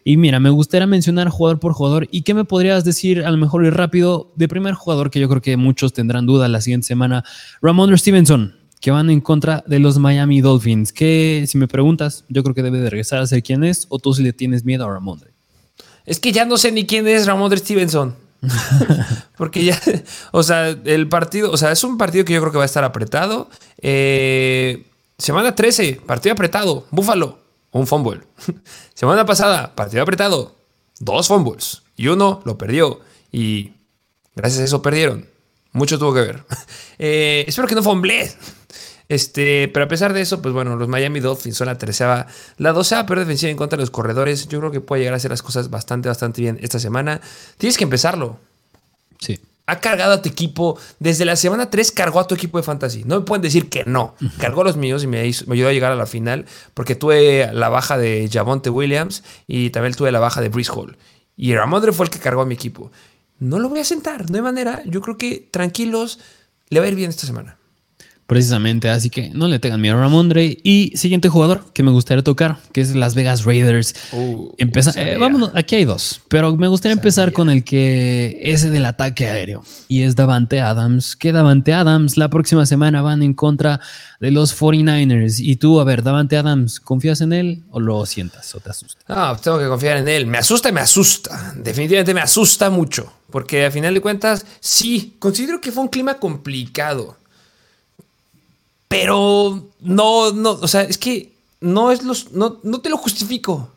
Y 0.07 0.17
mira, 0.17 0.39
me 0.39 0.51
gustaría 0.51 0.85
mencionar 0.85 1.29
jugador 1.29 1.59
por 1.59 1.73
jugador. 1.73 2.07
¿Y 2.11 2.21
qué 2.21 2.35
me 2.35 2.45
podrías 2.45 2.85
decir 2.85 3.25
a 3.25 3.31
lo 3.31 3.37
mejor 3.37 3.65
y 3.65 3.71
rápido 3.71 4.31
de 4.35 4.47
primer 4.47 4.75
jugador 4.75 5.09
que 5.09 5.19
yo 5.19 5.27
creo 5.27 5.41
que 5.41 5.57
muchos 5.57 5.93
tendrán 5.93 6.27
duda 6.27 6.47
la 6.47 6.61
siguiente 6.61 6.85
semana? 6.85 7.23
Ramondre 7.59 7.97
Stevenson 7.97 8.53
que 8.85 8.91
van 8.91 9.09
en 9.09 9.19
contra 9.19 9.63
de 9.65 9.79
los 9.79 9.97
Miami 9.97 10.41
Dolphins. 10.41 10.93
Que 10.93 11.45
si 11.47 11.57
me 11.57 11.67
preguntas, 11.67 12.23
yo 12.29 12.43
creo 12.43 12.53
que 12.53 12.61
debe 12.61 12.79
de 12.79 12.91
regresar 12.91 13.19
a 13.19 13.25
ser 13.25 13.41
quién 13.41 13.63
es, 13.63 13.87
o 13.89 13.97
tú 13.97 14.13
si 14.13 14.21
le 14.21 14.31
tienes 14.31 14.63
miedo 14.63 14.85
a 14.85 14.93
Ramondre. 14.93 15.31
Es 16.05 16.19
que 16.19 16.31
ya 16.31 16.45
no 16.45 16.55
sé 16.59 16.71
ni 16.71 16.85
quién 16.85 17.07
es 17.07 17.25
Ramondre 17.25 17.57
Stevenson. 17.57 18.15
Porque 19.37 19.63
ya, 19.63 19.81
o 20.31 20.43
sea, 20.43 20.69
el 20.69 21.07
partido, 21.09 21.51
o 21.51 21.57
sea, 21.57 21.71
es 21.71 21.83
un 21.83 21.97
partido 21.97 22.25
que 22.25 22.33
yo 22.33 22.41
creo 22.41 22.51
que 22.51 22.57
va 22.57 22.63
a 22.63 22.67
estar 22.67 22.83
apretado. 22.83 23.49
Eh, 23.81 24.85
semana 25.17 25.55
13, 25.55 26.01
partido 26.05 26.33
apretado, 26.33 26.85
Búfalo, 26.91 27.39
un 27.71 27.87
fumble. 27.87 28.21
semana 28.93 29.25
pasada, 29.25 29.75
partido 29.75 30.03
apretado, 30.03 30.55
dos 30.99 31.27
fumbles. 31.27 31.83
Y 31.95 32.07
uno 32.07 32.41
lo 32.45 32.57
perdió. 32.57 32.99
Y 33.31 33.73
gracias 34.35 34.61
a 34.61 34.65
eso 34.65 34.81
perdieron. 34.81 35.27
Mucho 35.71 35.99
tuvo 35.99 36.13
que 36.13 36.21
ver. 36.21 36.43
Eh, 36.97 37.43
espero 37.45 37.67
que 37.67 37.75
no 37.75 37.83
fumble. 37.83 38.31
Este, 39.07 39.67
pero 39.67 39.85
a 39.85 39.87
pesar 39.87 40.13
de 40.13 40.21
eso, 40.21 40.41
pues 40.41 40.53
bueno, 40.53 40.75
los 40.75 40.87
Miami 40.87 41.19
Dolphins 41.19 41.57
son 41.57 41.67
la 41.67 41.77
tercera, 41.77 42.27
la 42.57 42.73
doceava 42.73 43.05
peor 43.05 43.19
defensiva 43.19 43.51
en 43.51 43.57
contra 43.57 43.77
de 43.77 43.83
los 43.83 43.91
corredores. 43.91 44.47
Yo 44.47 44.59
creo 44.59 44.71
que 44.71 44.81
puede 44.81 45.01
llegar 45.01 45.13
a 45.13 45.17
hacer 45.17 45.31
las 45.31 45.41
cosas 45.41 45.69
bastante, 45.69 46.07
bastante 46.07 46.41
bien 46.41 46.57
esta 46.61 46.79
semana. 46.79 47.21
Tienes 47.57 47.77
que 47.77 47.83
empezarlo. 47.83 48.39
Sí. 49.19 49.39
Ha 49.67 49.79
cargado 49.79 50.13
a 50.13 50.21
tu 50.21 50.29
equipo. 50.29 50.77
Desde 50.99 51.25
la 51.25 51.35
semana 51.35 51.69
3 51.69 51.91
cargó 51.91 52.19
a 52.19 52.27
tu 52.27 52.35
equipo 52.35 52.57
de 52.57 52.63
fantasy. 52.63 53.03
No 53.03 53.19
me 53.19 53.25
pueden 53.25 53.41
decir 53.41 53.69
que 53.69 53.83
no. 53.85 54.15
Cargó 54.39 54.61
a 54.61 54.65
los 54.65 54.77
míos 54.77 55.03
y 55.03 55.07
me, 55.07 55.19
ayudó 55.19 55.69
a 55.69 55.73
llegar 55.73 55.91
a 55.91 55.95
la 55.95 56.05
final. 56.05 56.45
Porque 56.75 56.95
tuve 56.95 57.51
la 57.51 57.69
baja 57.69 57.97
de 57.97 58.29
Javonte 58.31 58.69
Williams 58.69 59.23
y 59.47 59.71
también 59.71 59.95
tuve 59.95 60.11
la 60.11 60.19
baja 60.19 60.41
de 60.41 60.49
Brice 60.49 60.71
Hall. 60.71 60.97
Y 61.35 61.55
Ramondre 61.55 61.91
fue 61.91 62.05
el 62.05 62.11
que 62.11 62.19
cargó 62.19 62.41
a 62.41 62.45
mi 62.45 62.53
equipo. 62.53 62.91
No 63.39 63.59
lo 63.59 63.69
voy 63.69 63.79
a 63.79 63.85
sentar, 63.85 64.29
no 64.29 64.37
hay 64.37 64.43
manera. 64.43 64.81
Yo 64.85 65.01
creo 65.01 65.17
que 65.17 65.47
tranquilos, 65.51 66.19
le 66.69 66.79
va 66.79 66.85
a 66.85 66.89
ir 66.89 66.95
bien 66.95 67.09
esta 67.09 67.25
semana. 67.25 67.57
Precisamente, 68.27 68.89
así 68.89 69.11
que 69.11 69.29
no 69.29 69.47
le 69.47 69.59
tengan 69.59 69.79
miedo 69.79 69.95
a 69.97 69.99
Ramondre. 69.99 70.57
Y 70.63 70.93
siguiente 70.95 71.29
jugador 71.29 71.63
que 71.73 71.83
me 71.83 71.91
gustaría 71.91 72.23
tocar, 72.23 72.57
que 72.73 72.81
es 72.81 72.95
Las 72.95 73.13
Vegas 73.13 73.45
Raiders. 73.45 73.93
Uh, 74.13 74.51
eh, 74.57 75.17
vámonos, 75.19 75.51
aquí 75.53 75.75
hay 75.75 75.85
dos, 75.85 76.21
pero 76.27 76.55
me 76.55 76.67
gustaría 76.67 76.93
empezar 76.93 77.33
con 77.33 77.51
el 77.51 77.63
que 77.63 78.39
es 78.41 78.69
del 78.69 78.85
ataque 78.85 79.27
aéreo 79.27 79.63
y 79.87 80.01
es 80.01 80.15
Davante 80.15 80.59
Adams. 80.59 81.15
Que 81.15 81.31
Davante 81.31 81.73
Adams 81.73 82.17
la 82.17 82.29
próxima 82.29 82.65
semana 82.65 83.03
van 83.03 83.21
en 83.21 83.35
contra 83.35 83.79
de 84.19 84.31
los 84.31 84.59
49ers. 84.59 85.35
Y 85.37 85.57
tú, 85.57 85.79
a 85.79 85.83
ver, 85.83 86.01
Davante 86.01 86.35
Adams, 86.35 86.79
¿confías 86.79 87.21
en 87.21 87.31
él 87.31 87.63
o 87.69 87.79
lo 87.79 88.05
sientas 88.07 88.55
o 88.55 88.59
te 88.59 88.71
asusta? 88.71 89.01
No, 89.07 89.37
tengo 89.37 89.59
que 89.59 89.67
confiar 89.67 89.97
en 89.97 90.07
él. 90.07 90.25
Me 90.25 90.39
asusta 90.39 90.71
me 90.71 90.81
asusta. 90.81 91.53
Definitivamente 91.57 92.13
me 92.13 92.21
asusta 92.21 92.71
mucho, 92.71 93.13
porque 93.29 93.65
a 93.65 93.71
final 93.71 93.93
de 93.93 94.01
cuentas, 94.01 94.47
sí, 94.59 95.15
considero 95.19 95.61
que 95.61 95.71
fue 95.71 95.83
un 95.83 95.89
clima 95.89 96.15
complicado 96.15 97.17
pero 98.87 99.63
no, 99.81 100.31
no, 100.31 100.51
o 100.51 100.67
sea, 100.67 100.81
es 100.83 100.97
que 100.97 101.33
no 101.61 101.91
es 101.91 102.03
los, 102.03 102.31
no, 102.31 102.59
no 102.63 102.81
te 102.81 102.89
lo 102.89 102.97
justifico. 102.97 103.71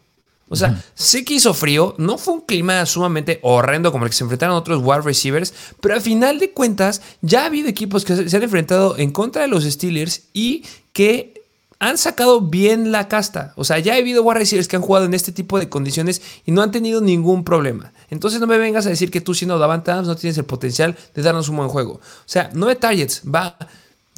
O 0.51 0.57
sea, 0.57 0.83
sé 0.95 1.25
que 1.25 1.35
hizo 1.35 1.53
frío, 1.53 1.95
no 1.99 2.17
fue 2.17 2.33
un 2.35 2.41
clima 2.41 2.85
sumamente 2.87 3.39
horrendo 3.43 3.93
como 3.93 4.05
el 4.05 4.11
que 4.11 4.17
se 4.17 4.25
enfrentaron 4.25 4.57
otros 4.57 4.81
wide 4.83 5.03
receivers, 5.03 5.53
pero 5.81 5.95
al 5.95 6.01
final 6.01 6.39
de 6.39 6.53
cuentas 6.53 7.03
ya 7.21 7.43
ha 7.43 7.47
habido 7.47 7.69
equipos 7.69 8.05
que 8.05 8.29
se 8.29 8.37
han 8.37 8.43
enfrentado 8.43 8.97
en 8.97 9.11
contra 9.11 9.43
de 9.43 9.49
los 9.49 9.65
Steelers 9.65 10.23
y 10.33 10.65
que 10.95 11.39
han 11.81 11.99
sacado 11.99 12.41
bien 12.41 12.93
la 12.93 13.09
casta. 13.09 13.53
O 13.57 13.65
sea, 13.65 13.79
ya 13.79 13.95
ha 13.95 13.99
habido 13.99 14.23
wide 14.23 14.39
receivers 14.39 14.69
que 14.69 14.77
han 14.77 14.83
jugado 14.83 15.05
en 15.05 15.15
este 15.15 15.33
tipo 15.33 15.59
de 15.59 15.69
condiciones 15.69 16.23
y 16.47 16.53
no 16.53 16.63
han 16.63 16.73
tenido 16.73 17.03
ningún 17.03 17.45
problema. 17.45 17.93
Entonces 18.11 18.41
no 18.41 18.47
me 18.47 18.57
vengas 18.57 18.87
a 18.87 18.91
decir 18.91 19.11
que 19.11 19.21
tú 19.21 19.35
siendo 19.35 19.59
Davante 19.59 19.91
Adams 19.91 20.09
no 20.09 20.17
tienes 20.17 20.39
el 20.39 20.45
potencial 20.45 20.97
de 21.15 21.23
darnos 21.23 21.51
un 21.51 21.59
buen 21.59 21.69
juego. 21.69 21.95
O 21.95 22.01
sea, 22.25 22.51
nueve 22.55 22.77
targets, 22.77 23.23
va 23.23 23.57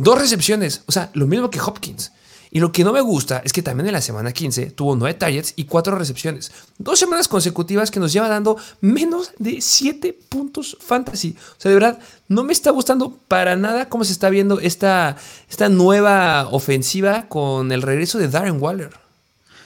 Dos 0.00 0.18
recepciones, 0.18 0.82
o 0.86 0.92
sea, 0.92 1.10
lo 1.12 1.26
mismo 1.26 1.50
que 1.50 1.60
Hopkins. 1.60 2.10
Y 2.50 2.58
lo 2.58 2.72
que 2.72 2.84
no 2.84 2.92
me 2.94 3.02
gusta 3.02 3.42
es 3.44 3.52
que 3.52 3.60
también 3.60 3.86
en 3.86 3.92
la 3.92 4.00
semana 4.00 4.32
15 4.32 4.70
tuvo 4.70 4.96
9 4.96 5.12
targets 5.12 5.52
y 5.56 5.64
4 5.64 5.94
recepciones. 5.94 6.50
Dos 6.78 6.98
semanas 6.98 7.28
consecutivas 7.28 7.90
que 7.90 8.00
nos 8.00 8.10
lleva 8.10 8.26
dando 8.26 8.56
menos 8.80 9.32
de 9.38 9.60
7 9.60 10.18
puntos 10.30 10.78
fantasy. 10.80 11.36
O 11.38 11.60
sea, 11.60 11.68
de 11.68 11.74
verdad, 11.74 11.98
no 12.28 12.44
me 12.44 12.54
está 12.54 12.70
gustando 12.70 13.14
para 13.28 13.56
nada 13.56 13.90
cómo 13.90 14.04
se 14.04 14.12
está 14.12 14.30
viendo 14.30 14.58
esta, 14.58 15.18
esta 15.50 15.68
nueva 15.68 16.48
ofensiva 16.50 17.28
con 17.28 17.70
el 17.70 17.82
regreso 17.82 18.16
de 18.16 18.28
Darren 18.28 18.56
Waller. 18.58 18.90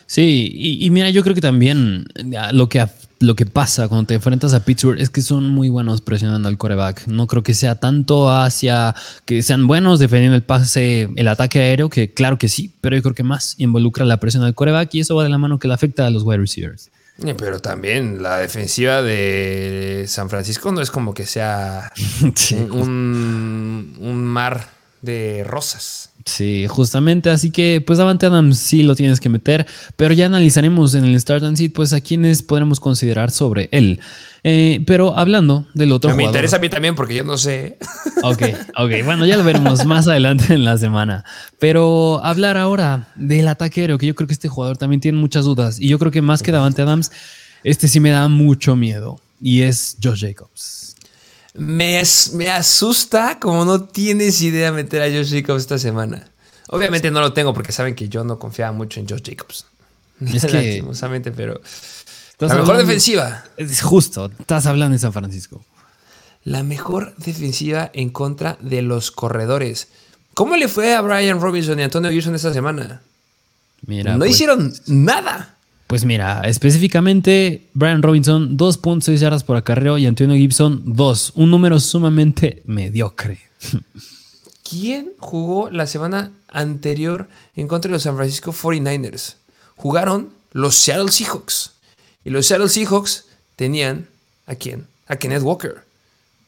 Sí, 0.06 0.50
y, 0.52 0.84
y, 0.84 0.90
mira, 0.90 1.10
yo 1.10 1.22
creo 1.22 1.36
que 1.36 1.42
también 1.42 2.06
lo 2.52 2.68
que 2.68 2.80
lo 3.20 3.36
que 3.36 3.46
pasa 3.46 3.88
cuando 3.88 4.06
te 4.06 4.14
enfrentas 4.14 4.54
a 4.54 4.64
Pittsburgh 4.64 5.00
es 5.00 5.10
que 5.10 5.22
son 5.22 5.48
muy 5.50 5.68
buenos 5.68 6.00
presionando 6.00 6.48
al 6.48 6.58
coreback. 6.58 7.06
No 7.06 7.26
creo 7.26 7.42
que 7.42 7.54
sea 7.54 7.76
tanto 7.76 8.30
hacia 8.30 8.94
que 9.24 9.42
sean 9.42 9.66
buenos 9.66 9.98
defendiendo 9.98 10.36
el 10.36 10.42
pase, 10.42 11.08
el 11.16 11.28
ataque 11.28 11.60
aéreo, 11.60 11.88
que 11.88 12.12
claro 12.12 12.38
que 12.38 12.48
sí, 12.48 12.74
pero 12.80 12.96
yo 12.96 13.02
creo 13.02 13.14
que 13.14 13.22
más 13.22 13.54
involucra 13.58 14.04
la 14.04 14.18
presión 14.18 14.42
al 14.42 14.54
coreback 14.54 14.94
y 14.94 15.00
eso 15.00 15.16
va 15.16 15.22
de 15.22 15.30
la 15.30 15.38
mano 15.38 15.58
que 15.58 15.68
le 15.68 15.74
afecta 15.74 16.06
a 16.06 16.10
los 16.10 16.22
wide 16.22 16.38
receivers. 16.38 16.90
Pero 17.38 17.60
también 17.60 18.22
la 18.22 18.38
defensiva 18.38 19.00
de 19.00 20.04
San 20.08 20.28
Francisco 20.28 20.72
no 20.72 20.80
es 20.80 20.90
como 20.90 21.14
que 21.14 21.26
sea 21.26 21.92
un, 22.70 23.96
un 24.00 24.24
mar 24.24 24.68
de 25.00 25.44
rosas. 25.44 26.10
Sí, 26.26 26.66
justamente, 26.68 27.28
así 27.28 27.50
que 27.50 27.82
pues 27.86 27.98
Davante 27.98 28.24
Adams 28.24 28.58
sí 28.58 28.82
lo 28.82 28.96
tienes 28.96 29.20
que 29.20 29.28
meter, 29.28 29.66
pero 29.96 30.14
ya 30.14 30.24
analizaremos 30.26 30.94
en 30.94 31.04
el 31.04 31.20
Start 31.20 31.44
and 31.44 31.56
Seed 31.58 31.72
pues 31.72 31.92
a 31.92 32.00
quienes 32.00 32.42
podremos 32.42 32.80
considerar 32.80 33.30
sobre 33.30 33.68
él. 33.72 34.00
Eh, 34.42 34.82
pero 34.86 35.18
hablando 35.18 35.66
del 35.74 35.92
otro 35.92 36.14
Me 36.14 36.24
interesa 36.24 36.56
a 36.56 36.58
mí 36.58 36.68
también 36.68 36.94
porque 36.94 37.14
yo 37.14 37.24
no 37.24 37.36
sé. 37.36 37.78
Ok, 38.22 38.42
ok, 38.76 38.90
bueno, 39.04 39.26
ya 39.26 39.36
lo 39.36 39.44
veremos 39.44 39.84
más 39.84 40.08
adelante 40.08 40.54
en 40.54 40.64
la 40.64 40.78
semana. 40.78 41.24
Pero 41.58 42.24
hablar 42.24 42.56
ahora 42.56 43.08
del 43.16 43.48
ataquero, 43.48 43.98
que 43.98 44.06
yo 44.06 44.14
creo 44.14 44.26
que 44.26 44.34
este 44.34 44.48
jugador 44.48 44.78
también 44.78 45.00
tiene 45.00 45.18
muchas 45.18 45.44
dudas 45.44 45.78
y 45.78 45.88
yo 45.88 45.98
creo 45.98 46.10
que 46.10 46.22
más 46.22 46.42
que 46.42 46.52
Davante 46.52 46.82
Adams, 46.82 47.12
este 47.64 47.86
sí 47.86 48.00
me 48.00 48.10
da 48.10 48.28
mucho 48.28 48.76
miedo 48.76 49.20
y 49.42 49.62
es 49.62 49.98
Josh 50.02 50.22
Jacobs. 50.26 50.83
Me, 51.54 52.02
me 52.32 52.50
asusta 52.50 53.38
como 53.38 53.64
no 53.64 53.84
tienes 53.84 54.42
idea 54.42 54.72
meter 54.72 55.02
a 55.02 55.06
Josh 55.06 55.30
Jacobs 55.30 55.62
esta 55.62 55.78
semana. 55.78 56.28
Obviamente 56.68 57.10
no 57.10 57.20
lo 57.20 57.32
tengo 57.32 57.54
porque 57.54 57.72
saben 57.72 57.94
que 57.94 58.08
yo 58.08 58.24
no 58.24 58.38
confiaba 58.38 58.72
mucho 58.72 58.98
en 58.98 59.08
Josh 59.08 59.22
Jacobs. 59.24 59.66
Es 60.20 60.44
que, 60.44 60.52
Lastimosamente, 60.52 61.30
pero. 61.30 61.60
La 62.38 62.54
mejor 62.56 62.78
defensiva. 62.78 63.44
Es 63.56 63.80
justo, 63.82 64.30
estás 64.38 64.66
hablando 64.66 64.94
de 64.94 64.98
San 64.98 65.12
Francisco. 65.12 65.64
La 66.42 66.62
mejor 66.62 67.14
defensiva 67.16 67.90
en 67.94 68.10
contra 68.10 68.58
de 68.60 68.82
los 68.82 69.10
corredores. 69.10 69.88
¿Cómo 70.34 70.56
le 70.56 70.66
fue 70.66 70.94
a 70.94 71.00
Brian 71.00 71.40
Robinson 71.40 71.78
y 71.78 71.84
Antonio 71.84 72.10
Gibson 72.10 72.34
esta 72.34 72.52
semana? 72.52 73.02
Mira, 73.86 74.14
no 74.14 74.18
pues, 74.18 74.32
hicieron 74.32 74.74
nada. 74.86 75.53
Pues 75.94 76.04
mira, 76.04 76.42
específicamente 76.44 77.68
Brian 77.72 78.02
Robinson 78.02 78.58
2.6 78.58 79.14
yardas 79.14 79.44
por 79.44 79.56
acarreo 79.56 79.96
y 79.96 80.06
Antonio 80.06 80.34
Gibson 80.34 80.82
2, 80.86 81.34
un 81.36 81.52
número 81.52 81.78
sumamente 81.78 82.64
mediocre. 82.66 83.38
¿Quién 84.68 85.12
jugó 85.18 85.70
la 85.70 85.86
semana 85.86 86.32
anterior 86.48 87.28
en 87.54 87.68
contra 87.68 87.88
de 87.88 87.92
los 87.92 88.02
San 88.02 88.16
Francisco 88.16 88.52
49ers? 88.52 89.36
Jugaron 89.76 90.30
los 90.50 90.74
Seattle 90.74 91.12
Seahawks. 91.12 91.74
Y 92.24 92.30
los 92.30 92.46
Seattle 92.46 92.68
Seahawks 92.68 93.26
tenían 93.54 94.08
a 94.46 94.56
quién? 94.56 94.88
A 95.06 95.14
Kenneth 95.14 95.42
Walker. 95.42 95.84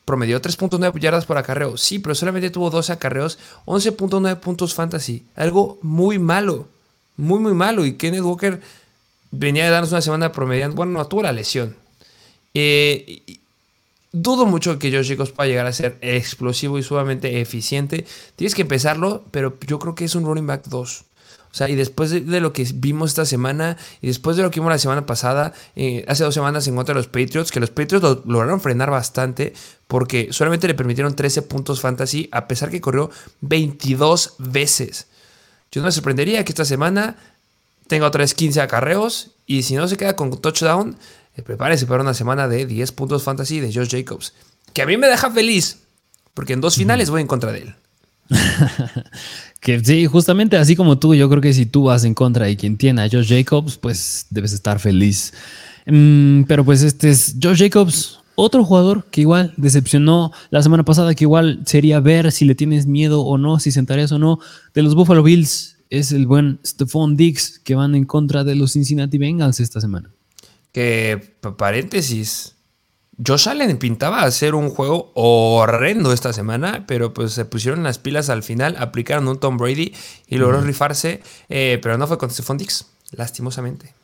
Promedió 0.04 0.42
3.9 0.42 0.98
yardas 0.98 1.24
por 1.24 1.38
acarreo. 1.38 1.76
Sí, 1.76 2.00
pero 2.00 2.16
solamente 2.16 2.50
tuvo 2.50 2.68
12 2.70 2.94
acarreos, 2.94 3.38
11.9 3.66 4.40
puntos 4.40 4.74
fantasy. 4.74 5.24
Algo 5.36 5.78
muy 5.82 6.18
malo. 6.18 6.66
Muy, 7.16 7.38
muy 7.38 7.54
malo. 7.54 7.86
Y 7.86 7.94
Kenneth 7.94 8.22
Walker 8.22 8.60
venía 9.30 9.64
de 9.64 9.70
darnos 9.70 9.92
una 9.92 10.00
semana 10.00 10.32
promediando. 10.32 10.76
Bueno, 10.76 10.92
no, 10.92 11.06
tuvo 11.06 11.22
la 11.22 11.32
lesión. 11.32 11.76
Eh, 12.54 13.22
dudo 14.12 14.46
mucho 14.46 14.78
que 14.78 14.90
Josh 14.90 15.08
Jacobs 15.08 15.30
pueda 15.30 15.48
llegar 15.48 15.66
a 15.66 15.72
ser 15.72 15.98
explosivo 16.00 16.78
y 16.78 16.82
sumamente 16.82 17.40
eficiente. 17.40 18.06
Tienes 18.36 18.54
que 18.54 18.62
empezarlo, 18.62 19.24
pero 19.30 19.58
yo 19.66 19.78
creo 19.78 19.94
que 19.94 20.04
es 20.04 20.14
un 20.14 20.24
running 20.24 20.46
back 20.46 20.66
2. 20.66 21.04
O 21.56 21.58
sea, 21.58 21.70
y 21.70 21.74
después 21.74 22.10
de, 22.10 22.40
lo 22.40 22.52
que 22.52 22.66
vimos 22.74 23.12
esta 23.12 23.24
semana, 23.24 23.78
y 24.02 24.08
después 24.08 24.36
de 24.36 24.42
lo 24.42 24.50
que 24.50 24.60
vimos 24.60 24.72
la 24.72 24.78
semana 24.78 25.06
pasada, 25.06 25.54
eh, 25.74 26.04
hace 26.06 26.22
dos 26.22 26.34
semanas 26.34 26.68
en 26.68 26.76
contra 26.76 26.94
de 26.94 26.98
los 27.00 27.06
Patriots, 27.06 27.50
que 27.50 27.60
los 27.60 27.70
Patriots 27.70 28.02
lo, 28.02 28.22
lograron 28.26 28.60
frenar 28.60 28.90
bastante, 28.90 29.54
porque 29.86 30.28
solamente 30.32 30.68
le 30.68 30.74
permitieron 30.74 31.16
13 31.16 31.40
puntos 31.42 31.80
fantasy, 31.80 32.28
a 32.30 32.46
pesar 32.46 32.68
que 32.68 32.82
corrió 32.82 33.10
22 33.40 34.34
veces. 34.38 35.06
Yo 35.72 35.80
no 35.80 35.86
me 35.86 35.92
sorprendería 35.92 36.44
que 36.44 36.52
esta 36.52 36.66
semana 36.66 37.16
tenga 37.86 38.06
otra 38.06 38.22
vez 38.22 38.34
15 38.34 38.60
acarreos, 38.60 39.32
y 39.46 39.62
si 39.62 39.74
no 39.74 39.86
se 39.88 39.96
queda 39.96 40.16
con 40.16 40.30
touchdown, 40.40 40.96
eh, 41.36 41.42
prepárese 41.42 41.86
para 41.86 42.02
una 42.02 42.14
semana 42.14 42.48
de 42.48 42.66
10 42.66 42.92
puntos 42.92 43.22
fantasy 43.22 43.60
de 43.60 43.72
Josh 43.72 43.90
Jacobs. 43.90 44.34
Que 44.72 44.82
a 44.82 44.86
mí 44.86 44.96
me 44.96 45.06
deja 45.06 45.30
feliz, 45.30 45.78
porque 46.34 46.52
en 46.52 46.60
dos 46.60 46.76
finales 46.76 47.10
voy 47.10 47.22
en 47.22 47.26
contra 47.26 47.52
de 47.52 47.62
él. 47.62 47.74
que 49.60 49.82
sí, 49.84 50.06
justamente 50.06 50.56
así 50.56 50.74
como 50.74 50.98
tú, 50.98 51.14
yo 51.14 51.28
creo 51.28 51.40
que 51.40 51.52
si 51.52 51.66
tú 51.66 51.84
vas 51.84 52.04
en 52.04 52.14
contra 52.14 52.46
de 52.46 52.56
quien 52.56 52.76
tiene 52.76 53.02
a 53.02 53.08
Josh 53.08 53.28
Jacobs, 53.28 53.76
pues 53.76 54.26
debes 54.30 54.52
estar 54.52 54.78
feliz. 54.80 55.32
Mm, 55.86 56.42
pero 56.44 56.64
pues 56.64 56.82
este 56.82 57.10
es 57.10 57.36
Josh 57.40 57.58
Jacobs, 57.58 58.18
otro 58.34 58.64
jugador 58.64 59.04
que 59.10 59.22
igual 59.22 59.54
decepcionó 59.56 60.32
la 60.50 60.62
semana 60.62 60.84
pasada, 60.84 61.14
que 61.14 61.24
igual 61.24 61.62
sería 61.64 62.00
ver 62.00 62.32
si 62.32 62.44
le 62.44 62.54
tienes 62.54 62.86
miedo 62.86 63.22
o 63.22 63.38
no, 63.38 63.58
si 63.58 63.70
sentarías 63.70 64.12
o 64.12 64.18
no, 64.18 64.40
de 64.74 64.82
los 64.82 64.94
Buffalo 64.94 65.22
Bills, 65.22 65.75
es 65.90 66.12
el 66.12 66.26
buen 66.26 66.60
Stephon 66.64 67.16
Diggs, 67.16 67.58
que 67.58 67.74
van 67.74 67.94
en 67.94 68.04
contra 68.04 68.44
de 68.44 68.54
los 68.54 68.72
Cincinnati 68.72 69.18
Bengals 69.18 69.60
esta 69.60 69.80
semana. 69.80 70.10
Que, 70.72 71.36
paréntesis, 71.56 72.56
Josh 73.24 73.48
Allen 73.48 73.78
pintaba 73.78 74.22
hacer 74.22 74.54
un 74.54 74.68
juego 74.68 75.10
horrendo 75.14 76.12
esta 76.12 76.32
semana, 76.32 76.84
pero 76.86 77.14
pues 77.14 77.32
se 77.32 77.44
pusieron 77.46 77.82
las 77.82 77.98
pilas 77.98 78.28
al 78.28 78.42
final, 78.42 78.76
aplicaron 78.78 79.26
un 79.28 79.40
Tom 79.40 79.56
Brady 79.56 79.94
y 80.26 80.36
logró 80.36 80.60
rifarse, 80.60 81.22
eh, 81.48 81.78
pero 81.82 81.96
no 81.96 82.06
fue 82.06 82.18
con 82.18 82.30
Stephon 82.30 82.58
Dix, 82.58 82.86
lastimosamente. 83.12 83.94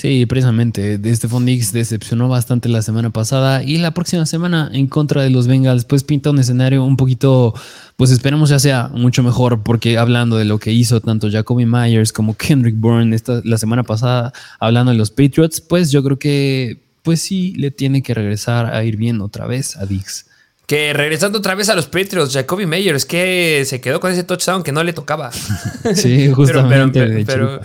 Sí, 0.00 0.24
precisamente. 0.24 0.98
Stephon 1.14 1.44
Dix 1.44 1.74
decepcionó 1.74 2.26
bastante 2.26 2.70
la 2.70 2.80
semana 2.80 3.10
pasada 3.10 3.62
y 3.62 3.76
la 3.76 3.92
próxima 3.92 4.24
semana 4.24 4.70
en 4.72 4.86
contra 4.86 5.22
de 5.22 5.28
los 5.28 5.46
Bengals, 5.46 5.84
pues 5.84 6.04
pinta 6.04 6.30
un 6.30 6.38
escenario 6.38 6.82
un 6.82 6.96
poquito, 6.96 7.52
pues 7.96 8.10
esperamos 8.10 8.48
ya 8.48 8.58
sea 8.58 8.88
mucho 8.94 9.22
mejor, 9.22 9.62
porque 9.62 9.98
hablando 9.98 10.38
de 10.38 10.46
lo 10.46 10.58
que 10.58 10.72
hizo 10.72 11.02
tanto 11.02 11.30
Jacoby 11.30 11.66
Myers 11.66 12.14
como 12.14 12.34
Kendrick 12.34 12.76
Bourne 12.76 13.14
esta, 13.14 13.42
la 13.44 13.58
semana 13.58 13.82
pasada, 13.82 14.32
hablando 14.58 14.90
de 14.90 14.96
los 14.96 15.10
Patriots, 15.10 15.60
pues 15.60 15.90
yo 15.90 16.02
creo 16.02 16.18
que 16.18 16.78
pues 17.02 17.20
sí 17.20 17.52
le 17.58 17.70
tiene 17.70 18.02
que 18.02 18.14
regresar 18.14 18.72
a 18.72 18.82
ir 18.82 18.96
bien 18.96 19.20
otra 19.20 19.46
vez 19.46 19.76
a 19.76 19.84
Dix. 19.84 20.24
Que 20.70 20.92
regresando 20.92 21.40
otra 21.40 21.56
vez 21.56 21.68
a 21.68 21.74
los 21.74 21.86
Patriots, 21.88 22.32
Jacoby 22.32 22.64
Meyers, 22.64 23.04
que 23.04 23.64
se 23.66 23.80
quedó 23.80 23.98
con 23.98 24.12
ese 24.12 24.22
touchdown 24.22 24.62
que 24.62 24.70
no 24.70 24.84
le 24.84 24.92
tocaba. 24.92 25.32
sí, 25.94 26.30
justamente. 26.32 27.24
Pero, 27.26 27.60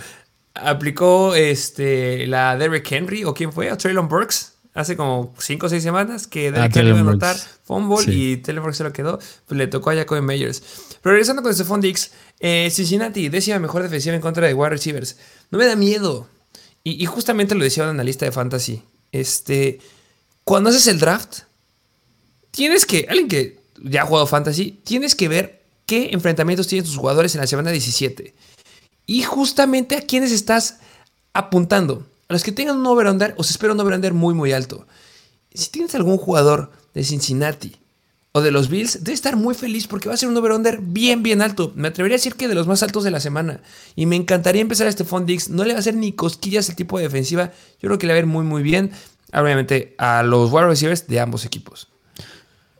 aplicó 0.62 1.34
este, 1.34 2.26
la 2.26 2.56
Derrick 2.56 2.90
Henry, 2.90 3.24
¿o 3.24 3.34
quién 3.34 3.52
fue? 3.52 3.70
¿A 3.70 3.76
Traylon 3.76 4.08
Burks? 4.08 4.54
Hace 4.74 4.94
como 4.94 5.34
5 5.38 5.66
o 5.66 5.68
6 5.70 5.82
semanas 5.82 6.26
que 6.26 6.52
Derrick 6.52 6.76
Henry 6.76 6.90
iba 6.90 6.98
a 6.98 7.00
anotar 7.00 7.36
fumble 7.64 8.12
y 8.12 8.36
Taylor 8.36 8.62
Burks 8.62 8.76
se 8.76 8.84
lo 8.84 8.92
quedó. 8.92 9.18
Pues 9.46 9.56
le 9.56 9.66
tocó 9.68 9.90
a 9.90 9.94
Jacoby 9.94 10.20
Meyers. 10.20 10.62
Pero 11.00 11.12
regresando 11.12 11.42
con 11.42 11.54
Stephon 11.54 11.80
Dix, 11.80 12.10
eh, 12.40 12.68
Cincinnati, 12.70 13.28
décima 13.30 13.58
mejor 13.58 13.82
defensiva 13.82 14.14
en 14.14 14.20
contra 14.20 14.46
de 14.46 14.52
wide 14.52 14.70
receivers. 14.70 15.16
No 15.50 15.58
me 15.58 15.64
da 15.64 15.76
miedo. 15.76 16.28
Y, 16.84 17.02
y 17.02 17.06
justamente 17.06 17.54
lo 17.54 17.64
decía 17.64 17.84
un 17.84 17.90
analista 17.90 18.26
de 18.26 18.32
fantasy. 18.32 18.82
Este, 19.12 19.80
cuando 20.44 20.70
haces 20.70 20.86
el 20.86 20.98
draft, 20.98 21.40
tienes 22.50 22.86
que, 22.86 23.06
alguien 23.08 23.28
que 23.28 23.60
ya 23.82 24.02
ha 24.02 24.06
jugado 24.06 24.26
fantasy, 24.26 24.80
tienes 24.84 25.14
que 25.14 25.28
ver 25.28 25.64
qué 25.86 26.10
enfrentamientos 26.12 26.66
tienen 26.66 26.84
tus 26.84 26.96
jugadores 26.96 27.34
en 27.34 27.40
la 27.40 27.46
semana 27.46 27.70
17. 27.70 28.34
Y 29.06 29.22
justamente 29.22 29.96
a 29.96 30.02
quiénes 30.02 30.32
estás 30.32 30.78
apuntando. 31.32 32.06
A 32.28 32.32
los 32.32 32.42
que 32.42 32.52
tengan 32.52 32.78
un 32.78 32.86
over-under, 32.86 33.34
os 33.38 33.50
espero 33.50 33.72
un 33.72 33.80
over-under 33.80 34.12
muy, 34.12 34.34
muy 34.34 34.52
alto. 34.52 34.86
Si 35.54 35.70
tienes 35.70 35.94
algún 35.94 36.18
jugador 36.18 36.72
de 36.92 37.04
Cincinnati 37.04 37.76
o 38.32 38.40
de 38.42 38.50
los 38.50 38.68
Bills, 38.68 39.04
debe 39.04 39.14
estar 39.14 39.36
muy 39.36 39.54
feliz 39.54 39.86
porque 39.86 40.08
va 40.08 40.14
a 40.14 40.18
ser 40.18 40.28
un 40.28 40.36
over-under 40.36 40.80
bien, 40.80 41.22
bien 41.22 41.40
alto. 41.40 41.72
Me 41.76 41.88
atrevería 41.88 42.16
a 42.16 42.18
decir 42.18 42.34
que 42.34 42.48
de 42.48 42.54
los 42.54 42.66
más 42.66 42.82
altos 42.82 43.04
de 43.04 43.12
la 43.12 43.20
semana. 43.20 43.60
Y 43.94 44.06
me 44.06 44.16
encantaría 44.16 44.60
empezar 44.60 44.88
a 44.88 44.90
este 44.90 45.04
Dix. 45.24 45.48
No 45.50 45.64
le 45.64 45.72
va 45.72 45.78
a 45.78 45.80
hacer 45.80 45.94
ni 45.94 46.12
cosquillas 46.12 46.68
el 46.68 46.74
tipo 46.76 46.98
de 46.98 47.04
defensiva. 47.04 47.52
Yo 47.80 47.88
creo 47.88 47.98
que 47.98 48.06
le 48.06 48.12
va 48.12 48.16
a 48.16 48.20
ir 48.20 48.26
muy, 48.26 48.44
muy 48.44 48.62
bien. 48.62 48.90
Obviamente 49.32 49.94
a 49.98 50.22
los 50.24 50.50
wide 50.52 50.66
receivers 50.66 51.06
de 51.06 51.20
ambos 51.20 51.44
equipos. 51.44 51.88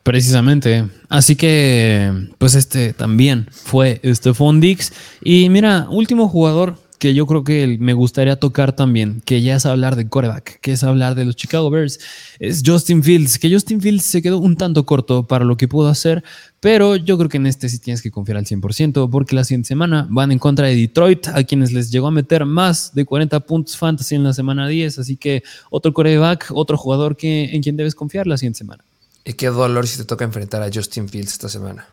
Precisamente. 0.07 0.85
Así 1.09 1.35
que, 1.35 2.29
pues 2.39 2.55
este 2.55 2.93
también 2.93 3.49
fue 3.51 4.01
Stephon 4.05 4.61
Dix. 4.61 4.93
Y 5.21 5.49
mira, 5.49 5.89
último 5.91 6.29
jugador 6.29 6.77
que 7.01 7.13
yo 7.13 7.27
creo 7.27 7.43
que 7.43 7.77
me 7.81 7.93
gustaría 7.93 8.37
tocar 8.37 8.73
también, 8.73 9.21
que 9.25 9.43
ya 9.43 9.57
es 9.57 9.67
hablar 9.67 9.97
de 9.97 10.09
coreback, 10.09 10.61
que 10.61 10.71
es 10.71 10.85
hablar 10.85 11.17
de 11.17 11.25
los 11.25 11.35
Chicago 11.35 11.71
Bears, 11.71 11.99
es 12.39 12.63
Justin 12.65 13.03
Fields, 13.03 13.41
que 13.41 13.53
Justin 13.53 13.81
Fields 13.81 14.05
se 14.05 14.23
quedó 14.23 14.39
un 14.39 14.57
tanto 14.57 14.87
corto 14.87 15.27
para 15.27 15.45
lo 15.45 15.57
que 15.57 15.67
pudo 15.67 15.89
hacer, 15.89 16.23
pero 16.61 16.95
yo 16.95 17.19
creo 17.19 17.29
que 17.29 17.39
en 17.39 17.47
este 17.47 17.69
sí 17.69 17.81
tienes 17.81 18.01
que 18.01 18.13
confiar 18.13 18.39
al 18.39 18.47
100%, 18.47 19.11
porque 19.11 19.35
la 19.35 19.43
siguiente 19.43 19.67
semana 19.67 20.07
van 20.09 20.31
en 20.31 20.39
contra 20.39 20.69
de 20.69 20.77
Detroit, 20.77 21.27
a 21.29 21.43
quienes 21.43 21.73
les 21.73 21.91
llegó 21.91 22.07
a 22.07 22.13
meter 22.13 22.47
más 22.47 22.95
de 22.95 23.05
40 23.05 23.41
puntos 23.41 23.77
fantasy 23.77 24.15
en 24.15 24.23
la 24.23 24.33
semana 24.33 24.69
10, 24.69 25.01
así 25.01 25.17
que 25.17 25.43
otro 25.69 25.93
coreback, 25.93 26.53
otro 26.55 26.79
jugador 26.79 27.17
que, 27.17 27.57
en 27.57 27.61
quien 27.61 27.77
debes 27.77 27.97
confiar 27.97 28.29
la 28.29 28.39
siguiente 28.39 28.59
semana. 28.59 28.85
Y 29.27 29.33
qué 29.33 29.49
dolor 29.49 29.89
si 29.89 29.99
te 29.99 30.05
toca 30.05 30.25
enfrentar 30.25 30.63
a 30.63 30.71
Justin 30.73 31.09
Fields 31.09 31.33
esta 31.33 31.49
semana. 31.49 31.89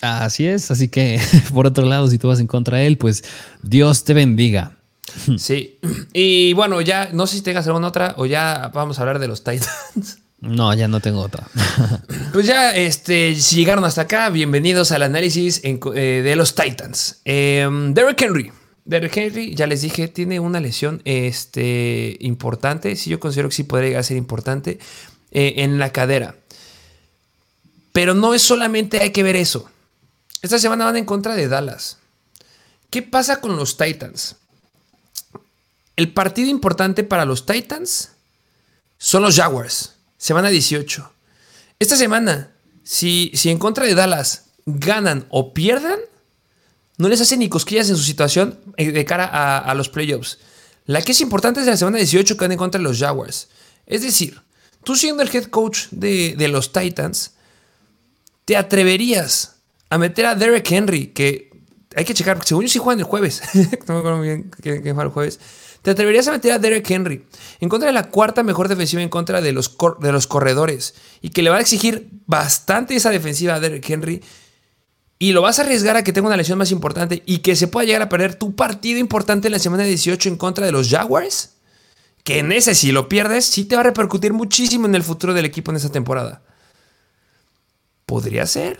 Así 0.00 0.46
es, 0.46 0.70
así 0.70 0.88
que 0.88 1.20
por 1.52 1.66
otro 1.66 1.84
lado, 1.84 2.06
si 2.08 2.16
tú 2.16 2.28
vas 2.28 2.38
en 2.38 2.46
contra 2.46 2.78
de 2.78 2.86
él, 2.86 2.96
pues 2.96 3.24
Dios 3.62 4.04
te 4.04 4.14
bendiga. 4.14 4.72
Sí, 5.38 5.78
y 6.12 6.52
bueno, 6.52 6.80
ya 6.80 7.10
no 7.12 7.26
sé 7.26 7.36
si 7.36 7.42
tengas 7.42 7.66
alguna 7.66 7.88
otra 7.88 8.14
o 8.18 8.26
ya 8.26 8.70
vamos 8.74 8.98
a 8.98 9.02
hablar 9.02 9.18
de 9.18 9.28
los 9.28 9.42
Titans. 9.42 10.18
No, 10.38 10.74
ya 10.74 10.86
no 10.86 11.00
tengo 11.00 11.22
otra. 11.22 11.48
Pues 12.34 12.46
ya, 12.46 12.76
este, 12.76 13.34
si 13.36 13.56
llegaron 13.56 13.84
hasta 13.86 14.02
acá, 14.02 14.28
bienvenidos 14.28 14.92
al 14.92 15.02
análisis 15.02 15.62
eh, 15.64 16.22
de 16.22 16.36
los 16.36 16.54
Titans. 16.54 17.22
Em, 17.24 17.94
Derrick 17.94 18.20
Henry. 18.20 18.52
Derrick 18.84 19.16
Henry, 19.16 19.54
ya 19.54 19.66
les 19.66 19.80
dije, 19.80 20.08
tiene 20.08 20.38
una 20.38 20.60
lesión 20.60 21.00
este, 21.06 22.18
importante. 22.20 22.96
Sí, 22.96 23.08
yo 23.08 23.18
considero 23.18 23.48
que 23.48 23.54
sí 23.54 23.64
podría 23.64 23.88
llegar 23.88 24.00
a 24.00 24.04
ser 24.04 24.18
importante 24.18 24.78
eh, 25.30 25.54
en 25.56 25.78
la 25.78 25.90
cadera. 25.90 26.36
Pero 27.96 28.12
no 28.12 28.34
es 28.34 28.42
solamente 28.42 29.00
hay 29.00 29.10
que 29.10 29.22
ver 29.22 29.36
eso. 29.36 29.70
Esta 30.42 30.58
semana 30.58 30.84
van 30.84 30.98
en 30.98 31.06
contra 31.06 31.34
de 31.34 31.48
Dallas. 31.48 31.96
¿Qué 32.90 33.00
pasa 33.00 33.40
con 33.40 33.56
los 33.56 33.78
Titans? 33.78 34.36
El 35.96 36.12
partido 36.12 36.50
importante 36.50 37.04
para 37.04 37.24
los 37.24 37.46
Titans 37.46 38.10
son 38.98 39.22
los 39.22 39.36
Jaguars. 39.36 39.94
Semana 40.18 40.50
18. 40.50 41.10
Esta 41.78 41.96
semana, 41.96 42.50
si, 42.84 43.30
si 43.32 43.48
en 43.48 43.58
contra 43.58 43.86
de 43.86 43.94
Dallas 43.94 44.44
ganan 44.66 45.24
o 45.30 45.54
pierdan, 45.54 45.98
no 46.98 47.08
les 47.08 47.22
hacen 47.22 47.38
ni 47.38 47.48
cosquillas 47.48 47.88
en 47.88 47.96
su 47.96 48.02
situación 48.02 48.60
eh, 48.76 48.92
de 48.92 49.04
cara 49.06 49.24
a, 49.24 49.74
los 49.74 49.88
playoffs. 49.88 50.36
La 50.84 51.00
que 51.00 51.12
es 51.12 51.20
importante 51.22 51.60
es 51.60 51.66
la 51.66 51.78
semana 51.78 51.96
18 51.96 52.36
que 52.36 52.44
van 52.44 52.52
en 52.52 52.58
contra 52.58 52.78
de 52.78 52.84
los 52.84 52.98
Jaguars. 52.98 53.48
Es 53.86 54.02
decir, 54.02 54.42
tú 54.84 54.96
siendo 54.96 55.22
el 55.22 55.34
head 55.34 55.44
coach 55.44 55.86
de, 55.92 56.34
de 56.36 56.48
los 56.48 56.74
Titans, 56.74 57.30
¿te 58.46 58.56
atreverías 58.56 59.56
a 59.90 59.98
meter 59.98 60.24
a 60.24 60.34
Derek 60.34 60.70
Henry, 60.70 61.08
que 61.08 61.50
hay 61.94 62.06
que 62.06 62.14
checar, 62.14 62.42
según 62.44 62.62
yo 62.62 62.68
sí 62.68 62.78
juegan 62.78 63.00
el 63.00 63.04
jueves, 63.04 63.42
no 63.86 63.94
me 63.94 63.98
acuerdo 64.00 64.20
bien 64.22 64.50
que, 64.62 64.82
que 64.82 64.88
el 64.88 65.08
jueves, 65.08 65.38
¿te 65.82 65.90
atreverías 65.90 66.26
a 66.28 66.32
meter 66.32 66.52
a 66.52 66.58
Derek 66.58 66.90
Henry 66.90 67.26
en 67.60 67.68
contra 67.68 67.88
de 67.88 67.92
la 67.92 68.04
cuarta 68.04 68.42
mejor 68.42 68.68
defensiva 68.68 69.02
en 69.02 69.10
contra 69.10 69.42
de 69.42 69.52
los, 69.52 69.76
de 70.00 70.12
los 70.12 70.26
corredores 70.26 70.94
y 71.20 71.30
que 71.30 71.42
le 71.42 71.50
va 71.50 71.56
a 71.56 71.60
exigir 71.60 72.08
bastante 72.26 72.96
esa 72.96 73.10
defensiva 73.10 73.54
a 73.54 73.60
Derek 73.60 73.88
Henry? 73.88 74.22
y 75.18 75.32
lo 75.32 75.42
vas 75.42 75.58
a 75.58 75.62
arriesgar 75.62 75.96
a 75.96 76.04
que 76.04 76.12
tenga 76.12 76.28
una 76.28 76.36
lesión 76.36 76.58
más 76.58 76.70
importante 76.70 77.22
y 77.26 77.38
que 77.38 77.56
se 77.56 77.68
pueda 77.68 77.86
llegar 77.86 78.02
a 78.02 78.08
perder 78.08 78.34
tu 78.34 78.54
partido 78.54 78.98
importante 78.98 79.48
en 79.48 79.52
la 79.52 79.58
semana 79.58 79.84
18 79.84 80.28
en 80.28 80.36
contra 80.36 80.66
de 80.66 80.72
los 80.72 80.90
Jaguars, 80.90 81.54
que 82.22 82.40
en 82.40 82.52
ese 82.52 82.74
si 82.74 82.92
lo 82.92 83.08
pierdes, 83.08 83.46
sí 83.46 83.64
te 83.64 83.76
va 83.76 83.80
a 83.80 83.84
repercutir 83.84 84.32
muchísimo 84.32 84.86
en 84.86 84.94
el 84.94 85.02
futuro 85.02 85.32
del 85.32 85.46
equipo 85.46 85.70
en 85.70 85.78
esa 85.78 85.90
temporada. 85.90 86.42
Podría 88.06 88.46
ser 88.46 88.78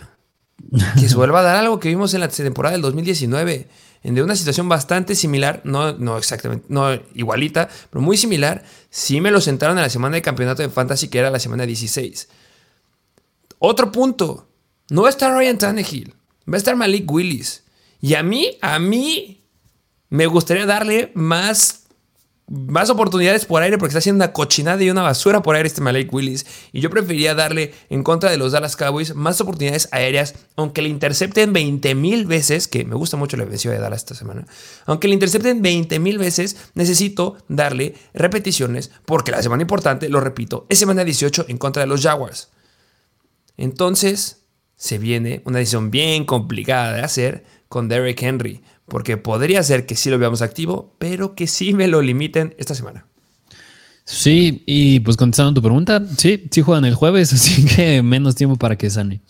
que 0.99 1.07
se 1.07 1.15
vuelva 1.15 1.41
a 1.41 1.43
dar 1.43 1.55
algo 1.57 1.79
que 1.79 1.89
vimos 1.89 2.13
en 2.13 2.21
la 2.21 2.29
temporada 2.29 2.73
del 2.73 2.81
2019, 2.81 3.67
en 4.03 4.15
de 4.15 4.23
una 4.23 4.35
situación 4.35 4.69
bastante 4.69 5.15
similar, 5.15 5.61
no, 5.63 5.93
no 5.93 6.17
exactamente, 6.17 6.65
no 6.69 6.93
igualita, 7.13 7.69
pero 7.89 8.01
muy 8.01 8.17
similar. 8.17 8.63
Sí 8.89 9.21
me 9.21 9.31
lo 9.31 9.41
sentaron 9.41 9.77
en 9.77 9.83
la 9.83 9.89
semana 9.89 10.15
de 10.15 10.21
campeonato 10.21 10.61
de 10.61 10.69
Fantasy, 10.69 11.09
que 11.09 11.19
era 11.19 11.29
la 11.29 11.39
semana 11.39 11.65
16. 11.65 12.29
Otro 13.59 13.91
punto, 13.91 14.47
no 14.89 15.07
está 15.07 15.35
Ryan 15.35 15.57
Tannehill. 15.57 16.13
Va 16.49 16.55
a 16.55 16.57
estar 16.57 16.75
Malik 16.75 17.11
Willis. 17.11 17.63
Y 17.99 18.13
a 18.13 18.23
mí, 18.23 18.57
a 18.61 18.79
mí, 18.79 19.43
me 20.09 20.27
gustaría 20.27 20.65
darle 20.65 21.11
más, 21.15 21.86
más 22.49 22.89
oportunidades 22.89 23.45
por 23.45 23.61
aire 23.61 23.77
porque 23.77 23.91
está 23.91 23.99
haciendo 23.99 24.23
una 24.23 24.31
cochinada 24.31 24.81
y 24.81 24.89
una 24.89 25.01
basura 25.01 25.41
por 25.41 25.55
aire 25.55 25.67
este 25.67 25.81
Malik 25.81 26.13
Willis. 26.13 26.45
Y 26.71 26.79
yo 26.79 26.89
preferiría 26.89 27.35
darle 27.35 27.73
en 27.89 28.03
contra 28.03 28.31
de 28.31 28.37
los 28.37 28.53
Dallas 28.53 28.77
Cowboys 28.77 29.15
más 29.15 29.41
oportunidades 29.41 29.89
aéreas, 29.91 30.35
aunque 30.55 30.81
le 30.81 30.89
intercepten 30.89 31.51
20 31.51 31.93
mil 31.95 32.25
veces, 32.25 32.69
que 32.69 32.85
me 32.85 32.95
gusta 32.95 33.17
mucho 33.17 33.35
la 33.35 33.43
defensiva 33.43 33.73
de 33.73 33.81
Dallas 33.81 33.99
esta 33.99 34.15
semana. 34.15 34.47
Aunque 34.85 35.09
le 35.09 35.13
intercepten 35.13 35.61
20 35.61 35.99
mil 35.99 36.17
veces, 36.17 36.55
necesito 36.73 37.37
darle 37.49 37.95
repeticiones 38.13 38.91
porque 39.05 39.31
la 39.31 39.43
semana 39.43 39.63
importante, 39.63 40.07
lo 40.07 40.21
repito, 40.21 40.65
es 40.69 40.79
semana 40.79 41.03
18 41.03 41.45
en 41.49 41.57
contra 41.57 41.81
de 41.81 41.87
los 41.87 42.01
Jaguars. 42.01 42.49
Entonces, 43.57 44.43
se 44.77 44.99
viene 44.99 45.41
una 45.43 45.59
decisión 45.59 45.91
bien 45.91 46.23
complicada 46.23 46.93
de 46.93 47.01
hacer 47.01 47.43
con 47.67 47.89
Derrick 47.89 48.21
Henry, 48.21 48.61
porque 48.87 49.17
podría 49.17 49.63
ser 49.63 49.85
que 49.85 49.95
sí 49.95 50.09
lo 50.09 50.17
veamos 50.17 50.41
activo, 50.41 50.95
pero 50.97 51.35
que 51.35 51.47
sí 51.47 51.73
me 51.73 51.87
lo 51.87 52.01
limiten 52.01 52.55
esta 52.57 52.75
semana. 52.75 53.05
Sí, 54.05 54.63
y 54.65 55.01
pues 55.01 55.17
contestando 55.17 55.53
tu 55.53 55.61
pregunta, 55.61 56.01
sí, 56.17 56.47
sí 56.49 56.61
juegan 56.61 56.85
el 56.85 56.95
jueves, 56.95 57.33
así 57.33 57.65
que 57.65 58.01
menos 58.01 58.35
tiempo 58.35 58.55
para 58.55 58.77
que 58.77 58.89
sane. 58.89 59.21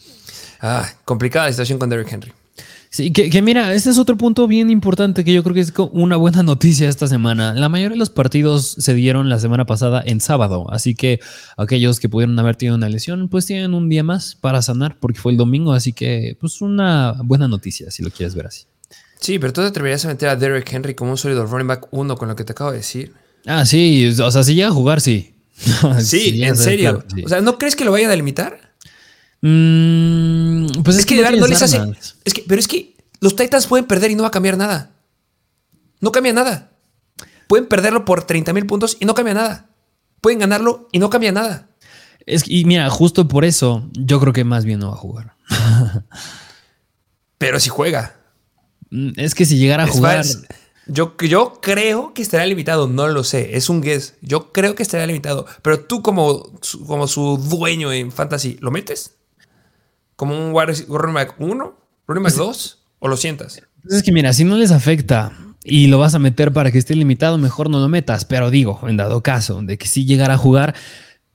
Ah, 0.62 0.88
complicada 1.05 1.47
la 1.47 1.51
situación 1.51 1.80
con 1.80 1.89
Derrick 1.89 2.12
Henry. 2.12 2.32
Sí, 2.89 3.12
que, 3.12 3.41
mira, 3.41 3.74
este 3.74 3.89
es 3.89 3.97
otro 3.97 4.18
punto 4.18 4.47
bien 4.47 4.70
importante 4.70 5.26
que 5.26 5.34
yo 5.34 5.43
creo 5.43 5.53
que 5.53 5.60
es 5.60 5.74
una 5.91 6.16
buena 6.16 6.41
noticia 6.41 6.88
esta 6.88 7.08
semana. 7.08 7.53
La 7.53 7.70
mayoría 7.70 7.93
de 7.93 7.99
los 7.99 8.10
partidos 8.10 8.76
se 8.80 8.93
dieron 8.93 9.30
la 9.30 9.39
semana 9.39 9.66
pasada 9.66 10.01
en 10.05 10.22
sábado, 10.22 10.66
así 10.72 10.95
que 10.95 11.20
aquellos 11.58 11.99
que 11.99 12.08
pudieron 12.08 12.39
haber 12.39 12.55
tenido 12.55 12.76
una 12.76 12.88
lesión, 12.88 13.28
pues 13.28 13.45
tienen 13.45 13.74
un 13.74 13.89
día 13.89 14.03
más 14.03 14.36
para 14.36 14.62
sanar 14.62 14.97
porque 14.99 15.20
fue 15.20 15.34
el 15.34 15.38
domingo, 15.38 15.74
así 15.74 15.91
que 15.91 16.38
pues 16.39 16.62
una 16.62 17.16
buena 17.24 17.47
noticia 17.47 17.91
si 17.91 18.03
lo 18.03 18.10
quieres 18.10 18.36
ver 18.36 18.47
así. 18.47 18.66
Sí, 19.20 19.39
pero 19.39 19.53
tú 19.53 19.61
te 19.61 19.68
atreverías 19.68 20.05
a 20.05 20.09
meter 20.09 20.30
a 20.30 20.36
Derrick 20.36 20.72
Henry 20.72 20.95
como 20.95 21.11
un 21.11 21.18
sólido 21.18 21.45
running 21.45 21.68
back 21.68 21.88
uno 21.91 22.15
con 22.18 22.28
lo 22.28 22.36
que 22.36 22.43
te 22.43 22.51
acabo 22.51 22.72
de 22.72 22.78
decir. 22.78 23.13
Ah, 23.45 23.65
sí, 23.65 24.07
o 24.20 24.32
sea, 24.32 24.43
si 24.43 24.55
llega 24.55 24.68
a 24.68 24.72
jugar, 24.72 25.01
sí. 25.01 25.36
sí, 26.03 26.43
en 26.43 26.55
serio. 26.55 27.03
O 27.26 27.30
sea, 27.30 27.41
¿no 27.41 27.57
crees 27.57 27.76
que 27.76 27.86
lo 27.86 27.91
vayan 27.91 28.07
a 28.07 28.11
delimitar? 28.11 28.74
Mm, 29.41 30.84
pues 30.84 30.97
es, 30.97 31.05
que, 31.05 31.15
de 31.15 31.22
verdad 31.22 31.38
no 31.38 31.47
les 31.47 31.61
hace. 31.61 31.80
Es 32.26 32.34
que, 32.34 32.43
pero 32.47 32.59
es 32.59 32.68
que 32.68 32.95
los 33.20 33.36
Titans 33.36 33.68
pueden 33.68 33.86
perder 33.86 34.11
y 34.11 34.15
no 34.15 34.24
va 34.24 34.30
a 34.30 34.32
cambiar 34.32 34.57
nada. 34.57 34.91
No 35.99 36.11
cambia 36.11 36.34
nada. 36.34 36.72
Pueden 37.47 37.68
perderlo 37.68 38.05
por 38.05 38.26
30 38.26 38.53
mil 38.53 38.65
puntos 38.65 38.97
y 38.99 39.05
no 39.05 39.15
cambia 39.15 39.34
nada. 39.34 39.70
Pueden 40.22 40.39
ganarlo 40.39 40.89
y 40.91 40.99
no 40.99 41.09
cambia 41.09 41.32
nada. 41.32 41.70
Es, 42.26 42.43
y 42.45 42.65
mira, 42.65 42.89
justo 42.89 43.28
por 43.28 43.45
eso 43.45 43.89
yo 43.93 44.20
creo 44.20 44.34
que 44.34 44.43
más 44.43 44.65
bien 44.65 44.80
no 44.80 44.89
va 44.89 44.95
a 44.95 44.97
jugar. 44.97 45.36
pero 47.38 47.59
si 47.59 47.70
juega. 47.70 48.16
Mm, 48.89 49.11
es 49.17 49.35
que 49.35 49.45
si 49.45 49.57
llegara 49.57 49.83
a 49.83 49.88
jugar. 49.88 50.25
yo, 50.88 51.15
yo 51.17 51.59
creo 51.61 52.13
que 52.13 52.21
estaría 52.21 52.45
limitado, 52.47 52.88
no 52.88 53.07
lo 53.07 53.23
sé, 53.23 53.57
es 53.57 53.69
un 53.69 53.81
guess. 53.81 54.15
Yo 54.21 54.51
creo 54.51 54.75
que 54.75 54.83
estaría 54.83 55.07
limitado. 55.07 55.45
Pero 55.61 55.81
tú, 55.81 56.01
como, 56.01 56.51
como 56.85 57.07
su 57.07 57.38
dueño 57.38 57.91
en 57.91 58.11
Fantasy, 58.11 58.57
¿lo 58.61 58.71
metes? 58.71 59.17
como 60.17 60.35
un 60.35 60.53
running 60.89 61.13
back 61.13 61.35
1, 61.39 61.79
running 62.07 62.23
back 62.23 62.33
2 62.33 62.83
o 62.99 63.07
lo 63.07 63.15
sientas? 63.15 63.61
Es 63.89 64.03
que 64.03 64.11
mira, 64.11 64.33
si 64.33 64.43
no 64.43 64.57
les 64.57 64.71
afecta 64.71 65.31
y 65.63 65.88
lo 65.88 65.99
vas 65.99 66.15
a 66.15 66.19
meter 66.19 66.51
para 66.51 66.71
que 66.71 66.79
esté 66.79 66.95
limitado, 66.95 67.38
mejor 67.38 67.69
no 67.69 67.79
lo 67.79 67.88
metas. 67.88 68.25
Pero 68.25 68.49
digo, 68.49 68.81
en 68.88 68.97
dado 68.97 69.21
caso 69.21 69.61
de 69.61 69.77
que 69.77 69.88
sí 69.88 70.05
llegara 70.05 70.33
a 70.33 70.38
jugar, 70.38 70.75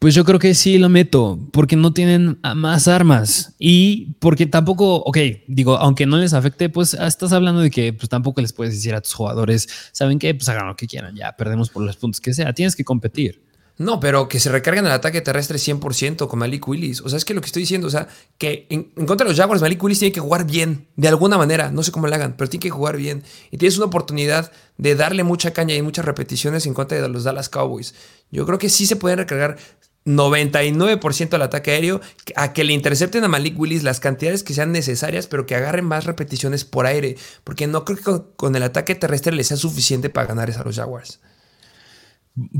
pues 0.03 0.17
yo 0.17 0.25
creo 0.25 0.41
que 0.41 0.53
sí 0.57 0.79
lo 0.79 0.89
meto, 0.89 1.39
porque 1.53 1.77
no 1.77 1.93
tienen 1.93 2.41
más 2.57 2.89
armas 2.89 3.55
y 3.61 4.15
porque 4.19 4.47
tampoco, 4.47 4.97
ok, 4.97 5.17
digo, 5.47 5.77
aunque 5.77 6.07
no 6.07 6.17
les 6.17 6.33
afecte, 6.33 6.69
pues 6.69 6.95
estás 6.95 7.33
hablando 7.33 7.61
de 7.61 7.71
que 7.71 7.93
pues 7.93 8.09
tampoco 8.09 8.41
les 8.41 8.53
puedes 8.53 8.75
decir 8.75 8.97
a 8.97 9.01
tus 9.01 9.15
jugadores, 9.15 9.69
¿saben 9.93 10.19
qué? 10.19 10.35
Pues 10.35 10.49
hagan 10.49 10.67
lo 10.67 10.75
que 10.75 10.89
quieran, 10.89 11.15
ya 11.15 11.37
perdemos 11.37 11.71
por 11.71 11.85
los 11.85 11.97
puntos 11.97 12.21
que 12.21 12.35
sea, 12.35 12.53
tienes 12.53 12.75
que 12.75 12.83
competir. 12.83 13.45
No, 13.79 14.01
pero 14.01 14.29
que 14.29 14.41
se 14.41 14.51
recarguen 14.51 14.87
el 14.87 14.93
ataque 14.93 15.21
terrestre 15.21 15.57
100% 15.57 16.27
con 16.27 16.39
Malik 16.39 16.67
Willis. 16.67 17.01
O 17.01 17.09
sea, 17.09 17.17
es 17.17 17.25
que 17.25 17.33
lo 17.33 17.41
que 17.41 17.47
estoy 17.47 17.63
diciendo, 17.63 17.87
o 17.87 17.91
sea, 17.91 18.09
que 18.39 18.67
en, 18.71 18.85
contra 19.07 19.25
de 19.25 19.31
los 19.31 19.39
Jaguars, 19.39 19.63
Malik 19.63 19.83
Willis 19.83 20.01
tiene 20.01 20.13
que 20.13 20.21
jugar 20.21 20.47
bien, 20.47 20.89
de 20.97 21.09
alguna 21.09 21.39
manera. 21.39 21.71
No 21.71 21.83
sé 21.83 21.91
cómo 21.91 22.07
lo 22.07 22.15
hagan, 22.15 22.37
pero 22.37 22.51
tiene 22.51 22.63
que 22.63 22.71
jugar 22.71 22.97
bien. 22.97 23.23
Y 23.51 23.57
tienes 23.57 23.77
una 23.79 23.87
oportunidad 23.87 24.53
de 24.77 24.95
darle 24.95 25.25
mucha 25.25 25.53
caña 25.53 25.75
y 25.75 25.83
muchas 25.83 26.05
repeticiones 26.05 26.67
en 26.67 26.75
contra 26.75 27.01
de 27.01 27.09
los 27.09 27.25
Dallas 27.25 27.49
Cowboys. 27.49 27.95
Yo 28.31 28.45
creo 28.45 28.59
que 28.59 28.69
sí 28.69 28.85
se 28.85 28.97
pueden 28.97 29.19
recargar 29.19 29.57
99% 30.05 31.35
al 31.35 31.43
ataque 31.43 31.71
aéreo, 31.71 32.01
a 32.37 32.53
que 32.53 32.65
le 32.65 32.73
intercepten 32.73 33.25
a 33.25 33.29
Malik 33.29 33.59
Willis 33.59 33.83
las 33.83 34.01
cantidades 34.01 34.43
que 34.43 34.55
sean 34.55 34.73
necesarias, 34.73 35.27
pero 35.27 35.47
que 35.47 35.55
agarren 35.55 35.85
más 35.85 36.05
repeticiones 36.05 36.65
por 36.65 36.87
aire, 36.87 37.17
porque 37.45 37.67
no 37.67 37.85
creo 37.85 37.99
que 37.99 38.35
con, 38.37 38.57
el 38.57 38.63
ataque 38.63 38.95
terrestre 38.95 39.35
les 39.35 39.49
sea 39.49 39.57
suficiente 39.57 40.11
para 40.11 40.27
ganar 40.27 40.51
a 40.51 40.65
los 40.65 40.77
Jaguars. 40.77 41.21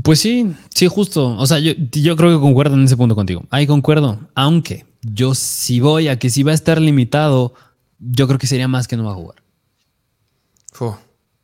Pues 0.03 0.19
sí, 0.19 0.53
sí, 0.73 0.87
justo. 0.87 1.35
O 1.37 1.47
sea, 1.47 1.59
yo, 1.59 1.73
creo 2.15 2.37
que 2.37 2.39
concuerdo 2.39 2.75
en 2.75 2.83
ese 2.83 2.95
punto 2.95 3.15
contigo. 3.15 3.43
Ahí 3.49 3.65
concuerdo. 3.65 4.19
Aunque 4.35 4.85
yo 5.01 5.33
si 5.33 5.79
voy 5.79 6.09
a 6.09 6.19
que 6.19 6.29
si 6.29 6.43
va 6.43 6.51
a 6.51 6.55
estar 6.55 6.79
limitado, 6.79 7.55
yo 7.99 8.27
creo 8.27 8.37
que 8.37 8.47
sería 8.47 8.67
más 8.67 8.87
que 8.87 8.97
no 8.97 9.05
va 9.05 9.11
a 9.11 9.15
jugar. 9.15 9.43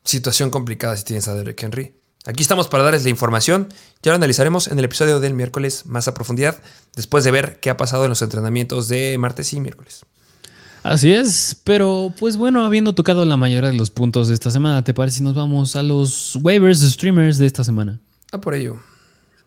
situación 0.04 0.50
complicada 0.50 0.96
si 0.96 1.04
tienes 1.04 1.26
a 1.26 1.34
Derek 1.34 1.60
Henry. 1.60 1.99
Aquí 2.26 2.42
estamos 2.42 2.68
para 2.68 2.84
darles 2.84 3.04
la 3.04 3.10
información. 3.10 3.68
Ya 4.02 4.12
lo 4.12 4.16
analizaremos 4.16 4.68
en 4.68 4.78
el 4.78 4.84
episodio 4.84 5.20
del 5.20 5.34
miércoles 5.34 5.86
más 5.86 6.06
a 6.06 6.14
profundidad, 6.14 6.60
después 6.94 7.24
de 7.24 7.30
ver 7.30 7.60
qué 7.60 7.70
ha 7.70 7.76
pasado 7.76 8.04
en 8.04 8.10
los 8.10 8.20
entrenamientos 8.20 8.88
de 8.88 9.16
martes 9.18 9.52
y 9.54 9.60
miércoles. 9.60 10.04
Así 10.82 11.12
es, 11.12 11.60
pero 11.64 12.12
pues 12.18 12.36
bueno, 12.36 12.64
habiendo 12.64 12.94
tocado 12.94 13.24
la 13.24 13.36
mayoría 13.36 13.70
de 13.70 13.76
los 13.76 13.90
puntos 13.90 14.28
de 14.28 14.34
esta 14.34 14.50
semana, 14.50 14.82
¿te 14.82 14.94
parece 14.94 15.18
si 15.18 15.24
nos 15.24 15.34
vamos 15.34 15.76
a 15.76 15.82
los 15.82 16.36
waivers 16.36 16.80
streamers 16.80 17.38
de 17.38 17.46
esta 17.46 17.64
semana? 17.64 18.00
A 18.32 18.40
por 18.40 18.54
ello. 18.54 18.80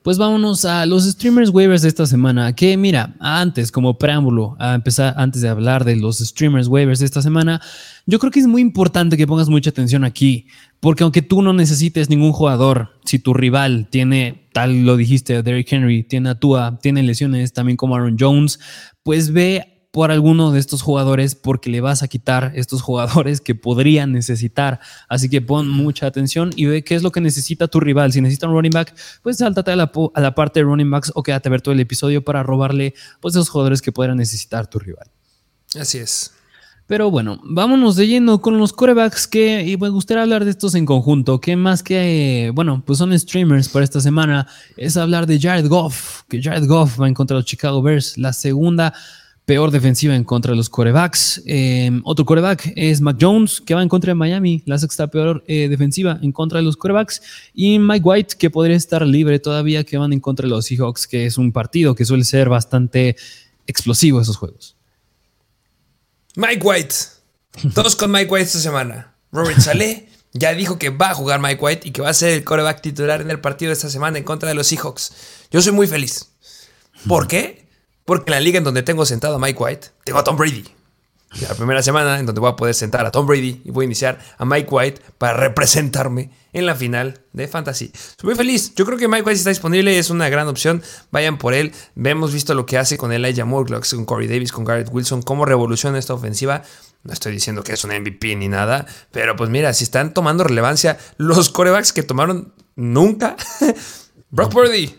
Pues 0.04 0.18
vámonos 0.18 0.66
a 0.66 0.86
los 0.86 1.06
streamers 1.06 1.49
waivers 1.49 1.82
de 1.82 1.88
esta 1.88 2.06
semana. 2.06 2.54
Que 2.54 2.76
mira, 2.76 3.16
antes, 3.22 3.72
como 3.72 3.97
preámbulo, 3.97 4.58
a 4.60 4.76
empezar, 4.76 5.14
antes 5.16 5.41
de 5.41 5.47
hablar 5.47 5.86
de 5.86 5.95
los 5.95 6.20
streamers 6.20 6.68
waivers 6.68 6.99
de 6.99 7.06
esta 7.06 7.22
semana, 7.22 7.62
yo 8.06 8.20
creo 8.20 8.30
que 8.30 8.41
es 8.41 8.47
muy 8.47 8.62
importante 8.62 9.16
que 9.16 9.26
pongas 9.26 9.47
mucha 9.47 9.70
atención 9.70 10.04
aquí. 10.04 10.47
Porque 10.82 11.04
aunque 11.04 11.22
tú 11.22 11.41
no 11.41 11.54
necesites 11.54 12.10
ningún 12.10 12.34
jugador, 12.34 12.99
si 13.06 13.18
tu 13.18 13.34
rival 13.34 13.88
tiene, 13.89 14.49
tal 14.51 14.86
lo 14.86 14.97
dijiste, 14.97 15.41
Derrick 15.41 15.72
Henry, 15.72 16.04
tiene 16.04 16.32
a 16.32 16.36
Tua, 16.36 16.80
tiene 16.82 17.01
lesiones 17.01 17.54
también 17.54 17.78
como 17.78 17.95
Aaron 17.95 18.18
Jones, 18.20 18.60
pues 19.04 19.32
ve 19.32 19.73
por 19.94 20.10
alguno 20.10 20.52
de 20.52 20.60
estos 20.60 20.82
jugadores 20.82 21.36
porque 21.36 21.70
le 21.70 21.80
vas 21.80 22.02
a 22.02 22.08
quitar 22.08 22.52
estos 22.56 22.82
jugadores 22.82 23.41
que 23.41 23.54
podrían 23.54 24.12
necesitar. 24.12 24.80
Así 25.08 25.30
que 25.30 25.39
pon 25.39 25.70
mucha 25.70 26.08
atención 26.08 26.50
y 26.56 26.66
ve 26.66 26.84
qué 26.84 26.96
es 26.96 27.04
lo 27.04 27.12
que 27.12 27.22
necesita 27.22 27.68
tu 27.68 27.80
rival. 27.80 28.12
Si 28.12 28.20
necesita 28.20 28.48
un 28.48 28.54
running 28.54 28.72
back, 28.72 28.96
pues 29.22 29.38
sáltate 29.38 29.70
a 29.70 29.76
la, 29.76 29.91
a 30.16 30.20
la 30.20 30.34
parte 30.34 30.62
de 30.62 30.64
running 30.64 30.89
backs 30.89 31.12
o 31.14 31.22
quédate 31.22 31.48
a 31.48 31.52
ver 31.52 31.62
todo 31.62 31.76
el 31.76 31.80
episodio 31.80 32.24
para 32.24 32.41
robarle 32.41 32.96
pues 33.22 33.36
esos 33.36 33.50
jugadores 33.50 33.84
que 33.84 33.91
podrían 33.91 34.18
necesitar 34.18 34.66
tu 34.66 34.80
rival. 34.80 35.12
Así 35.80 36.00
es. 36.00 36.32
Pero 36.88 37.12
bueno, 37.12 37.39
vámonos 37.44 37.96
de 37.96 38.08
lleno 38.08 38.41
con 38.41 38.58
los 38.58 38.74
corebacks 38.74 39.28
que, 39.28 39.64
y 39.64 39.78
me 39.78 39.89
gustaría 39.89 40.24
hablar 40.24 40.44
de 40.44 40.50
estos 40.50 40.74
en 40.74 40.88
conjunto, 40.88 41.39
que 41.39 41.56
más 41.56 41.84
que, 41.84 42.52
bueno, 42.56 42.82
pues 42.84 42.98
son 42.98 43.18
streamers 43.18 43.70
para 43.70 43.86
esta 43.86 44.02
semana, 44.02 44.48
es 44.76 44.98
hablar 44.98 45.28
de 45.28 45.39
Jared 45.39 45.68
Goff, 45.68 46.24
que 46.28 46.41
Jared 46.41 46.68
Goff 46.68 47.00
va 47.00 47.08
en 47.08 47.14
contra 47.14 47.36
de 47.36 47.41
los 47.41 47.46
Chicago 47.46 47.84
Bears, 47.84 48.18
la 48.18 48.34
segunda 48.34 48.94
peor 49.46 49.72
defensiva 49.72 50.16
en 50.16 50.24
contra 50.24 50.52
de 50.52 50.58
los 50.58 50.70
corebacks. 50.70 51.41
Em, 51.46 52.02
otro 52.06 52.26
coreback 52.26 52.72
es 52.76 53.02
Mac 53.02 53.18
Jones, 53.20 53.62
que 53.62 53.74
va 53.74 53.84
en 53.84 53.89
contra 53.89 54.12
de 54.12 54.16
Miami, 54.16 54.64
la 54.66 54.78
sexta 54.78 55.08
peor 55.08 55.44
eh, 55.48 55.68
defensiva 55.68 56.20
en 56.22 56.32
contra 56.32 56.60
de 56.60 56.64
los 56.64 56.78
corebacks. 56.78 57.22
Y 57.54 57.80
Mike 57.80 58.04
White, 58.04 58.36
que 58.38 58.50
podría 58.50 58.78
estar 58.78 59.06
libre 59.06 59.39
todavía, 59.39 59.84
que 59.84 59.98
van 59.98 60.14
en 60.14 60.20
contra 60.20 60.46
de 60.46 60.50
los 60.50 60.66
Seahawks, 60.66 61.08
que 61.08 61.26
es 61.26 61.38
un 61.38 61.52
partido 61.52 61.96
que 61.96 62.06
suele 62.06 62.24
ser 62.24 62.50
bastante 62.50 63.18
explosivo 63.68 64.22
esos 64.22 64.38
juegos. 64.38 64.76
Mike 66.36 66.62
White. 66.64 66.96
Todos 67.74 67.96
con 67.96 68.12
Mike 68.12 68.32
White 68.32 68.46
esta 68.46 68.60
semana. 68.60 69.14
Robert 69.32 69.60
Saleh 69.60 70.08
ya 70.32 70.54
dijo 70.54 70.80
que 70.80 70.89
va 70.89 71.12
a 71.12 71.14
jugar 71.16 71.39
Mike 71.39 71.64
White 71.64 71.88
y 71.88 71.91
que 71.91 72.02
va 72.02 72.10
a 72.10 72.14
ser 72.14 72.34
el 72.34 72.44
coreback 72.44 72.82
titular 72.82 73.22
en 73.22 73.30
el 73.30 73.39
partido 73.39 73.70
de 73.70 73.74
esta 73.74 73.89
semana 73.89 74.18
en 74.18 74.24
contra 74.24 74.50
de 74.50 74.56
los 74.56 74.68
Seahawks. 74.68 75.14
Yo 75.52 75.62
soy 75.62 75.74
muy 75.74 75.86
feliz. 75.86 76.32
¿Por 77.08 77.28
qué? 77.28 77.68
Porque 78.06 78.32
en 78.32 78.36
la 78.36 78.39
liga 78.39 78.58
en 78.58 78.64
donde 78.64 78.84
tengo 78.84 79.06
sentado 79.06 79.36
a 79.36 79.39
Mike 79.39 79.62
White, 79.62 79.88
tengo 80.04 80.20
a 80.20 80.24
Tom 80.24 80.38
Brady. 80.38 80.66
Y 81.36 81.45
la 81.45 81.56
primera 81.56 81.82
semana 81.82 82.20
en 82.20 82.26
donde 82.26 82.39
voy 82.39 82.51
a 82.51 82.56
poder 82.56 82.76
sentar 82.76 83.06
a 83.06 83.12
Tom 83.12 83.26
Brady 83.26 83.62
y 83.66 83.72
voy 83.72 83.84
a 83.84 83.88
iniciar 83.88 84.20
a 84.38 84.45
Mike 84.45 84.68
White 84.70 85.01
para 85.18 85.34
representarme 85.34 86.32
en 86.51 86.68
la 86.68 86.76
final 86.76 87.22
de 87.32 87.47
Fantasy. 87.47 87.91
Estoy 87.93 88.28
muy 88.28 88.36
feliz. 88.36 88.76
Yo 88.76 88.86
creo 88.86 88.99
que 88.99 89.08
Mike 89.08 89.24
White 89.24 89.38
está 89.39 89.49
disponible, 89.49 89.97
es 89.97 90.12
una 90.12 90.30
gran 90.30 90.47
opción. 90.47 90.84
Vayan 91.12 91.39
por 91.39 91.56
él. 91.56 91.74
Hemos 91.95 92.34
visto 92.34 92.54
lo 92.54 92.68
que 92.68 92.78
hace 92.78 92.97
con 92.97 93.12
Elijah 93.12 93.45
Moore, 93.45 93.80
con 93.89 94.06
Corey 94.06 94.28
Davis, 94.28 94.51
con 94.51 94.64
Garrett 94.64 94.89
Wilson, 94.91 95.24
cómo 95.24 95.45
revoluciona 95.45 95.97
esta 95.97 96.14
ofensiva. 96.14 96.62
No 97.01 97.12
estoy 97.12 97.32
diciendo 97.32 97.64
que 97.64 97.74
es 97.74 97.84
un 97.84 97.91
MVP 97.91 98.36
ni 98.36 98.47
nada, 98.47 98.86
pero 99.12 99.36
pues 99.36 99.49
mira, 99.49 99.74
si 99.74 99.84
están 99.84 100.14
tomando 100.14 100.43
relevancia 100.43 100.97
los 101.18 101.49
corebacks 101.49 101.91
que 101.91 102.04
tomaron 102.04 102.54
nunca, 102.76 103.36
Brock 104.30 104.54
Purdy, 104.54 104.95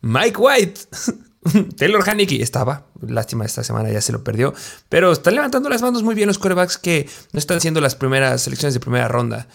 Mike 0.00 0.36
White. 0.36 0.80
Taylor 1.76 2.08
Haneke 2.08 2.42
estaba, 2.42 2.86
lástima 3.00 3.44
esta 3.44 3.64
semana 3.64 3.90
ya 3.90 4.00
se 4.00 4.12
lo 4.12 4.24
perdió, 4.24 4.54
pero 4.88 5.12
están 5.12 5.34
levantando 5.34 5.68
las 5.68 5.82
manos 5.82 6.02
muy 6.02 6.14
bien 6.14 6.28
los 6.28 6.38
quarterbacks 6.38 6.78
que 6.78 7.08
no 7.32 7.38
están 7.38 7.60
siendo 7.60 7.80
las 7.80 7.94
primeras 7.94 8.42
selecciones 8.42 8.74
de 8.74 8.80
primera 8.80 9.08
ronda. 9.08 9.48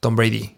Tom 0.00 0.16
Brady, 0.16 0.56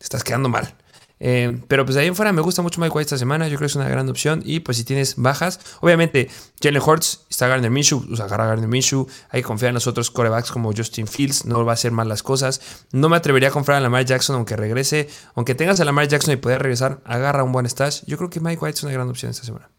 estás 0.00 0.24
quedando 0.24 0.48
mal. 0.48 0.76
Eh, 1.20 1.60
pero 1.68 1.86
pues 1.86 1.94
de 1.94 2.02
ahí 2.02 2.08
en 2.08 2.16
fuera 2.16 2.32
me 2.32 2.42
gusta 2.42 2.60
mucho 2.60 2.80
Mike 2.80 2.92
White 2.92 3.06
esta 3.06 3.18
semana. 3.18 3.48
Yo 3.48 3.56
creo 3.56 3.60
que 3.60 3.72
es 3.72 3.76
una 3.76 3.88
gran 3.88 4.08
opción. 4.08 4.42
Y 4.44 4.60
pues 4.60 4.76
si 4.76 4.84
tienes 4.84 5.16
bajas, 5.16 5.60
obviamente 5.80 6.28
Jalen 6.62 6.82
Hurts, 6.82 7.26
está 7.30 7.46
Gardner 7.46 7.70
Minshew, 7.70 8.04
o 8.12 8.16
sea, 8.16 8.26
agarra 8.26 8.46
Gardner 8.46 8.68
Minshew. 8.68 9.06
Hay 9.30 9.40
que 9.40 9.46
confiar 9.46 9.70
en 9.70 9.74
los 9.74 9.86
otros 9.86 10.10
corebacks 10.10 10.50
como 10.50 10.72
Justin 10.72 11.06
Fields. 11.06 11.46
No 11.46 11.64
va 11.64 11.72
a 11.72 11.74
hacer 11.74 11.92
mal 11.92 12.08
las 12.08 12.22
cosas. 12.22 12.60
No 12.92 13.08
me 13.08 13.16
atrevería 13.16 13.48
a 13.48 13.52
comprar 13.52 13.78
a 13.78 13.80
Lamar 13.80 14.04
Jackson 14.04 14.36
aunque 14.36 14.56
regrese. 14.56 15.08
Aunque 15.34 15.54
tengas 15.54 15.80
a 15.80 15.84
Lamar 15.84 16.08
Jackson 16.08 16.34
y 16.34 16.36
puedas 16.36 16.60
regresar, 16.60 17.00
agarra 17.04 17.42
un 17.42 17.52
buen 17.52 17.66
stash. 17.66 18.02
Yo 18.06 18.16
creo 18.18 18.28
que 18.28 18.40
Mike 18.40 18.62
White 18.62 18.78
es 18.78 18.82
una 18.82 18.92
gran 18.92 19.08
opción 19.08 19.30
esta 19.30 19.44
semana. 19.44 19.70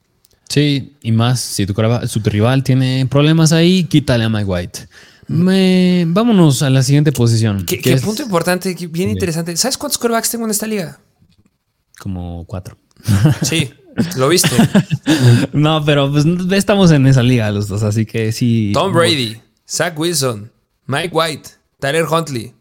Sí, 0.50 0.96
y 1.02 1.12
más, 1.12 1.39
si 1.39 1.66
tu, 1.66 1.74
rival 2.24 2.64
tiene 2.64 3.08
problemas 3.08 3.52
ahí, 3.52 3.84
quítale 3.86 4.26
a 4.26 4.30
Mike 4.30 4.46
White. 4.46 4.80
vámonos 5.28 6.62
a 6.62 6.70
la 6.70 6.84
siguiente 6.84 7.12
posición. 7.12 7.66
¿Qué, 7.66 7.98
punto 7.98 8.24
importante, 8.24 8.76
bien 8.89 9.10
interesante. 9.10 9.58
¿Sabes 9.58 9.78
cuántos 9.78 9.98
corebacks 9.98 10.30
tengo 10.30 10.46
en 10.46 10.52
esta 10.52 10.68
liga? 10.68 11.00
Como 12.00 12.46
cuatro. 12.46 12.78
Sí, 13.41 13.72
lo 14.18 14.28
viste. 14.30 14.50
no, 15.54 15.84
pero 15.86 16.12
pues 16.12 16.26
estamos 16.52 16.91
en 16.91 17.08
esa 17.08 17.24
liga 17.24 17.50
los 17.52 17.68
dos, 17.68 17.84
así 17.84 18.06
que 18.06 18.32
sí. 18.32 18.72
Tom 18.74 18.93
Brady, 18.93 19.38
Zach 19.68 19.98
Wilson, 19.98 20.52
Mike 20.86 21.12
White, 21.14 21.50
Tyler 21.80 22.06
Huntley. 22.06 22.54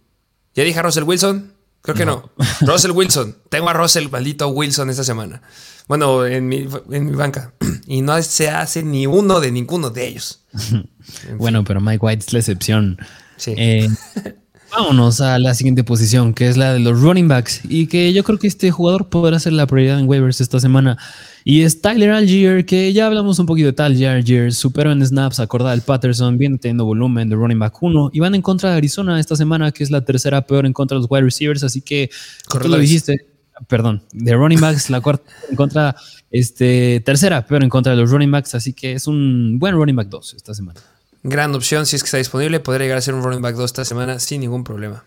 ¿Ya 0.55 0.63
dije 0.63 0.81
Russell 0.81 1.03
Wilson? 1.03 1.54
Creo 1.85 1.95
que 1.95 2.07
no. 2.07 2.31
Russell 2.63 2.93
Wilson. 2.93 3.37
Tengo 3.51 3.69
a 3.69 3.75
Russell, 3.75 4.09
maldito 4.09 4.49
Wilson, 4.49 4.89
esta 4.89 5.05
semana. 5.05 5.43
Bueno, 5.87 6.25
en 6.25 6.49
mi, 6.49 6.67
en 6.91 7.11
mi 7.11 7.15
banca. 7.15 7.53
Y 7.87 8.01
no 8.01 8.21
se 8.23 8.49
hace 8.49 8.83
ni 8.83 9.07
uno 9.07 9.41
de 9.41 9.53
ninguno 9.53 9.91
de 9.91 10.09
ellos. 10.09 10.47
bueno, 11.37 11.63
pero 11.65 11.83
Mike 11.83 11.99
White 12.01 12.25
es 12.27 12.33
la 12.33 12.39
excepción. 12.39 12.97
Sí. 13.37 13.53
Eh, 13.59 13.91
vámonos 14.77 15.21
a 15.21 15.39
la 15.39 15.55
siguiente 15.55 15.85
posición, 15.85 16.35
que 16.35 16.49
es 16.49 16.57
la 16.57 16.73
de 16.73 16.81
los 16.81 17.01
running 17.01 17.29
backs. 17.29 17.61
Y 17.69 17.87
que 17.87 18.13
yo 18.13 18.25
creo 18.25 18.39
que 18.39 18.47
este 18.47 18.71
jugador 18.71 19.09
podrá 19.09 19.39
ser 19.39 19.53
la 19.53 19.67
prioridad 19.67 20.01
en 20.01 20.09
waivers 20.09 20.41
esta 20.41 20.59
semana. 20.61 20.99
Y 21.45 21.63
es 21.63 21.81
Tyler 21.81 22.11
Algier, 22.11 22.65
que 22.67 22.93
ya 22.93 23.07
hablamos 23.07 23.39
un 23.39 23.47
poquito 23.47 23.67
de 23.67 23.73
Tyler 23.73 24.09
Algier, 24.09 24.53
superó 24.53 24.93
en 24.93 25.05
snaps 25.05 25.41
acordada 25.41 25.73
del 25.73 25.83
Patterson, 25.83 26.39
viene 26.39 26.59
teniendo 26.59 26.85
volumen 26.85 27.29
de 27.29 27.37
running 27.37 27.59
back 27.59 27.83
1 27.83 28.11
y 28.13 28.21
van 28.21 28.35
en 28.35 28.43
contra 28.43 28.71
de 28.71 28.77
Arizona 28.77 29.21
esta 29.21 29.37
semana, 29.37 29.71
que 29.71 29.85
es 29.85 29.91
la 29.91 30.05
tercera 30.05 30.47
peor 30.47 30.67
en 30.67 30.73
contra 30.73 30.97
de 30.97 31.03
los 31.03 31.11
wide 31.11 31.23
receivers, 31.23 31.63
así 31.63 31.83
que, 31.83 32.11
tú 32.49 32.69
lo 32.69 32.79
dijiste, 32.79 33.27
perdón, 33.69 34.03
de 34.13 34.35
running 34.35 34.61
backs, 34.61 34.89
la 34.89 35.01
cuarta 35.01 35.31
en 35.51 35.57
contra, 35.57 35.95
este, 36.31 37.01
tercera 37.05 37.47
peor 37.47 37.63
en 37.63 37.69
contra 37.69 37.95
de 37.95 38.01
los 38.01 38.11
running 38.11 38.31
backs, 38.31 38.55
así 38.55 38.73
que 38.73 38.93
es 38.93 39.07
un 39.07 39.59
buen 39.59 39.75
running 39.75 39.97
back 39.97 40.09
2 40.09 40.35
esta 40.35 40.55
semana. 40.55 40.81
Gran 41.27 41.55
opción, 41.55 41.87
si 41.87 41.97
es 41.97 42.03
que 42.03 42.07
está 42.07 42.19
disponible, 42.19 42.61
podría 42.61 42.85
llegar 42.85 42.99
a 42.99 43.01
ser 43.01 43.15
un 43.15 43.23
running 43.23 43.41
back 43.41 43.57
2 43.57 43.65
esta 43.65 43.85
semana 43.87 44.19
sin 44.19 44.43
ningún 44.43 44.63
problema. 44.63 45.05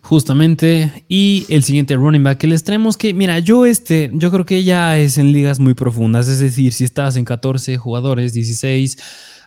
Justamente. 0.00 1.04
Y 1.06 1.44
el 1.50 1.62
siguiente 1.62 1.96
running 1.96 2.24
back 2.24 2.38
que 2.38 2.46
les 2.46 2.64
traemos 2.64 2.96
que, 2.96 3.12
mira, 3.12 3.38
yo 3.40 3.66
este, 3.66 4.10
yo 4.14 4.30
creo 4.30 4.46
que 4.46 4.64
ya 4.64 4.98
es 4.98 5.18
en 5.18 5.32
ligas 5.32 5.60
muy 5.60 5.74
profundas. 5.74 6.28
Es 6.28 6.38
decir, 6.38 6.72
si 6.72 6.84
estás 6.84 7.16
en 7.16 7.26
14 7.26 7.76
jugadores, 7.76 8.32
16, 8.32 8.96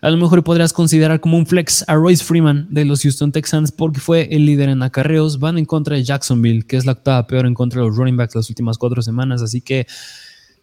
a 0.00 0.10
lo 0.10 0.16
mejor 0.18 0.44
podrías 0.44 0.72
considerar 0.72 1.18
como 1.18 1.36
un 1.36 1.46
flex 1.46 1.84
a 1.88 1.96
Royce 1.96 2.24
Freeman 2.24 2.68
de 2.70 2.84
los 2.84 3.02
Houston 3.02 3.32
Texans 3.32 3.72
porque 3.72 3.98
fue 3.98 4.28
el 4.30 4.46
líder 4.46 4.68
en 4.68 4.84
acarreos. 4.84 5.40
Van 5.40 5.58
en 5.58 5.64
contra 5.64 5.96
de 5.96 6.04
Jacksonville, 6.04 6.64
que 6.64 6.76
es 6.76 6.86
la 6.86 6.92
octava 6.92 7.26
peor 7.26 7.44
en 7.44 7.54
contra 7.54 7.80
de 7.80 7.88
los 7.88 7.96
running 7.96 8.16
backs 8.16 8.36
las 8.36 8.48
últimas 8.48 8.78
cuatro 8.78 9.02
semanas. 9.02 9.42
Así 9.42 9.60
que 9.60 9.88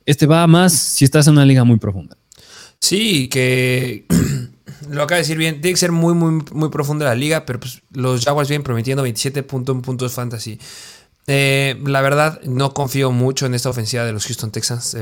este 0.05 0.27
va 0.27 0.47
más 0.47 0.71
si 0.71 1.03
estás 1.03 1.27
en 1.27 1.33
una 1.33 1.45
liga 1.45 1.65
muy 1.65 1.77
profunda. 1.77 2.17
Sí, 2.79 3.27
que 3.27 4.05
lo 4.89 5.03
acaba 5.03 5.17
de 5.17 5.23
decir 5.23 5.37
bien, 5.37 5.61
tiene 5.61 5.73
que 5.73 5.79
ser 5.79 5.91
muy, 5.91 6.13
muy, 6.13 6.43
muy 6.51 6.69
profunda 6.69 7.05
la 7.05 7.15
liga, 7.15 7.45
pero 7.45 7.59
pues 7.59 7.81
los 7.91 8.23
Jaguars 8.23 8.49
vienen 8.49 8.63
prometiendo 8.63 9.05
27.1 9.05 9.81
puntos 9.81 10.13
fantasy. 10.13 10.59
Eh, 11.27 11.81
la 11.85 12.01
verdad, 12.01 12.41
no 12.43 12.73
confío 12.73 13.11
mucho 13.11 13.45
en 13.45 13.55
esta 13.55 13.69
ofensiva 13.69 14.05
de 14.05 14.13
los 14.13 14.25
Houston 14.25 14.51
Texans. 14.51 14.95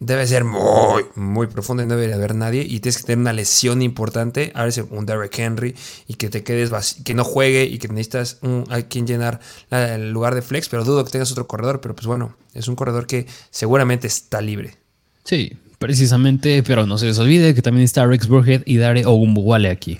debe 0.00 0.26
ser 0.26 0.44
muy, 0.44 1.06
muy 1.14 1.46
profunda 1.46 1.82
y 1.82 1.86
no 1.86 1.94
debería 1.94 2.16
haber 2.16 2.34
nadie. 2.34 2.62
Y 2.62 2.80
tienes 2.80 2.98
que 2.98 3.04
tener 3.04 3.18
una 3.18 3.32
lesión 3.32 3.80
importante. 3.82 4.52
A 4.54 4.64
ver 4.64 4.86
un 4.90 5.06
Derrick 5.06 5.38
Henry 5.38 5.74
y 6.06 6.14
que 6.14 6.28
te 6.28 6.42
quedes 6.42 6.70
que 7.04 7.14
no 7.14 7.24
juegue 7.24 7.64
y 7.64 7.78
que 7.78 7.88
necesitas 7.88 8.38
un, 8.42 8.64
a 8.70 8.82
quien 8.82 9.06
llenar 9.06 9.40
el 9.70 10.10
lugar 10.10 10.34
de 10.34 10.42
flex. 10.42 10.68
Pero 10.68 10.84
dudo 10.84 11.04
que 11.04 11.10
tengas 11.10 11.32
otro 11.32 11.46
corredor. 11.46 11.80
Pero 11.80 11.94
pues 11.94 12.06
bueno, 12.06 12.36
es 12.52 12.68
un 12.68 12.76
corredor 12.76 13.06
que 13.06 13.26
seguramente 13.50 14.06
está 14.06 14.40
libre. 14.40 14.76
Sí, 15.24 15.58
Precisamente, 15.78 16.64
pero 16.64 16.86
no 16.86 16.98
se 16.98 17.06
les 17.06 17.18
olvide 17.20 17.54
que 17.54 17.62
también 17.62 17.84
está 17.84 18.04
Rex 18.04 18.26
Burhead 18.26 18.62
y 18.66 18.78
Dare 18.78 19.06
Ogunbowale 19.06 19.70
aquí. 19.70 19.98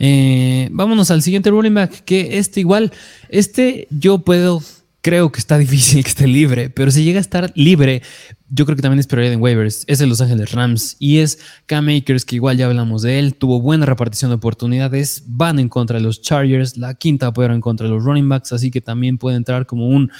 Eh, 0.00 0.68
vámonos 0.72 1.12
al 1.12 1.22
siguiente 1.22 1.50
running 1.50 1.74
back, 1.74 2.04
que 2.04 2.38
este 2.38 2.58
igual, 2.58 2.92
este 3.28 3.86
yo 3.90 4.18
puedo, 4.18 4.60
creo 5.02 5.30
que 5.30 5.38
está 5.38 5.56
difícil 5.58 6.02
que 6.02 6.08
esté 6.08 6.26
libre, 6.26 6.68
pero 6.68 6.90
si 6.90 7.04
llega 7.04 7.18
a 7.18 7.20
estar 7.20 7.52
libre, 7.54 8.02
yo 8.48 8.66
creo 8.66 8.74
que 8.74 8.82
también 8.82 8.98
es 8.98 9.06
prioridad 9.06 9.32
en 9.32 9.40
waivers, 9.40 9.84
es 9.86 10.00
de 10.00 10.06
Los 10.08 10.20
Ángeles 10.20 10.50
Rams 10.50 10.96
y 10.98 11.18
es 11.18 11.38
Cam 11.66 11.88
Akers, 11.88 12.24
que 12.24 12.34
igual 12.34 12.56
ya 12.56 12.66
hablamos 12.66 13.02
de 13.02 13.20
él, 13.20 13.36
tuvo 13.36 13.60
buena 13.60 13.86
repartición 13.86 14.32
de 14.32 14.34
oportunidades, 14.34 15.22
van 15.26 15.60
en 15.60 15.68
contra 15.68 15.98
de 15.98 16.02
los 16.02 16.22
Chargers, 16.22 16.76
la 16.76 16.94
quinta 16.94 17.32
pero 17.32 17.54
en 17.54 17.60
contra 17.60 17.86
de 17.86 17.94
los 17.94 18.02
running 18.02 18.28
backs, 18.28 18.52
así 18.52 18.72
que 18.72 18.80
también 18.80 19.16
puede 19.16 19.36
entrar 19.36 19.64
como 19.66 19.86
un 19.86 20.10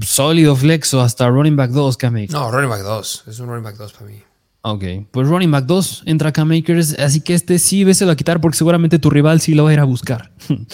sólido 0.00 0.56
flexo 0.56 1.02
hasta 1.02 1.28
running 1.28 1.56
back 1.56 1.72
2, 1.72 1.96
Cam 1.98 2.16
Akers. 2.16 2.32
No, 2.32 2.50
running 2.50 2.70
back 2.70 2.82
2, 2.82 3.24
es 3.26 3.38
un 3.38 3.48
running 3.48 3.64
back 3.64 3.76
2 3.76 3.92
para 3.92 4.06
mí. 4.06 4.22
Ok, 4.68 4.82
pues 5.12 5.28
running 5.28 5.52
back 5.52 5.66
2 5.66 6.02
entra 6.06 6.32
Cam 6.32 6.48
Makers, 6.48 6.98
así 6.98 7.20
que 7.20 7.34
este 7.34 7.60
sí 7.60 7.84
véselo 7.84 8.10
a 8.10 8.16
quitar 8.16 8.40
porque 8.40 8.58
seguramente 8.58 8.98
tu 8.98 9.10
rival 9.10 9.40
sí 9.40 9.54
lo 9.54 9.62
va 9.62 9.70
a 9.70 9.74
ir 9.74 9.78
a 9.78 9.84
buscar. 9.84 10.32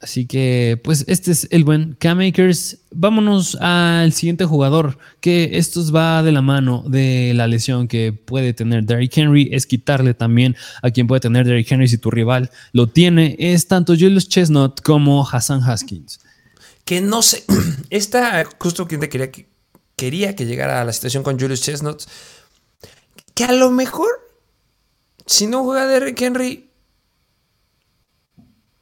así 0.00 0.26
que, 0.26 0.80
pues 0.82 1.04
este 1.06 1.30
es 1.30 1.46
el 1.52 1.62
buen 1.62 1.94
Cam 2.00 2.18
Makers. 2.18 2.78
Vámonos 2.90 3.54
al 3.60 4.12
siguiente 4.12 4.44
jugador, 4.44 4.98
que 5.20 5.56
esto 5.56 5.88
va 5.92 6.24
de 6.24 6.32
la 6.32 6.42
mano 6.42 6.82
de 6.84 7.32
la 7.32 7.46
lesión 7.46 7.86
que 7.86 8.12
puede 8.12 8.54
tener 8.54 8.84
Derrick 8.86 9.16
Henry, 9.16 9.50
es 9.52 9.64
quitarle 9.64 10.14
también 10.14 10.56
a 10.82 10.90
quien 10.90 11.06
puede 11.06 11.20
tener 11.20 11.46
Derrick 11.46 11.70
Henry 11.70 11.86
si 11.86 11.98
tu 11.98 12.10
rival 12.10 12.50
lo 12.72 12.88
tiene, 12.88 13.36
es 13.38 13.68
tanto 13.68 13.92
Julius 13.92 14.28
Chestnut 14.28 14.80
como 14.80 15.24
Hassan 15.24 15.62
Haskins. 15.62 16.18
Que 16.84 17.00
no 17.00 17.22
sé, 17.22 17.44
esta 17.90 18.44
justo 18.58 18.88
quien 18.88 19.00
te 19.00 19.08
quería 19.08 19.30
quería 19.96 20.36
que 20.36 20.46
llegara 20.46 20.80
a 20.80 20.84
la 20.84 20.92
situación 20.92 21.22
con 21.22 21.38
Julius 21.38 21.62
Chestnut. 21.62 22.02
Que 23.34 23.44
a 23.44 23.52
lo 23.52 23.70
mejor, 23.70 24.08
si 25.26 25.46
no 25.46 25.64
juega 25.64 25.86
Derrick 25.86 26.20
Henry, 26.20 26.70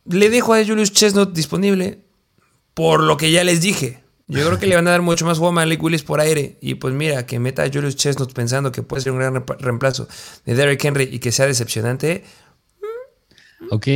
le 0.05 0.31
dejo 0.31 0.55
a 0.55 0.65
Julius 0.65 0.93
Chestnut 0.93 1.33
disponible. 1.33 2.05
Por 2.75 3.03
lo 3.03 3.17
que 3.17 3.31
ya 3.31 3.45
les 3.45 3.61
dije. 3.61 4.03
Yo 4.29 4.47
creo 4.47 4.59
que 4.59 4.67
le 4.67 4.77
van 4.77 4.89
a 4.89 4.93
dar 4.93 5.03
mucho 5.03 5.27
más 5.27 5.37
juego 5.37 5.51
a 5.51 5.53
Malik 5.53 5.83
Willis 5.83 6.03
por 6.03 6.21
aire. 6.21 6.57
Y 6.63 6.77
pues 6.77 6.95
mira, 6.95 7.27
que 7.27 7.39
meta 7.39 7.65
a 7.65 7.71
Julius 7.71 7.97
Chestnut 7.97 8.33
pensando 8.33 8.73
que 8.73 8.83
puede 8.83 9.03
ser 9.03 9.13
un 9.13 9.19
gran 9.19 9.45
reemplazo 9.59 10.09
de 10.47 10.55
Derrick 10.55 10.83
Henry 10.83 11.09
y 11.13 11.19
que 11.19 11.33
sea 11.33 11.47
decepcionante. 11.47 12.25
Ok, 13.71 13.87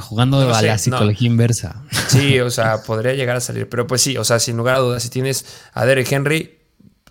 jugando 0.00 0.38
a 0.40 0.62
la 0.62 0.78
psicología 0.78 1.26
inversa. 1.26 1.82
Sí, 2.08 2.40
o 2.40 2.50
sea, 2.50 2.82
podría 2.82 3.14
llegar 3.14 3.36
a 3.36 3.40
salir. 3.40 3.68
Pero 3.68 3.86
pues 3.86 4.02
sí, 4.02 4.16
o 4.16 4.24
sea, 4.24 4.38
sin 4.38 4.56
lugar 4.56 4.76
a 4.76 4.78
dudas, 4.80 5.02
si 5.02 5.10
tienes 5.10 5.46
a 5.72 5.86
Derek 5.86 6.10
Henry, 6.10 6.58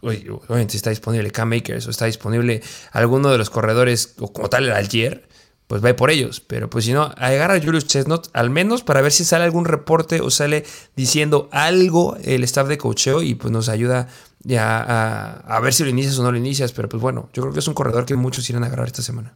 obviamente 0.02 0.72
si 0.72 0.78
está 0.78 0.90
disponible 0.90 1.32
Cam 1.32 1.50
Makers 1.50 1.88
o 1.88 1.90
está 1.90 2.06
disponible 2.06 2.62
alguno 2.92 3.32
de 3.32 3.38
los 3.38 3.50
corredores, 3.50 4.16
o 4.20 4.32
como 4.32 4.50
tal 4.50 4.66
el 4.66 4.72
Algier, 4.72 5.28
pues 5.68 5.84
va 5.84 5.96
por 5.96 6.12
ellos. 6.12 6.42
Pero 6.42 6.70
pues 6.70 6.86
si 6.86 6.94
no, 6.94 7.12
agarra 7.18 7.56
a 7.56 7.62
Julius 7.62 7.88
Chestnut, 7.88 8.28
al 8.34 8.50
menos 8.50 8.84
para 8.84 9.02
ver 9.02 9.12
si 9.12 9.26
sale 9.26 9.46
algún 9.46 9.66
reporte 9.66 10.22
o 10.22 10.30
sale 10.30 10.64
diciendo 10.96 11.50
algo 11.52 12.18
el 12.24 12.44
staff 12.44 12.68
de 12.68 12.78
cocheo 12.78 13.22
y 13.22 13.36
pues 13.36 13.52
nos 13.52 13.70
ayuda 13.70 14.08
ya 14.42 14.80
a, 14.80 15.56
a 15.56 15.60
ver 15.60 15.74
si 15.74 15.84
lo 15.84 15.90
inicias 15.90 16.20
o 16.20 16.24
no 16.24 16.32
lo 16.32 16.38
inicias. 16.38 16.72
Pero 16.72 16.88
pues 16.88 17.02
bueno, 17.02 17.30
yo 17.34 17.42
creo 17.42 17.54
que 17.54 17.60
es 17.60 17.68
un 17.68 17.74
corredor 17.74 18.06
que 18.06 18.16
muchos 18.16 18.48
irán 18.50 18.64
a 18.64 18.68
agarrar 18.68 18.88
esta 18.88 19.02
semana. 19.02 19.36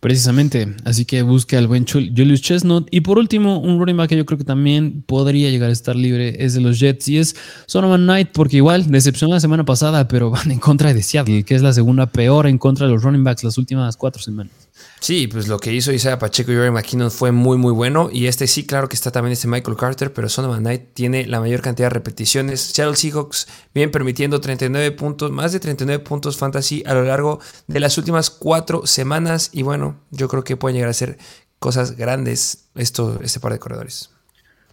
Precisamente, 0.00 0.76
así 0.84 1.04
que 1.06 1.22
busque 1.22 1.56
al 1.56 1.66
buen 1.66 1.86
Julius 1.86 2.42
Chestnut. 2.42 2.86
Y 2.90 3.00
por 3.00 3.18
último, 3.18 3.58
un 3.58 3.78
running 3.78 3.96
back 3.96 4.10
que 4.10 4.16
yo 4.16 4.26
creo 4.26 4.38
que 4.38 4.44
también 4.44 5.02
podría 5.02 5.50
llegar 5.50 5.70
a 5.70 5.72
estar 5.72 5.96
libre 5.96 6.44
es 6.44 6.54
de 6.54 6.60
los 6.60 6.78
Jets 6.78 7.08
y 7.08 7.18
es 7.18 7.36
Sonoman 7.66 8.02
Knight, 8.02 8.28
porque 8.32 8.58
igual 8.58 8.90
decepcionó 8.90 9.34
la 9.34 9.40
semana 9.40 9.64
pasada, 9.64 10.06
pero 10.06 10.30
van 10.32 10.50
en 10.50 10.58
contra 10.58 10.92
de 10.92 11.02
Seattle, 11.02 11.44
que 11.44 11.54
es 11.54 11.62
la 11.62 11.72
segunda 11.72 12.06
peor 12.06 12.46
en 12.46 12.58
contra 12.58 12.86
de 12.86 12.92
los 12.92 13.02
running 13.02 13.24
backs 13.24 13.42
las 13.42 13.58
últimas 13.58 13.96
cuatro 13.96 14.22
semanas. 14.22 14.65
Sí, 15.00 15.26
pues 15.26 15.46
lo 15.46 15.58
que 15.58 15.72
hizo 15.72 15.92
Isaiah 15.92 16.18
Pacheco 16.18 16.52
y 16.52 16.54
Jerry 16.54 16.70
McKinnon 16.70 17.10
fue 17.10 17.30
muy, 17.30 17.56
muy 17.56 17.72
bueno. 17.72 18.08
Y 18.12 18.26
este 18.26 18.46
sí, 18.46 18.66
claro 18.66 18.88
que 18.88 18.96
está 18.96 19.10
también 19.10 19.32
este 19.32 19.46
Michael 19.46 19.76
Carter, 19.76 20.12
pero 20.12 20.28
Sonoman 20.28 20.60
Knight 20.60 20.94
tiene 20.94 21.26
la 21.26 21.40
mayor 21.40 21.60
cantidad 21.60 21.86
de 21.86 21.94
repeticiones. 21.94 22.60
Seattle 22.60 22.96
Seahawks 22.96 23.46
bien 23.74 23.90
permitiendo 23.90 24.40
39 24.40 24.92
puntos, 24.92 25.30
más 25.30 25.52
de 25.52 25.60
39 25.60 26.02
puntos 26.02 26.36
fantasy 26.36 26.82
a 26.86 26.94
lo 26.94 27.04
largo 27.04 27.40
de 27.66 27.80
las 27.80 27.98
últimas 27.98 28.30
cuatro 28.30 28.86
semanas. 28.86 29.50
Y 29.52 29.62
bueno, 29.62 30.00
yo 30.10 30.28
creo 30.28 30.44
que 30.44 30.56
pueden 30.56 30.76
llegar 30.76 30.90
a 30.90 30.94
ser 30.94 31.18
cosas 31.58 31.96
grandes 31.96 32.68
esto, 32.74 33.20
este 33.22 33.40
par 33.40 33.52
de 33.52 33.58
corredores. 33.58 34.10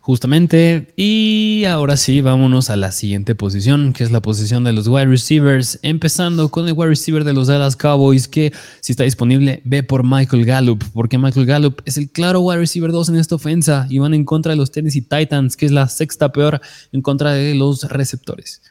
Justamente, 0.06 0.93
y 0.97 1.64
ahora 1.64 1.95
sí, 1.95 2.20
vámonos 2.20 2.70
a 2.70 2.76
la 2.76 2.91
siguiente 2.91 3.36
posición, 3.36 3.93
que 3.93 4.04
es 4.04 4.12
la 4.12 4.22
posición 4.22 4.66
de 4.66 4.74
los 4.74 4.89
wide 4.89 5.06
receivers, 5.06 5.80
empezando 5.82 6.49
con 6.49 6.68
el 6.68 6.74
wide 6.74 6.89
receiver 6.89 7.24
de 7.24 7.32
los 7.32 7.47
Dallas 7.47 7.78
Cowboys, 7.78 8.28
que 8.28 8.51
si 8.82 8.91
está 8.91 9.06
disponible, 9.06 9.62
ve 9.64 9.82
por 9.82 10.04
Michael 10.04 10.43
Gallup, 10.43 10.84
porque 10.91 11.18
Michael 11.18 11.45
Gallup 11.45 11.82
es 11.86 11.97
el 11.97 12.12
claro 12.12 12.41
wide 12.41 12.60
receiver 12.60 12.91
2 12.91 13.08
en 13.08 13.16
esta 13.16 13.36
ofensa, 13.36 13.88
y 13.89 13.99
van 13.99 14.14
en 14.14 14.26
contra 14.26 14.49
de 14.49 14.58
los 14.58 14.72
Tennessee 14.72 15.04
Titans, 15.04 15.56
que 15.56 15.68
es 15.68 15.72
la 15.72 15.88
sexta 15.88 16.34
peor 16.34 16.60
en 16.91 17.01
contra 17.01 17.32
de 17.32 17.56
los 17.56 17.84
receptores. 17.84 18.62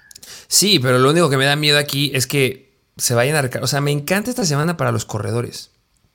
Sí, 0.48 0.80
pero 0.80 0.98
lo 0.98 1.12
único 1.12 1.30
que 1.30 1.38
me 1.38 1.46
da 1.46 1.56
miedo 1.56 1.78
aquí 1.78 2.10
es 2.12 2.26
que 2.26 2.76
se 2.98 3.14
vayan 3.14 3.42
a... 3.42 3.62
O 3.62 3.66
sea, 3.66 3.80
me 3.80 3.90
encanta 3.90 4.28
esta 4.28 4.44
semana 4.44 4.76
para 4.76 4.92
los 4.92 5.06
corredores. 5.06 5.70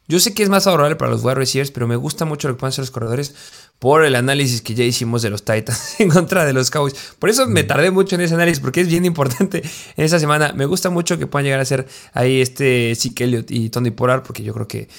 Yo 0.07 0.19
sé 0.21 0.33
que 0.33 0.43
es 0.43 0.49
más 0.49 0.63
favorable 0.63 0.95
para 0.95 1.11
los 1.11 1.23
wide 1.23 1.35
receivers, 1.35 1.71
pero 1.71 1.87
me 1.87 1.97
gusta 1.97 2.23
mucho 2.23 2.47
lo 2.47 2.53
que 2.53 2.59
pueden 2.59 2.69
hacer 2.69 2.83
los 2.83 2.91
corredores 2.91 3.35
por 3.79 4.05
el 4.05 4.15
análisis 4.15 4.61
que 4.61 4.73
ya 4.73 4.83
hicimos 4.83 5.21
de 5.21 5.29
los 5.29 5.43
Titans 5.43 5.95
en 5.99 6.09
contra 6.09 6.45
de 6.45 6.53
los 6.53 6.71
Cowboys. 6.71 6.95
Por 7.19 7.29
eso 7.29 7.47
me 7.47 7.63
tardé 7.63 7.91
mucho 7.91 8.15
en 8.15 8.21
ese 8.21 8.33
análisis, 8.33 8.59
porque 8.59 8.81
es 8.81 8.87
bien 8.87 9.05
importante 9.05 9.63
en 9.95 10.05
esa 10.05 10.19
semana. 10.19 10.53
Me 10.53 10.65
gusta 10.65 10.89
mucho 10.89 11.17
que 11.17 11.27
puedan 11.27 11.45
llegar 11.45 11.59
a 11.59 11.65
ser 11.65 11.87
ahí 12.13 12.41
este 12.41 12.93
Zeke 12.95 13.25
Elliott 13.25 13.51
y 13.51 13.69
Tony 13.69 13.91
Pollard, 13.91 14.23
porque 14.23 14.43
yo 14.43 14.53
creo 14.53 14.67
que 14.67 14.89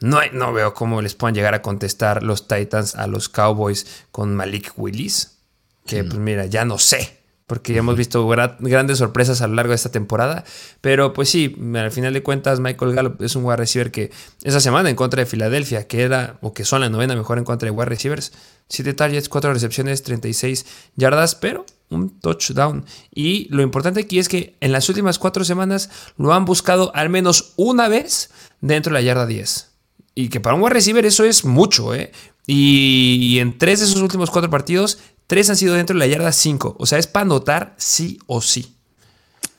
no, 0.00 0.20
no 0.32 0.52
veo 0.52 0.74
cómo 0.74 1.00
les 1.00 1.14
puedan 1.14 1.34
llegar 1.34 1.54
a 1.54 1.62
contestar 1.62 2.22
los 2.22 2.48
Titans 2.48 2.94
a 2.94 3.06
los 3.06 3.28
Cowboys 3.28 3.86
con 4.10 4.34
Malik 4.34 4.72
Willis. 4.76 5.38
Que 5.86 6.02
pues 6.02 6.18
mira, 6.18 6.46
ya 6.46 6.64
no 6.64 6.78
sé 6.78 7.15
porque 7.46 7.72
ya 7.72 7.78
hemos 7.78 7.96
visto 7.96 8.26
grandes 8.26 8.98
sorpresas 8.98 9.40
a 9.40 9.46
lo 9.46 9.54
largo 9.54 9.70
de 9.70 9.76
esta 9.76 9.92
temporada. 9.92 10.44
Pero 10.80 11.12
pues 11.12 11.28
sí, 11.28 11.56
al 11.74 11.92
final 11.92 12.12
de 12.12 12.22
cuentas, 12.22 12.58
Michael 12.58 12.94
Gallup 12.94 13.22
es 13.22 13.36
un 13.36 13.44
wide 13.44 13.56
receiver 13.56 13.92
que 13.92 14.10
esa 14.42 14.60
semana 14.60 14.90
en 14.90 14.96
contra 14.96 15.20
de 15.20 15.26
Filadelfia, 15.26 15.86
que 15.86 16.02
era 16.02 16.38
o 16.40 16.52
que 16.52 16.64
son 16.64 16.80
la 16.80 16.88
novena 16.88 17.14
mejor 17.14 17.38
en 17.38 17.44
contra 17.44 17.66
de 17.66 17.70
wide 17.70 17.86
receivers, 17.86 18.32
7 18.68 18.94
targets, 18.94 19.28
4 19.28 19.52
recepciones, 19.52 20.02
36 20.02 20.66
yardas, 20.96 21.36
pero 21.36 21.64
un 21.88 22.18
touchdown. 22.18 22.84
Y 23.14 23.46
lo 23.50 23.62
importante 23.62 24.00
aquí 24.00 24.18
es 24.18 24.28
que 24.28 24.56
en 24.60 24.72
las 24.72 24.88
últimas 24.88 25.20
4 25.20 25.44
semanas 25.44 25.88
lo 26.16 26.34
han 26.34 26.44
buscado 26.44 26.90
al 26.96 27.10
menos 27.10 27.52
una 27.54 27.88
vez 27.88 28.30
dentro 28.60 28.90
de 28.90 28.94
la 28.94 29.02
yarda 29.02 29.24
10. 29.24 29.70
Y 30.16 30.30
que 30.30 30.40
para 30.40 30.56
un 30.56 30.62
wide 30.62 30.74
receiver 30.74 31.06
eso 31.06 31.24
es 31.24 31.44
mucho, 31.44 31.94
¿eh? 31.94 32.10
Y 32.46 33.38
en 33.40 33.58
tres 33.58 33.80
de 33.80 33.86
esos 33.86 34.00
últimos 34.00 34.30
cuatro 34.30 34.50
partidos 34.50 34.98
Tres 35.26 35.50
han 35.50 35.56
sido 35.56 35.74
dentro 35.74 35.94
de 35.94 36.00
la 36.00 36.06
yarda 36.06 36.32
5. 36.32 36.76
O 36.78 36.86
sea, 36.86 36.98
es 36.98 37.06
para 37.06 37.24
anotar 37.24 37.74
sí 37.78 38.18
o 38.26 38.40
sí. 38.40 38.74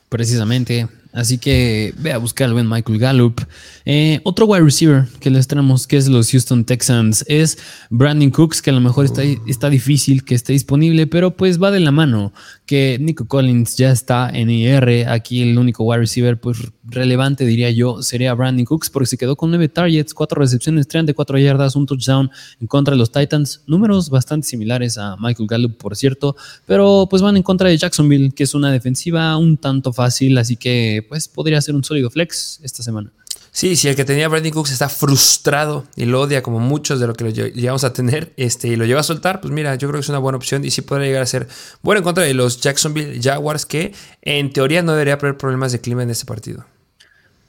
Precisamente. 0.10 0.88
Así 1.18 1.40
que 1.40 1.96
ve 1.98 2.14
a 2.14 2.20
buscarlo 2.20 2.60
en 2.60 2.70
Michael 2.70 3.00
Gallup. 3.00 3.42
Eh, 3.86 4.20
otro 4.24 4.46
wide 4.46 4.64
receiver 4.64 5.06
que 5.20 5.32
les 5.32 5.48
tenemos, 5.48 5.88
que 5.88 5.98
es 5.98 6.08
los 6.08 6.30
Houston 6.30 6.64
Texans, 6.64 7.26
es 7.28 7.58
Brandon 7.90 8.30
Cooks, 8.30 8.62
que 8.62 8.70
a 8.70 8.74
lo 8.74 8.82
mejor 8.82 9.06
está, 9.06 9.24
está 9.48 9.72
difícil 9.72 10.24
que 10.24 10.36
esté 10.36 10.54
disponible, 10.54 11.08
pero 11.08 11.36
pues 11.36 11.60
va 11.62 11.72
de 11.72 11.80
la 11.80 11.90
mano 11.90 12.34
que 12.68 13.00
Nico 13.00 13.26
Collins 13.28 13.78
ya 13.78 13.92
está 13.92 14.30
en 14.30 14.52
IR. 14.52 15.10
Aquí 15.10 15.42
el 15.42 15.58
único 15.58 15.86
wide 15.86 16.02
receiver 16.02 16.40
pues, 16.40 16.60
relevante, 16.84 17.46
diría 17.46 17.72
yo, 17.72 18.04
sería 18.04 18.36
Brandon 18.36 18.66
Cooks, 18.66 18.92
porque 18.92 19.08
se 19.08 19.18
quedó 19.18 19.36
con 19.36 19.50
nueve 19.50 19.70
targets, 19.70 20.14
cuatro 20.14 20.40
recepciones, 20.40 20.88
34 20.88 21.40
yardas, 21.40 21.76
un 21.76 21.88
touchdown 21.88 22.30
en 22.62 22.68
contra 22.68 22.94
de 22.94 23.00
los 23.00 23.12
Titans. 23.12 23.64
Números 23.66 24.12
bastante 24.12 24.48
similares 24.48 25.00
a 25.00 25.16
Michael 25.18 25.48
Gallup, 25.48 25.78
por 25.78 25.96
cierto, 25.96 26.36
pero 26.68 27.08
pues 27.10 27.24
van 27.24 27.38
en 27.38 27.44
contra 27.44 27.70
de 27.70 27.78
Jacksonville, 27.78 28.32
que 28.34 28.44
es 28.44 28.54
una 28.54 28.72
defensiva 28.72 29.36
un 29.38 29.58
tanto 29.58 29.94
fácil, 29.94 30.38
así 30.38 30.58
que 30.58 31.07
pues 31.08 31.28
podría 31.28 31.62
ser 31.62 31.76
un 31.76 31.84
sólido 31.84 32.10
flex 32.10 32.60
esta 32.64 32.84
semana. 32.84 33.12
Sí, 33.52 33.76
si 33.76 33.88
el 33.88 33.96
que 33.96 34.06
tenía 34.06 34.28
Brandon 34.28 34.52
Cooks 34.52 34.72
está 34.72 34.88
frustrado 34.88 35.86
y 35.96 36.06
lo 36.06 36.22
odia 36.22 36.44
como 36.44 36.60
muchos 36.60 37.00
de 37.00 37.08
lo 37.08 37.16
que 37.16 37.24
lo 37.24 37.30
llegamos 37.32 37.84
a 37.84 37.92
tener 37.92 38.32
este, 38.38 38.68
y 38.68 38.76
lo 38.76 38.86
lleva 38.86 39.00
a 39.00 39.04
soltar, 39.04 39.42
pues 39.42 39.52
mira, 39.52 39.74
yo 39.76 39.88
creo 39.88 40.00
que 40.00 40.04
es 40.04 40.10
una 40.10 40.20
buena 40.20 40.38
opción 40.38 40.64
y 40.64 40.70
sí 40.70 40.82
podría 40.82 41.08
llegar 41.08 41.24
a 41.24 41.26
ser 41.26 41.48
bueno 41.82 41.98
en 41.98 42.04
contra 42.04 42.24
de 42.24 42.36
los 42.36 42.62
Jacksonville 42.62 43.20
Jaguars 43.20 43.66
que 43.66 43.94
en 44.22 44.54
teoría 44.54 44.84
no 44.84 44.92
debería 44.92 45.16
haber 45.16 45.38
problemas 45.38 45.72
de 45.72 45.82
clima 45.82 46.04
en 46.04 46.12
este 46.12 46.26
partido. 46.26 46.66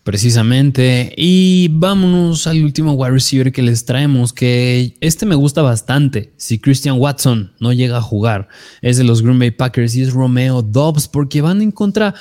Precisamente. 0.08 1.12
Y 1.18 1.68
vámonos 1.70 2.46
al 2.46 2.64
último 2.64 2.94
wide 2.94 3.12
receiver 3.12 3.52
que 3.52 3.60
les 3.60 3.84
traemos, 3.84 4.32
que 4.32 4.96
este 5.02 5.26
me 5.26 5.34
gusta 5.34 5.60
bastante. 5.60 6.32
Si 6.38 6.58
Christian 6.58 6.98
Watson 6.98 7.52
no 7.60 7.74
llega 7.74 7.98
a 7.98 8.00
jugar, 8.00 8.48
es 8.80 8.96
de 8.96 9.04
los 9.04 9.20
Green 9.20 9.38
Bay 9.38 9.50
Packers 9.50 9.94
y 9.96 10.00
es 10.00 10.14
Romeo 10.14 10.62
Dobbs, 10.62 11.08
porque 11.08 11.42
van 11.42 11.60
en 11.60 11.72
contra 11.72 12.14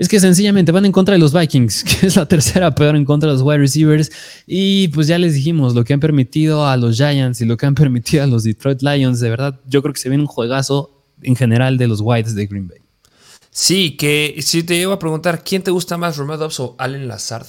es 0.00 0.08
que 0.08 0.18
sencillamente 0.18 0.72
van 0.72 0.86
en 0.86 0.92
contra 0.92 1.12
de 1.12 1.18
los 1.18 1.34
Vikings, 1.34 1.84
que 2.00 2.06
es 2.06 2.16
la 2.16 2.24
tercera 2.24 2.74
peor 2.74 2.96
en 2.96 3.04
contra 3.04 3.28
de 3.28 3.34
los 3.34 3.42
wide 3.42 3.58
receivers. 3.58 4.10
Y 4.46 4.88
pues 4.88 5.06
ya 5.06 5.18
les 5.18 5.34
dijimos 5.34 5.74
lo 5.74 5.84
que 5.84 5.92
han 5.92 6.00
permitido 6.00 6.66
a 6.66 6.78
los 6.78 6.96
Giants 6.96 7.42
y 7.42 7.44
lo 7.44 7.58
que 7.58 7.66
han 7.66 7.74
permitido 7.76 8.24
a 8.24 8.26
los 8.26 8.44
Detroit 8.44 8.80
Lions. 8.80 9.20
De 9.20 9.28
verdad, 9.28 9.60
yo 9.66 9.82
creo 9.82 9.92
que 9.92 10.00
se 10.00 10.08
viene 10.08 10.22
un 10.22 10.26
juegazo 10.26 11.04
en 11.20 11.36
general 11.36 11.76
de 11.76 11.86
los 11.86 12.00
Whites 12.00 12.34
de 12.34 12.46
Green 12.46 12.66
Bay. 12.66 12.78
Sí, 13.50 13.98
que 13.98 14.36
si 14.40 14.62
te 14.62 14.78
llevo 14.78 14.94
a 14.94 14.98
preguntar, 14.98 15.44
¿quién 15.44 15.62
te 15.62 15.70
gusta 15.70 15.98
más, 15.98 16.16
Romeo 16.16 16.38
Dobbs 16.38 16.60
o 16.60 16.76
Allen 16.78 17.06
Lazard? 17.06 17.48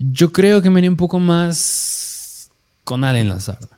Yo 0.00 0.32
creo 0.32 0.62
que 0.62 0.70
me 0.70 0.80
iría 0.80 0.90
un 0.90 0.96
poco 0.96 1.20
más 1.20 2.50
con 2.82 3.04
Allen 3.04 3.28
Lazard. 3.28 3.68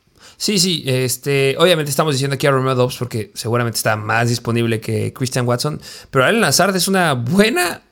Sí, 0.42 0.58
sí, 0.58 0.82
este, 0.86 1.54
obviamente 1.56 1.88
estamos 1.88 2.16
diciendo 2.16 2.34
aquí 2.34 2.48
a 2.48 2.50
Romeo 2.50 2.74
Dobbs 2.74 2.96
porque 2.96 3.30
seguramente 3.32 3.76
está 3.76 3.94
más 3.94 4.28
disponible 4.28 4.80
que 4.80 5.12
Christian 5.12 5.46
Watson, 5.46 5.80
pero 6.10 6.24
Allen 6.24 6.40
Lazard 6.40 6.74
es 6.74 6.88
una 6.88 7.12
buena, 7.12 7.82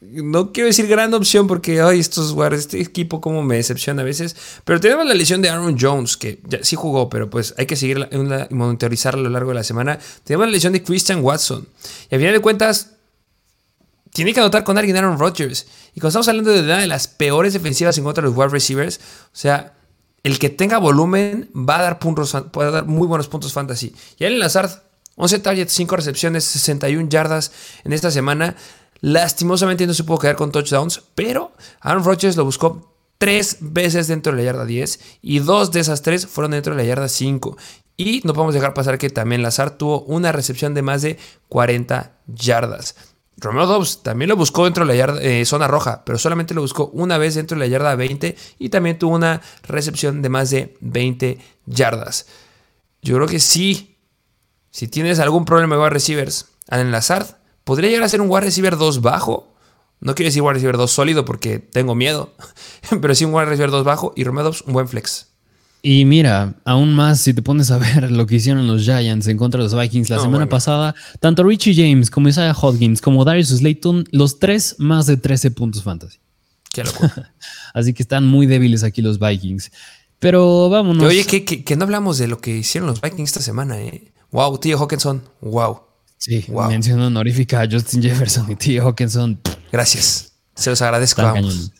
no 0.00 0.52
quiero 0.52 0.68
decir 0.68 0.86
gran 0.86 1.12
opción 1.12 1.48
porque 1.48 1.80
ay, 1.80 1.98
estos 1.98 2.36
este 2.52 2.80
equipo 2.80 3.20
como 3.20 3.42
me 3.42 3.56
decepciona 3.56 4.02
a 4.02 4.04
veces, 4.04 4.36
pero 4.64 4.78
tenemos 4.78 5.06
la 5.06 5.14
lesión 5.14 5.42
de 5.42 5.48
Aaron 5.48 5.76
Jones 5.76 6.16
que 6.16 6.40
sí 6.62 6.76
jugó, 6.76 7.10
pero 7.10 7.28
pues 7.28 7.52
hay 7.58 7.66
que 7.66 7.74
seguir 7.74 8.08
y 8.12 8.54
monitorizarla 8.54 9.22
a 9.22 9.24
lo 9.24 9.30
largo 9.30 9.50
de 9.50 9.56
la 9.56 9.64
semana. 9.64 9.98
Tenemos 10.22 10.46
la 10.46 10.52
lesión 10.52 10.72
de 10.72 10.84
Christian 10.84 11.18
Watson 11.20 11.66
y 12.08 12.14
al 12.14 12.20
final 12.20 12.34
de 12.34 12.40
cuentas 12.40 12.92
tiene 14.12 14.32
que 14.32 14.38
anotar 14.38 14.62
con 14.62 14.78
alguien 14.78 14.96
Aaron 14.98 15.18
Rodgers. 15.18 15.66
Y 15.94 16.00
cuando 16.00 16.10
estamos 16.10 16.28
hablando 16.28 16.52
de 16.52 16.60
una 16.60 16.78
de 16.78 16.86
las 16.86 17.08
peores 17.08 17.54
defensivas 17.54 17.98
en 17.98 18.04
contra 18.04 18.22
de 18.22 18.28
los 18.28 18.38
wide 18.38 18.50
receivers, 18.50 19.00
o 19.26 19.36
sea, 19.36 19.75
el 20.26 20.40
que 20.40 20.50
tenga 20.50 20.78
volumen 20.78 21.48
va 21.54 21.78
a 21.78 21.82
dar, 21.82 21.98
puntos, 22.00 22.32
dar 22.32 22.84
muy 22.84 23.06
buenos 23.06 23.28
puntos 23.28 23.52
fantasy. 23.52 23.94
Y 24.18 24.24
Allen 24.24 24.40
Lazard, 24.40 24.82
11 25.14 25.38
targets, 25.38 25.72
5 25.72 25.94
recepciones, 25.94 26.42
61 26.42 27.08
yardas 27.08 27.52
en 27.84 27.92
esta 27.92 28.10
semana. 28.10 28.56
Lastimosamente 29.00 29.86
no 29.86 29.94
se 29.94 30.02
pudo 30.02 30.18
quedar 30.18 30.34
con 30.34 30.50
touchdowns, 30.50 31.00
pero 31.14 31.52
Aaron 31.80 32.02
Rodgers 32.02 32.36
lo 32.36 32.44
buscó 32.44 32.92
tres 33.18 33.58
veces 33.60 34.08
dentro 34.08 34.32
de 34.32 34.38
la 34.38 34.44
yarda 34.46 34.64
10 34.64 34.98
y 35.22 35.38
dos 35.38 35.70
de 35.70 35.78
esas 35.78 36.02
tres 36.02 36.26
fueron 36.26 36.50
dentro 36.50 36.74
de 36.74 36.82
la 36.82 36.88
yarda 36.88 37.08
5. 37.08 37.56
Y 37.96 38.20
no 38.24 38.34
podemos 38.34 38.54
dejar 38.54 38.74
pasar 38.74 38.98
que 38.98 39.10
también 39.10 39.44
Lazard 39.44 39.76
tuvo 39.76 40.02
una 40.02 40.32
recepción 40.32 40.74
de 40.74 40.82
más 40.82 41.02
de 41.02 41.18
40 41.48 42.18
yardas. 42.26 42.96
Romeo 43.38 43.66
Dobbs 43.66 44.02
también 44.02 44.30
lo 44.30 44.36
buscó 44.36 44.64
dentro 44.64 44.84
de 44.86 44.92
la 44.92 44.96
yarda, 44.96 45.22
eh, 45.22 45.44
zona 45.44 45.68
roja, 45.68 46.04
pero 46.04 46.18
solamente 46.18 46.54
lo 46.54 46.62
buscó 46.62 46.86
una 46.94 47.18
vez 47.18 47.34
dentro 47.34 47.56
de 47.56 47.60
la 47.60 47.66
yarda 47.66 47.94
20 47.94 48.34
y 48.58 48.68
también 48.70 48.98
tuvo 48.98 49.14
una 49.14 49.42
recepción 49.64 50.22
de 50.22 50.28
más 50.30 50.50
de 50.50 50.76
20 50.80 51.38
yardas. 51.66 52.26
Yo 53.02 53.16
creo 53.16 53.28
que 53.28 53.38
sí, 53.38 53.98
si 54.70 54.88
tienes 54.88 55.18
algún 55.18 55.44
problema 55.44 55.76
de 55.76 55.82
wide 55.82 55.90
receivers 55.90 56.46
al 56.68 56.80
enlazar, 56.80 57.40
podría 57.64 57.90
llegar 57.90 58.04
a 58.04 58.08
ser 58.08 58.22
un 58.22 58.30
wide 58.30 58.46
receiver 58.46 58.76
2 58.78 59.02
bajo. 59.02 59.52
No 60.00 60.14
quiero 60.14 60.28
decir 60.28 60.42
wide 60.42 60.54
receiver 60.54 60.78
2 60.78 60.90
sólido 60.90 61.24
porque 61.26 61.58
tengo 61.58 61.94
miedo, 61.94 62.32
pero 63.02 63.14
sí 63.14 63.26
un 63.26 63.34
wide 63.34 63.46
receiver 63.46 63.70
2 63.70 63.84
bajo 63.84 64.12
y 64.16 64.24
Romeo 64.24 64.44
Dobbs 64.44 64.62
un 64.62 64.72
buen 64.72 64.88
flex. 64.88 65.35
Y 65.88 66.04
mira, 66.04 66.56
aún 66.64 66.94
más 66.94 67.20
si 67.20 67.32
te 67.32 67.42
pones 67.42 67.70
a 67.70 67.78
ver 67.78 68.10
lo 68.10 68.26
que 68.26 68.34
hicieron 68.34 68.66
los 68.66 68.82
Giants 68.82 69.28
en 69.28 69.36
contra 69.36 69.62
de 69.62 69.70
los 69.70 69.80
Vikings 69.80 70.10
la 70.10 70.18
semana 70.18 70.48
pasada, 70.48 70.96
tanto 71.20 71.44
Richie 71.44 71.76
James 71.76 72.10
como 72.10 72.28
Isaiah 72.28 72.56
Hodgins 72.60 73.00
como 73.00 73.24
Darius 73.24 73.50
Slayton, 73.50 74.04
los 74.10 74.40
tres 74.40 74.74
más 74.78 75.06
de 75.06 75.16
13 75.16 75.52
puntos 75.52 75.84
fantasy. 75.84 76.18
Qué 76.72 76.82
locura. 76.82 77.32
Así 77.72 77.94
que 77.94 78.02
están 78.02 78.26
muy 78.26 78.46
débiles 78.46 78.82
aquí 78.82 79.00
los 79.00 79.20
Vikings. 79.20 79.70
Pero 80.18 80.68
vámonos. 80.68 81.04
Oye, 81.04 81.24
que, 81.24 81.76
no 81.76 81.84
hablamos 81.84 82.18
de 82.18 82.26
lo 82.26 82.40
que 82.40 82.56
hicieron 82.56 82.90
los 82.90 83.00
Vikings 83.00 83.30
esta 83.30 83.42
semana, 83.42 83.80
¿eh? 83.80 84.12
Wow, 84.32 84.58
tío 84.58 84.80
Hawkinson, 84.80 85.22
wow. 85.40 85.82
Sí, 86.18 86.46
wow. 86.48 86.68
mención 86.68 87.00
honorífica 87.00 87.60
a 87.60 87.68
Justin 87.70 88.02
Jefferson 88.02 88.50
y 88.50 88.56
tío 88.56 88.82
Hawkinson. 88.82 89.38
Gracias. 89.70 90.32
Se 90.56 90.70
los 90.70 90.80
agradezco 90.80 91.20
Tan 91.20 91.34
cañones. 91.34 91.70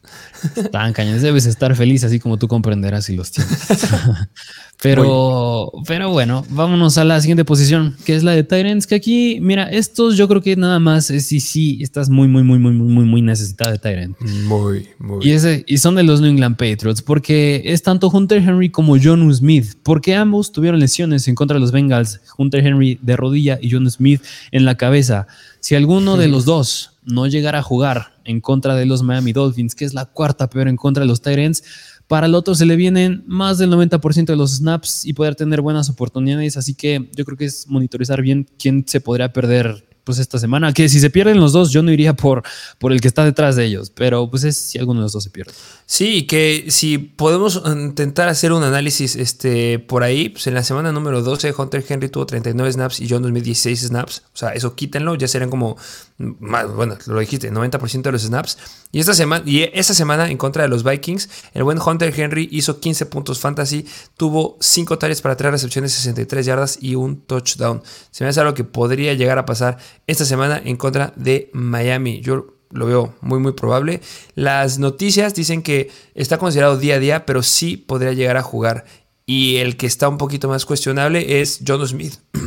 Tan 0.71 0.93
cañones. 0.93 1.23
Debes 1.23 1.47
estar 1.47 1.75
feliz, 1.75 2.05
así 2.05 2.21
como 2.21 2.37
tú 2.37 2.47
comprenderás 2.47 3.07
si 3.07 3.17
los 3.17 3.33
tienes. 3.33 3.59
pero, 4.83 5.73
pero 5.87 6.11
bueno, 6.11 6.45
vámonos 6.51 6.99
a 6.99 7.05
la 7.05 7.19
siguiente 7.23 7.47
posición, 7.47 7.97
que 8.05 8.15
es 8.15 8.23
la 8.23 8.33
de 8.33 8.45
Tyrants. 8.45 8.87
Que 8.87 8.97
aquí, 8.97 9.39
mira, 9.41 9.65
estos 9.65 10.19
yo 10.19 10.29
creo 10.29 10.43
que 10.43 10.57
nada 10.57 10.79
más 10.79 11.09
es 11.09 11.25
si 11.25 11.41
sí 11.41 11.79
estás 11.81 12.11
muy, 12.11 12.29
muy, 12.29 12.43
muy, 12.43 12.59
muy, 12.59 12.73
muy, 12.73 12.93
muy, 12.93 13.05
muy 13.07 13.23
necesitada 13.23 13.73
de 13.73 13.79
Tyrant. 13.79 14.21
Muy, 14.21 14.87
muy. 14.99 15.27
Y, 15.27 15.31
ese, 15.31 15.65
y 15.67 15.79
son 15.79 15.95
de 15.95 16.03
los 16.03 16.21
New 16.21 16.31
England 16.31 16.57
Patriots, 16.57 17.01
porque 17.01 17.63
es 17.65 17.83
tanto 17.83 18.11
Hunter 18.11 18.43
Henry 18.43 18.69
como 18.69 18.99
John 19.03 19.33
Smith, 19.35 19.79
porque 19.83 20.15
ambos 20.15 20.53
tuvieron 20.53 20.79
lesiones 20.81 21.27
en 21.29 21.35
contra 21.35 21.55
de 21.55 21.61
los 21.61 21.73
Bengals. 21.73 22.21
Hunter 22.37 22.67
Henry 22.67 22.99
de 23.01 23.17
rodilla 23.17 23.59
y 23.63 23.71
John 23.71 23.91
Smith 23.91 24.21
en 24.53 24.67
la 24.67 24.77
cabeza. 24.77 25.27
Si 25.61 25.75
alguno 25.75 26.19
de 26.19 26.29
los 26.29 26.45
dos 26.45 26.96
no 27.07 27.27
llegara 27.27 27.61
a 27.61 27.63
jugar 27.63 28.13
en 28.25 28.41
contra 28.41 28.75
de 28.75 28.85
los 28.85 29.03
Miami 29.03 29.33
Dolphins, 29.33 29.75
que 29.75 29.85
es 29.85 29.95
la 29.95 30.05
cuarta 30.05 30.51
peor 30.51 30.69
en 30.69 30.77
contra 30.77 31.03
de 31.03 31.09
los 31.09 31.23
Tyrants, 31.23 31.63
para 32.09 32.27
el 32.27 32.35
otro 32.35 32.55
se 32.55 32.67
le 32.67 32.77
vienen 32.77 33.25
más 33.27 33.59
del 33.59 33.71
90% 33.71 34.27
de 34.27 34.37
los 34.37 34.59
snaps 34.59 35.05
y 35.05 35.13
poder 35.13 35.35
tener 35.35 35.61
buenas 35.61 35.89
oportunidades. 35.89 36.57
Así 36.57 36.75
que 36.75 37.11
yo 37.17 37.25
creo 37.25 37.37
que 37.37 37.47
es 37.47 37.67
monitorizar 37.69 38.23
bien 38.23 38.47
quién 38.59 38.85
se 38.87 39.01
podría 39.01 39.33
perder 39.33 39.86
pues 40.07 40.21
esta 40.21 40.39
semana. 40.39 40.73
Que 40.73 40.89
si 40.89 41.01
se 41.01 41.11
pierden 41.11 41.41
los 41.41 41.53
dos, 41.53 41.73
yo 41.73 41.83
no 41.83 41.91
iría 41.91 42.15
por, 42.15 42.45
por 42.79 42.93
el 42.93 43.01
que 43.01 43.09
está 43.09 43.25
detrás 43.25 43.57
de 43.57 43.65
ellos, 43.65 43.91
pero 43.91 44.31
pues 44.31 44.45
es 44.45 44.57
si 44.57 44.79
alguno 44.79 45.01
de 45.01 45.07
los 45.07 45.13
dos 45.13 45.25
se 45.25 45.31
pierde. 45.31 45.53
Sí, 45.85 46.27
que 46.27 46.67
si 46.69 46.99
podemos 46.99 47.61
intentar 47.67 48.29
hacer 48.29 48.53
un 48.53 48.63
análisis 48.63 49.17
este, 49.17 49.81
por 49.81 50.05
ahí, 50.05 50.29
pues 50.29 50.47
en 50.47 50.55
la 50.55 50.63
semana 50.63 50.93
número 50.93 51.23
12 51.23 51.53
Hunter 51.59 51.85
Henry 51.89 52.09
tuvo 52.09 52.25
39 52.25 52.73
snaps 52.73 53.01
y 53.01 53.09
John 53.09 53.23
2016 53.23 53.81
snaps. 53.81 54.23
O 54.33 54.37
sea, 54.37 54.51
eso 54.51 54.77
quítenlo, 54.77 55.17
ya 55.17 55.27
serían 55.27 55.51
como, 55.51 55.77
bueno, 56.19 56.97
lo 57.07 57.19
dijiste, 57.19 57.53
90% 57.53 58.03
de 58.03 58.13
los 58.13 58.23
snaps. 58.23 58.59
Y 58.93 59.01
esta, 59.01 59.13
semana, 59.13 59.43
y 59.45 59.69
esta 59.75 59.93
semana 59.93 60.31
en 60.31 60.39
contra 60.39 60.63
de 60.63 60.69
los 60.69 60.85
Vikings, 60.85 61.29
el 61.53 61.65
buen 61.65 61.79
Hunter 61.85 62.15
Henry 62.17 62.49
hizo 62.53 62.79
15 62.79 63.07
puntos 63.07 63.41
fantasy, 63.41 63.87
tuvo 64.17 64.57
5 64.61 64.99
tareas 64.99 65.21
para 65.21 65.37
3 65.37 65.51
recepciones, 65.51 65.93
63 65.93 66.47
yardas 66.47 66.79
y 66.81 66.95
un 66.95 67.21
touchdown. 67.23 67.83
Se 68.13 68.23
me 68.23 68.31
hace 68.31 68.41
algo 68.41 68.55
que 68.55 68.63
podría 68.65 69.15
llegar 69.15 69.39
a 69.39 69.45
pasar 69.47 69.79
esta 70.07 70.25
semana 70.25 70.61
en 70.65 70.77
contra 70.77 71.13
de 71.17 71.51
Miami. 71.53 72.21
Yo 72.21 72.57
lo 72.71 72.87
veo 72.87 73.15
muy 73.21 73.39
muy 73.39 73.53
probable. 73.53 74.01
Las 74.35 74.79
noticias 74.79 75.35
dicen 75.35 75.63
que 75.63 75.91
está 76.15 76.39
considerado 76.39 76.79
día 76.79 76.97
a 76.97 76.99
día, 76.99 77.27
pero 77.27 77.43
sí 77.43 77.77
podría 77.77 78.13
llegar 78.13 78.37
a 78.37 78.43
jugar. 78.43 78.85
Y 79.25 79.57
el 79.57 79.77
que 79.77 79.87
está 79.87 80.09
un 80.09 80.19
poquito 80.19 80.49
más 80.49 80.65
cuestionable 80.65 81.41
es 81.41 81.61
John 81.67 81.87
Smith. 81.87 82.15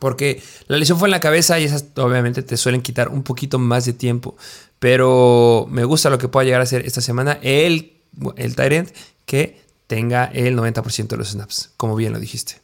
Porque 0.00 0.42
la 0.66 0.76
lesión 0.76 0.98
fue 0.98 1.08
en 1.08 1.12
la 1.12 1.20
cabeza 1.20 1.58
y 1.58 1.64
esas 1.64 1.86
obviamente 1.96 2.42
te 2.42 2.56
suelen 2.56 2.82
quitar 2.82 3.08
un 3.08 3.22
poquito 3.22 3.58
más 3.58 3.84
de 3.86 3.92
tiempo. 3.92 4.36
Pero 4.78 5.66
me 5.70 5.84
gusta 5.84 6.10
lo 6.10 6.18
que 6.18 6.28
pueda 6.28 6.44
llegar 6.44 6.60
a 6.60 6.64
hacer 6.64 6.84
esta 6.84 7.00
semana 7.00 7.38
el, 7.42 7.92
el 8.36 8.56
Tyrant 8.56 8.90
que 9.24 9.62
tenga 9.86 10.24
el 10.26 10.56
90% 10.58 11.08
de 11.08 11.16
los 11.16 11.30
snaps, 11.30 11.70
como 11.76 11.96
bien 11.96 12.12
lo 12.12 12.18
dijiste. 12.18 12.63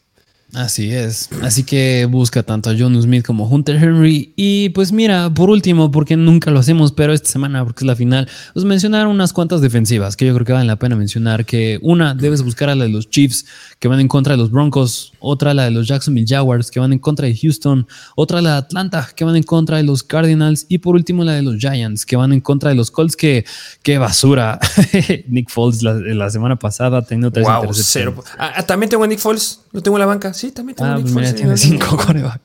Así 0.54 0.92
es. 0.92 1.28
Así 1.42 1.62
que 1.62 2.06
busca 2.06 2.42
tanto 2.42 2.70
a 2.70 2.74
John 2.76 3.00
Smith 3.00 3.24
como 3.24 3.48
Hunter 3.48 3.76
Henry. 3.76 4.32
Y 4.34 4.70
pues 4.70 4.90
mira, 4.90 5.32
por 5.32 5.48
último, 5.48 5.90
porque 5.90 6.16
nunca 6.16 6.50
lo 6.50 6.58
hacemos, 6.58 6.92
pero 6.92 7.12
esta 7.12 7.30
semana, 7.30 7.64
porque 7.64 7.84
es 7.84 7.86
la 7.86 7.94
final, 7.94 8.28
pues 8.52 8.64
mencionar 8.64 9.06
unas 9.06 9.32
cuantas 9.32 9.60
defensivas 9.60 10.16
que 10.16 10.26
yo 10.26 10.34
creo 10.34 10.44
que 10.44 10.52
valen 10.52 10.66
la 10.66 10.76
pena 10.76 10.96
mencionar. 10.96 11.44
Que 11.44 11.78
una, 11.82 12.14
debes 12.14 12.42
buscar 12.42 12.68
a 12.68 12.74
la 12.74 12.84
de 12.84 12.90
los 12.90 13.08
Chiefs, 13.08 13.46
que 13.80 13.88
van 13.88 13.98
en 13.98 14.08
contra 14.08 14.34
de 14.34 14.36
los 14.36 14.50
Broncos. 14.50 15.14
Otra, 15.20 15.54
la 15.54 15.64
de 15.64 15.70
los 15.70 15.88
Jacksonville 15.88 16.26
Jaguars, 16.28 16.70
que 16.70 16.78
van 16.78 16.92
en 16.92 16.98
contra 16.98 17.26
de 17.26 17.34
Houston. 17.34 17.88
Otra, 18.14 18.42
la 18.42 18.52
de 18.52 18.56
Atlanta, 18.58 19.08
que 19.16 19.24
van 19.24 19.36
en 19.36 19.42
contra 19.42 19.78
de 19.78 19.82
los 19.82 20.02
Cardinals. 20.02 20.66
Y 20.68 20.78
por 20.78 20.94
último, 20.94 21.24
la 21.24 21.32
de 21.32 21.42
los 21.42 21.56
Giants, 21.56 22.04
que 22.04 22.14
van 22.14 22.34
en 22.34 22.42
contra 22.42 22.68
de 22.68 22.76
los 22.76 22.90
Colts. 22.90 23.16
Que, 23.16 23.46
qué 23.82 23.96
basura. 23.96 24.60
Nick 25.28 25.48
Foles 25.48 25.82
la, 25.82 25.94
la, 25.94 26.28
semana 26.28 26.56
pasada 26.56 27.00
teniendo 27.02 27.32
tres 27.32 27.46
wow, 27.46 27.72
cero. 27.72 28.22
Ah, 28.38 28.62
también 28.66 28.90
tengo 28.90 29.02
a 29.02 29.06
Nick 29.06 29.18
Foles, 29.18 29.60
lo 29.72 29.82
tengo 29.82 29.96
en 29.96 30.00
la 30.00 30.06
banca. 30.06 30.34
Sí, 30.34 30.52
también 30.52 30.76
tengo 30.76 30.90
ah, 30.90 30.96
Nick 30.96 31.04
pues 31.04 31.14
Foles. 31.14 31.32
Mira, 31.32 31.42
tiene 31.42 31.56
cinco 31.56 31.96
coreback. 31.96 32.42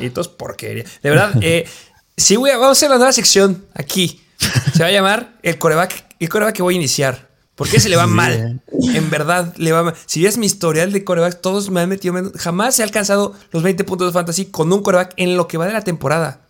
Y 0.00 0.10
porquería. 0.10 0.84
De 1.02 1.10
verdad, 1.10 1.34
eh, 1.40 1.66
sí, 2.16 2.34
voy 2.34 2.50
a, 2.50 2.54
vamos 2.54 2.70
a 2.70 2.72
hacer 2.72 2.90
la 2.90 2.96
nueva 2.96 3.12
sección 3.12 3.64
aquí. 3.74 4.20
Se 4.74 4.82
va 4.82 4.88
a 4.88 4.92
llamar 4.92 5.38
el 5.42 5.56
coreback, 5.56 6.16
el 6.18 6.28
coreback 6.28 6.56
que 6.56 6.62
voy 6.62 6.74
a 6.74 6.76
iniciar. 6.78 7.28
Porque 7.58 7.80
se 7.80 7.88
le 7.88 7.96
va 7.96 8.04
sí. 8.04 8.10
mal. 8.10 8.60
En 8.78 9.10
verdad, 9.10 9.54
le 9.56 9.72
va. 9.72 9.94
Si 10.06 10.22
ves 10.22 10.38
mi 10.38 10.46
historial 10.46 10.92
de 10.92 11.02
coreback, 11.02 11.40
todos 11.40 11.70
me 11.70 11.80
han 11.80 11.88
metido 11.88 12.14
menos. 12.14 12.32
Jamás 12.36 12.78
he 12.78 12.82
alcanzado 12.82 13.34
los 13.50 13.62
20 13.62 13.84
puntos 13.84 14.08
de 14.08 14.12
fantasy 14.12 14.46
con 14.46 14.72
un 14.72 14.82
coreback 14.82 15.14
en 15.16 15.36
lo 15.36 15.48
que 15.48 15.58
va 15.58 15.66
de 15.66 15.72
la 15.72 15.82
temporada. 15.82 16.42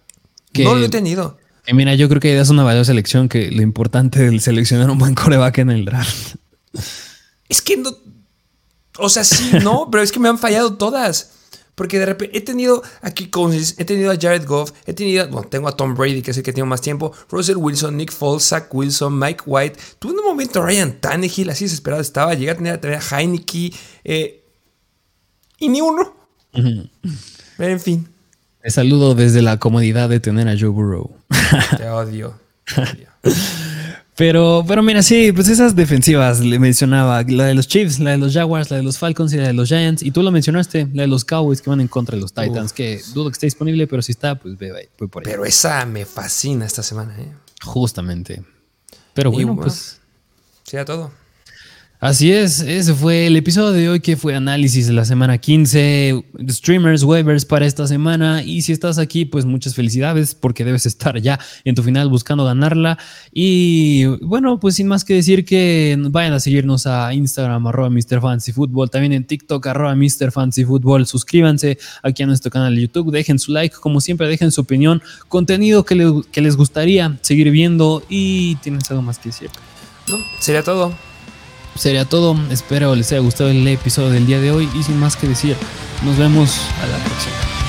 Que, 0.53 0.65
no 0.65 0.75
lo 0.75 0.85
he 0.85 0.89
tenido. 0.89 1.39
Que 1.65 1.75
mira, 1.75 1.95
yo 1.95 2.09
creo 2.09 2.21
que 2.21 2.39
es 2.39 2.49
una 2.51 2.65
valiosa 2.65 2.93
selección 2.93 3.29
que 3.29 3.51
lo 3.51 3.63
importante 3.63 4.27
es 4.27 4.45
seleccionar 4.45 4.91
un 4.91 4.99
buen 4.99 5.15
coreback 5.15 5.59
en 5.59 5.71
el 5.71 5.85
draft. 5.85 6.37
Es 7.49 7.63
que 7.63 7.77
no. 7.79 7.97
O 8.99 9.09
sea, 9.09 9.25
sí, 9.25 9.51
no, 9.63 9.89
pero 9.91 10.03
es 10.03 10.13
que 10.13 10.21
me 10.21 10.29
han 10.29 10.39
fallado 10.39 10.75
todas. 10.75 11.38
Porque 11.79 12.01
de 12.01 12.07
repente 12.07 12.37
he 12.37 12.41
tenido 12.41 12.83
aquí 13.03 13.29
Cousins, 13.29 13.77
he 13.79 13.85
tenido 13.85 14.11
a 14.11 14.17
Jared 14.17 14.45
Goff, 14.45 14.73
he 14.85 14.93
tenido, 14.93 15.29
bueno, 15.29 15.49
tengo 15.49 15.69
a 15.69 15.77
Tom 15.77 15.95
Brady, 15.95 16.23
que 16.23 16.33
es 16.33 16.37
el 16.37 16.43
que 16.43 16.53
tiene 16.53 16.69
más 16.69 16.81
tiempo, 16.81 17.13
Russell 17.31 17.57
Wilson, 17.57 17.97
Nick 17.97 18.11
Foles, 18.11 18.43
Zach 18.43 18.67
Wilson, 18.75 19.17
Mike 19.17 19.45
White. 19.47 19.79
Tuve 20.01 20.19
un 20.19 20.25
momento 20.25 20.61
Ryan 20.61 21.01
Tannehill, 21.01 21.49
así 21.51 21.67
desesperado 21.67 22.03
estaba. 22.03 22.35
Llegué 22.35 22.51
a 22.51 22.57
tener 22.57 22.73
a, 22.75 22.81
tener 22.81 22.99
a 22.99 23.21
Heineke 23.21 23.73
eh, 24.03 24.45
y 25.61 25.69
ni 25.69 25.81
uno. 25.81 26.17
Uh 26.53 26.59
-huh. 26.59 26.91
Pero 27.57 27.73
en 27.73 27.81
fin. 27.81 28.09
Te 28.61 28.71
saludo 28.71 29.15
desde 29.15 29.41
la 29.41 29.61
comodidad 29.61 30.09
de 30.09 30.19
tener 30.19 30.49
a 30.49 30.59
Joe 30.59 30.71
Burrow. 30.71 31.17
Te 31.77 31.89
odio. 31.89 32.35
Te 32.65 32.81
odio. 32.81 33.09
Pero, 34.19 34.65
pero 34.67 34.83
mira, 34.83 35.01
sí, 35.01 35.31
pues 35.31 35.49
esas 35.49 35.77
defensivas 35.77 36.41
le 36.41 36.59
mencionaba, 36.59 37.23
la 37.23 37.45
de 37.45 37.55
los 37.55 37.69
Chiefs, 37.69 38.01
la 38.01 38.11
de 38.11 38.19
los 38.19 38.35
Jaguars, 38.35 38.69
la 38.69 38.79
de 38.79 38.83
los 38.83 38.99
Falcons 38.99 39.33
y 39.33 39.37
la 39.37 39.47
de 39.47 39.53
los 39.53 39.69
Giants. 39.69 40.03
Y 40.03 40.11
tú 40.11 40.25
lo 40.25 40.33
mencionaste, 40.33 40.89
la 40.93 41.03
de 41.03 41.07
los 41.07 41.25
Cowboys 41.25 41.63
que 41.63 41.71
van 41.71 41.81
en 41.81 41.87
contra 41.87 42.17
de 42.17 42.23
los 42.23 42.33
Titans, 42.33 42.73
Uf. 42.73 42.77
que 42.77 43.01
dudo 43.15 43.31
que 43.31 43.35
esté 43.35 43.47
disponible, 43.47 43.87
pero 43.87 44.03
si 44.03 44.11
está, 44.11 44.35
pues 44.35 44.59
ve, 44.59 44.73
ve, 44.73 44.89
voy 44.99 45.07
por 45.07 45.23
ahí. 45.23 45.31
Pero 45.31 45.45
esa 45.45 45.87
me 45.87 46.05
fascina 46.05 46.67
esta 46.67 46.83
semana, 46.83 47.15
¿eh? 47.17 47.33
Justamente. 47.63 48.43
Pero 49.15 49.31
bueno, 49.31 49.55
bueno 49.55 49.63
pues. 49.63 50.01
Sea 50.65 50.85
todo. 50.85 51.13
Así 52.01 52.31
es, 52.31 52.61
ese 52.61 52.95
fue 52.95 53.27
el 53.27 53.37
episodio 53.37 53.73
de 53.73 53.89
hoy 53.89 53.99
que 53.99 54.17
fue 54.17 54.37
análisis 54.37 54.87
de 54.87 54.93
la 54.93 55.05
semana 55.05 55.39
15, 55.39 56.27
streamers, 56.49 57.03
waivers 57.03 57.45
para 57.45 57.67
esta 57.67 57.89
semana. 57.89 58.45
Y 58.45 58.63
si 58.63 58.71
estás 58.71 58.99
aquí 58.99 59.25
pues 59.25 59.45
muchas 59.45 59.75
felicidades 59.75 60.37
porque 60.37 60.65
debes 60.65 60.87
estar 60.87 61.21
ya 61.21 61.41
en 61.65 61.75
tu 61.75 61.83
final 61.83 62.09
buscando 62.09 62.45
ganarla. 62.45 62.99
Y 63.33 64.05
bueno 64.23 64.61
pues 64.61 64.77
sin 64.77 64.87
más 64.87 65.05
que 65.05 65.15
decir 65.15 65.45
que 65.45 65.97
vayan 65.99 66.35
a 66.35 66.39
seguirnos 66.39 66.87
a 66.87 67.13
Instagram 67.13 67.67
arroba 67.67 67.91
MrFancyFootball, 67.91 68.91
también 68.91 69.13
en 69.13 69.25
TikTok 69.25 69.67
arroba 69.67 69.97
MrFancyFootball, 69.97 71.05
suscríbanse 71.05 71.79
aquí 72.05 72.23
a 72.23 72.27
nuestro 72.27 72.53
canal 72.53 72.77
de 72.77 72.83
YouTube, 72.83 73.11
dejen 73.11 73.41
su 73.41 73.51
like, 73.51 73.75
como 73.75 74.01
siempre 74.01 74.29
dejen 74.29 74.53
su 74.53 74.61
opinión, 74.61 75.03
contenido 75.27 75.85
que, 75.85 75.97
le, 75.97 76.23
que 76.31 76.43
les 76.43 76.57
gustaría 76.57 77.19
seguir 77.23 77.51
viendo. 77.51 78.05
Y 78.09 78.55
tienes 78.57 78.89
algo 78.89 79.03
más 79.03 79.19
que 79.19 79.31
decir. 79.31 79.51
No, 80.09 80.17
sería 80.39 80.63
todo 80.63 81.08
sería 81.79 82.05
todo. 82.05 82.37
Espero 82.51 82.95
les 82.95 83.11
haya 83.13 83.21
gustado 83.21 83.51
el 83.51 83.67
episodio 83.67 84.11
del 84.11 84.27
día 84.27 84.41
de 84.41 84.51
hoy 84.51 84.69
y 84.75 84.83
sin 84.83 84.99
más 84.99 85.17
que 85.17 85.29
decir, 85.29 85.57
nos 86.05 86.17
vemos 86.17 86.59
a 86.83 86.87
la 86.87 86.99
próxima. 86.99 87.68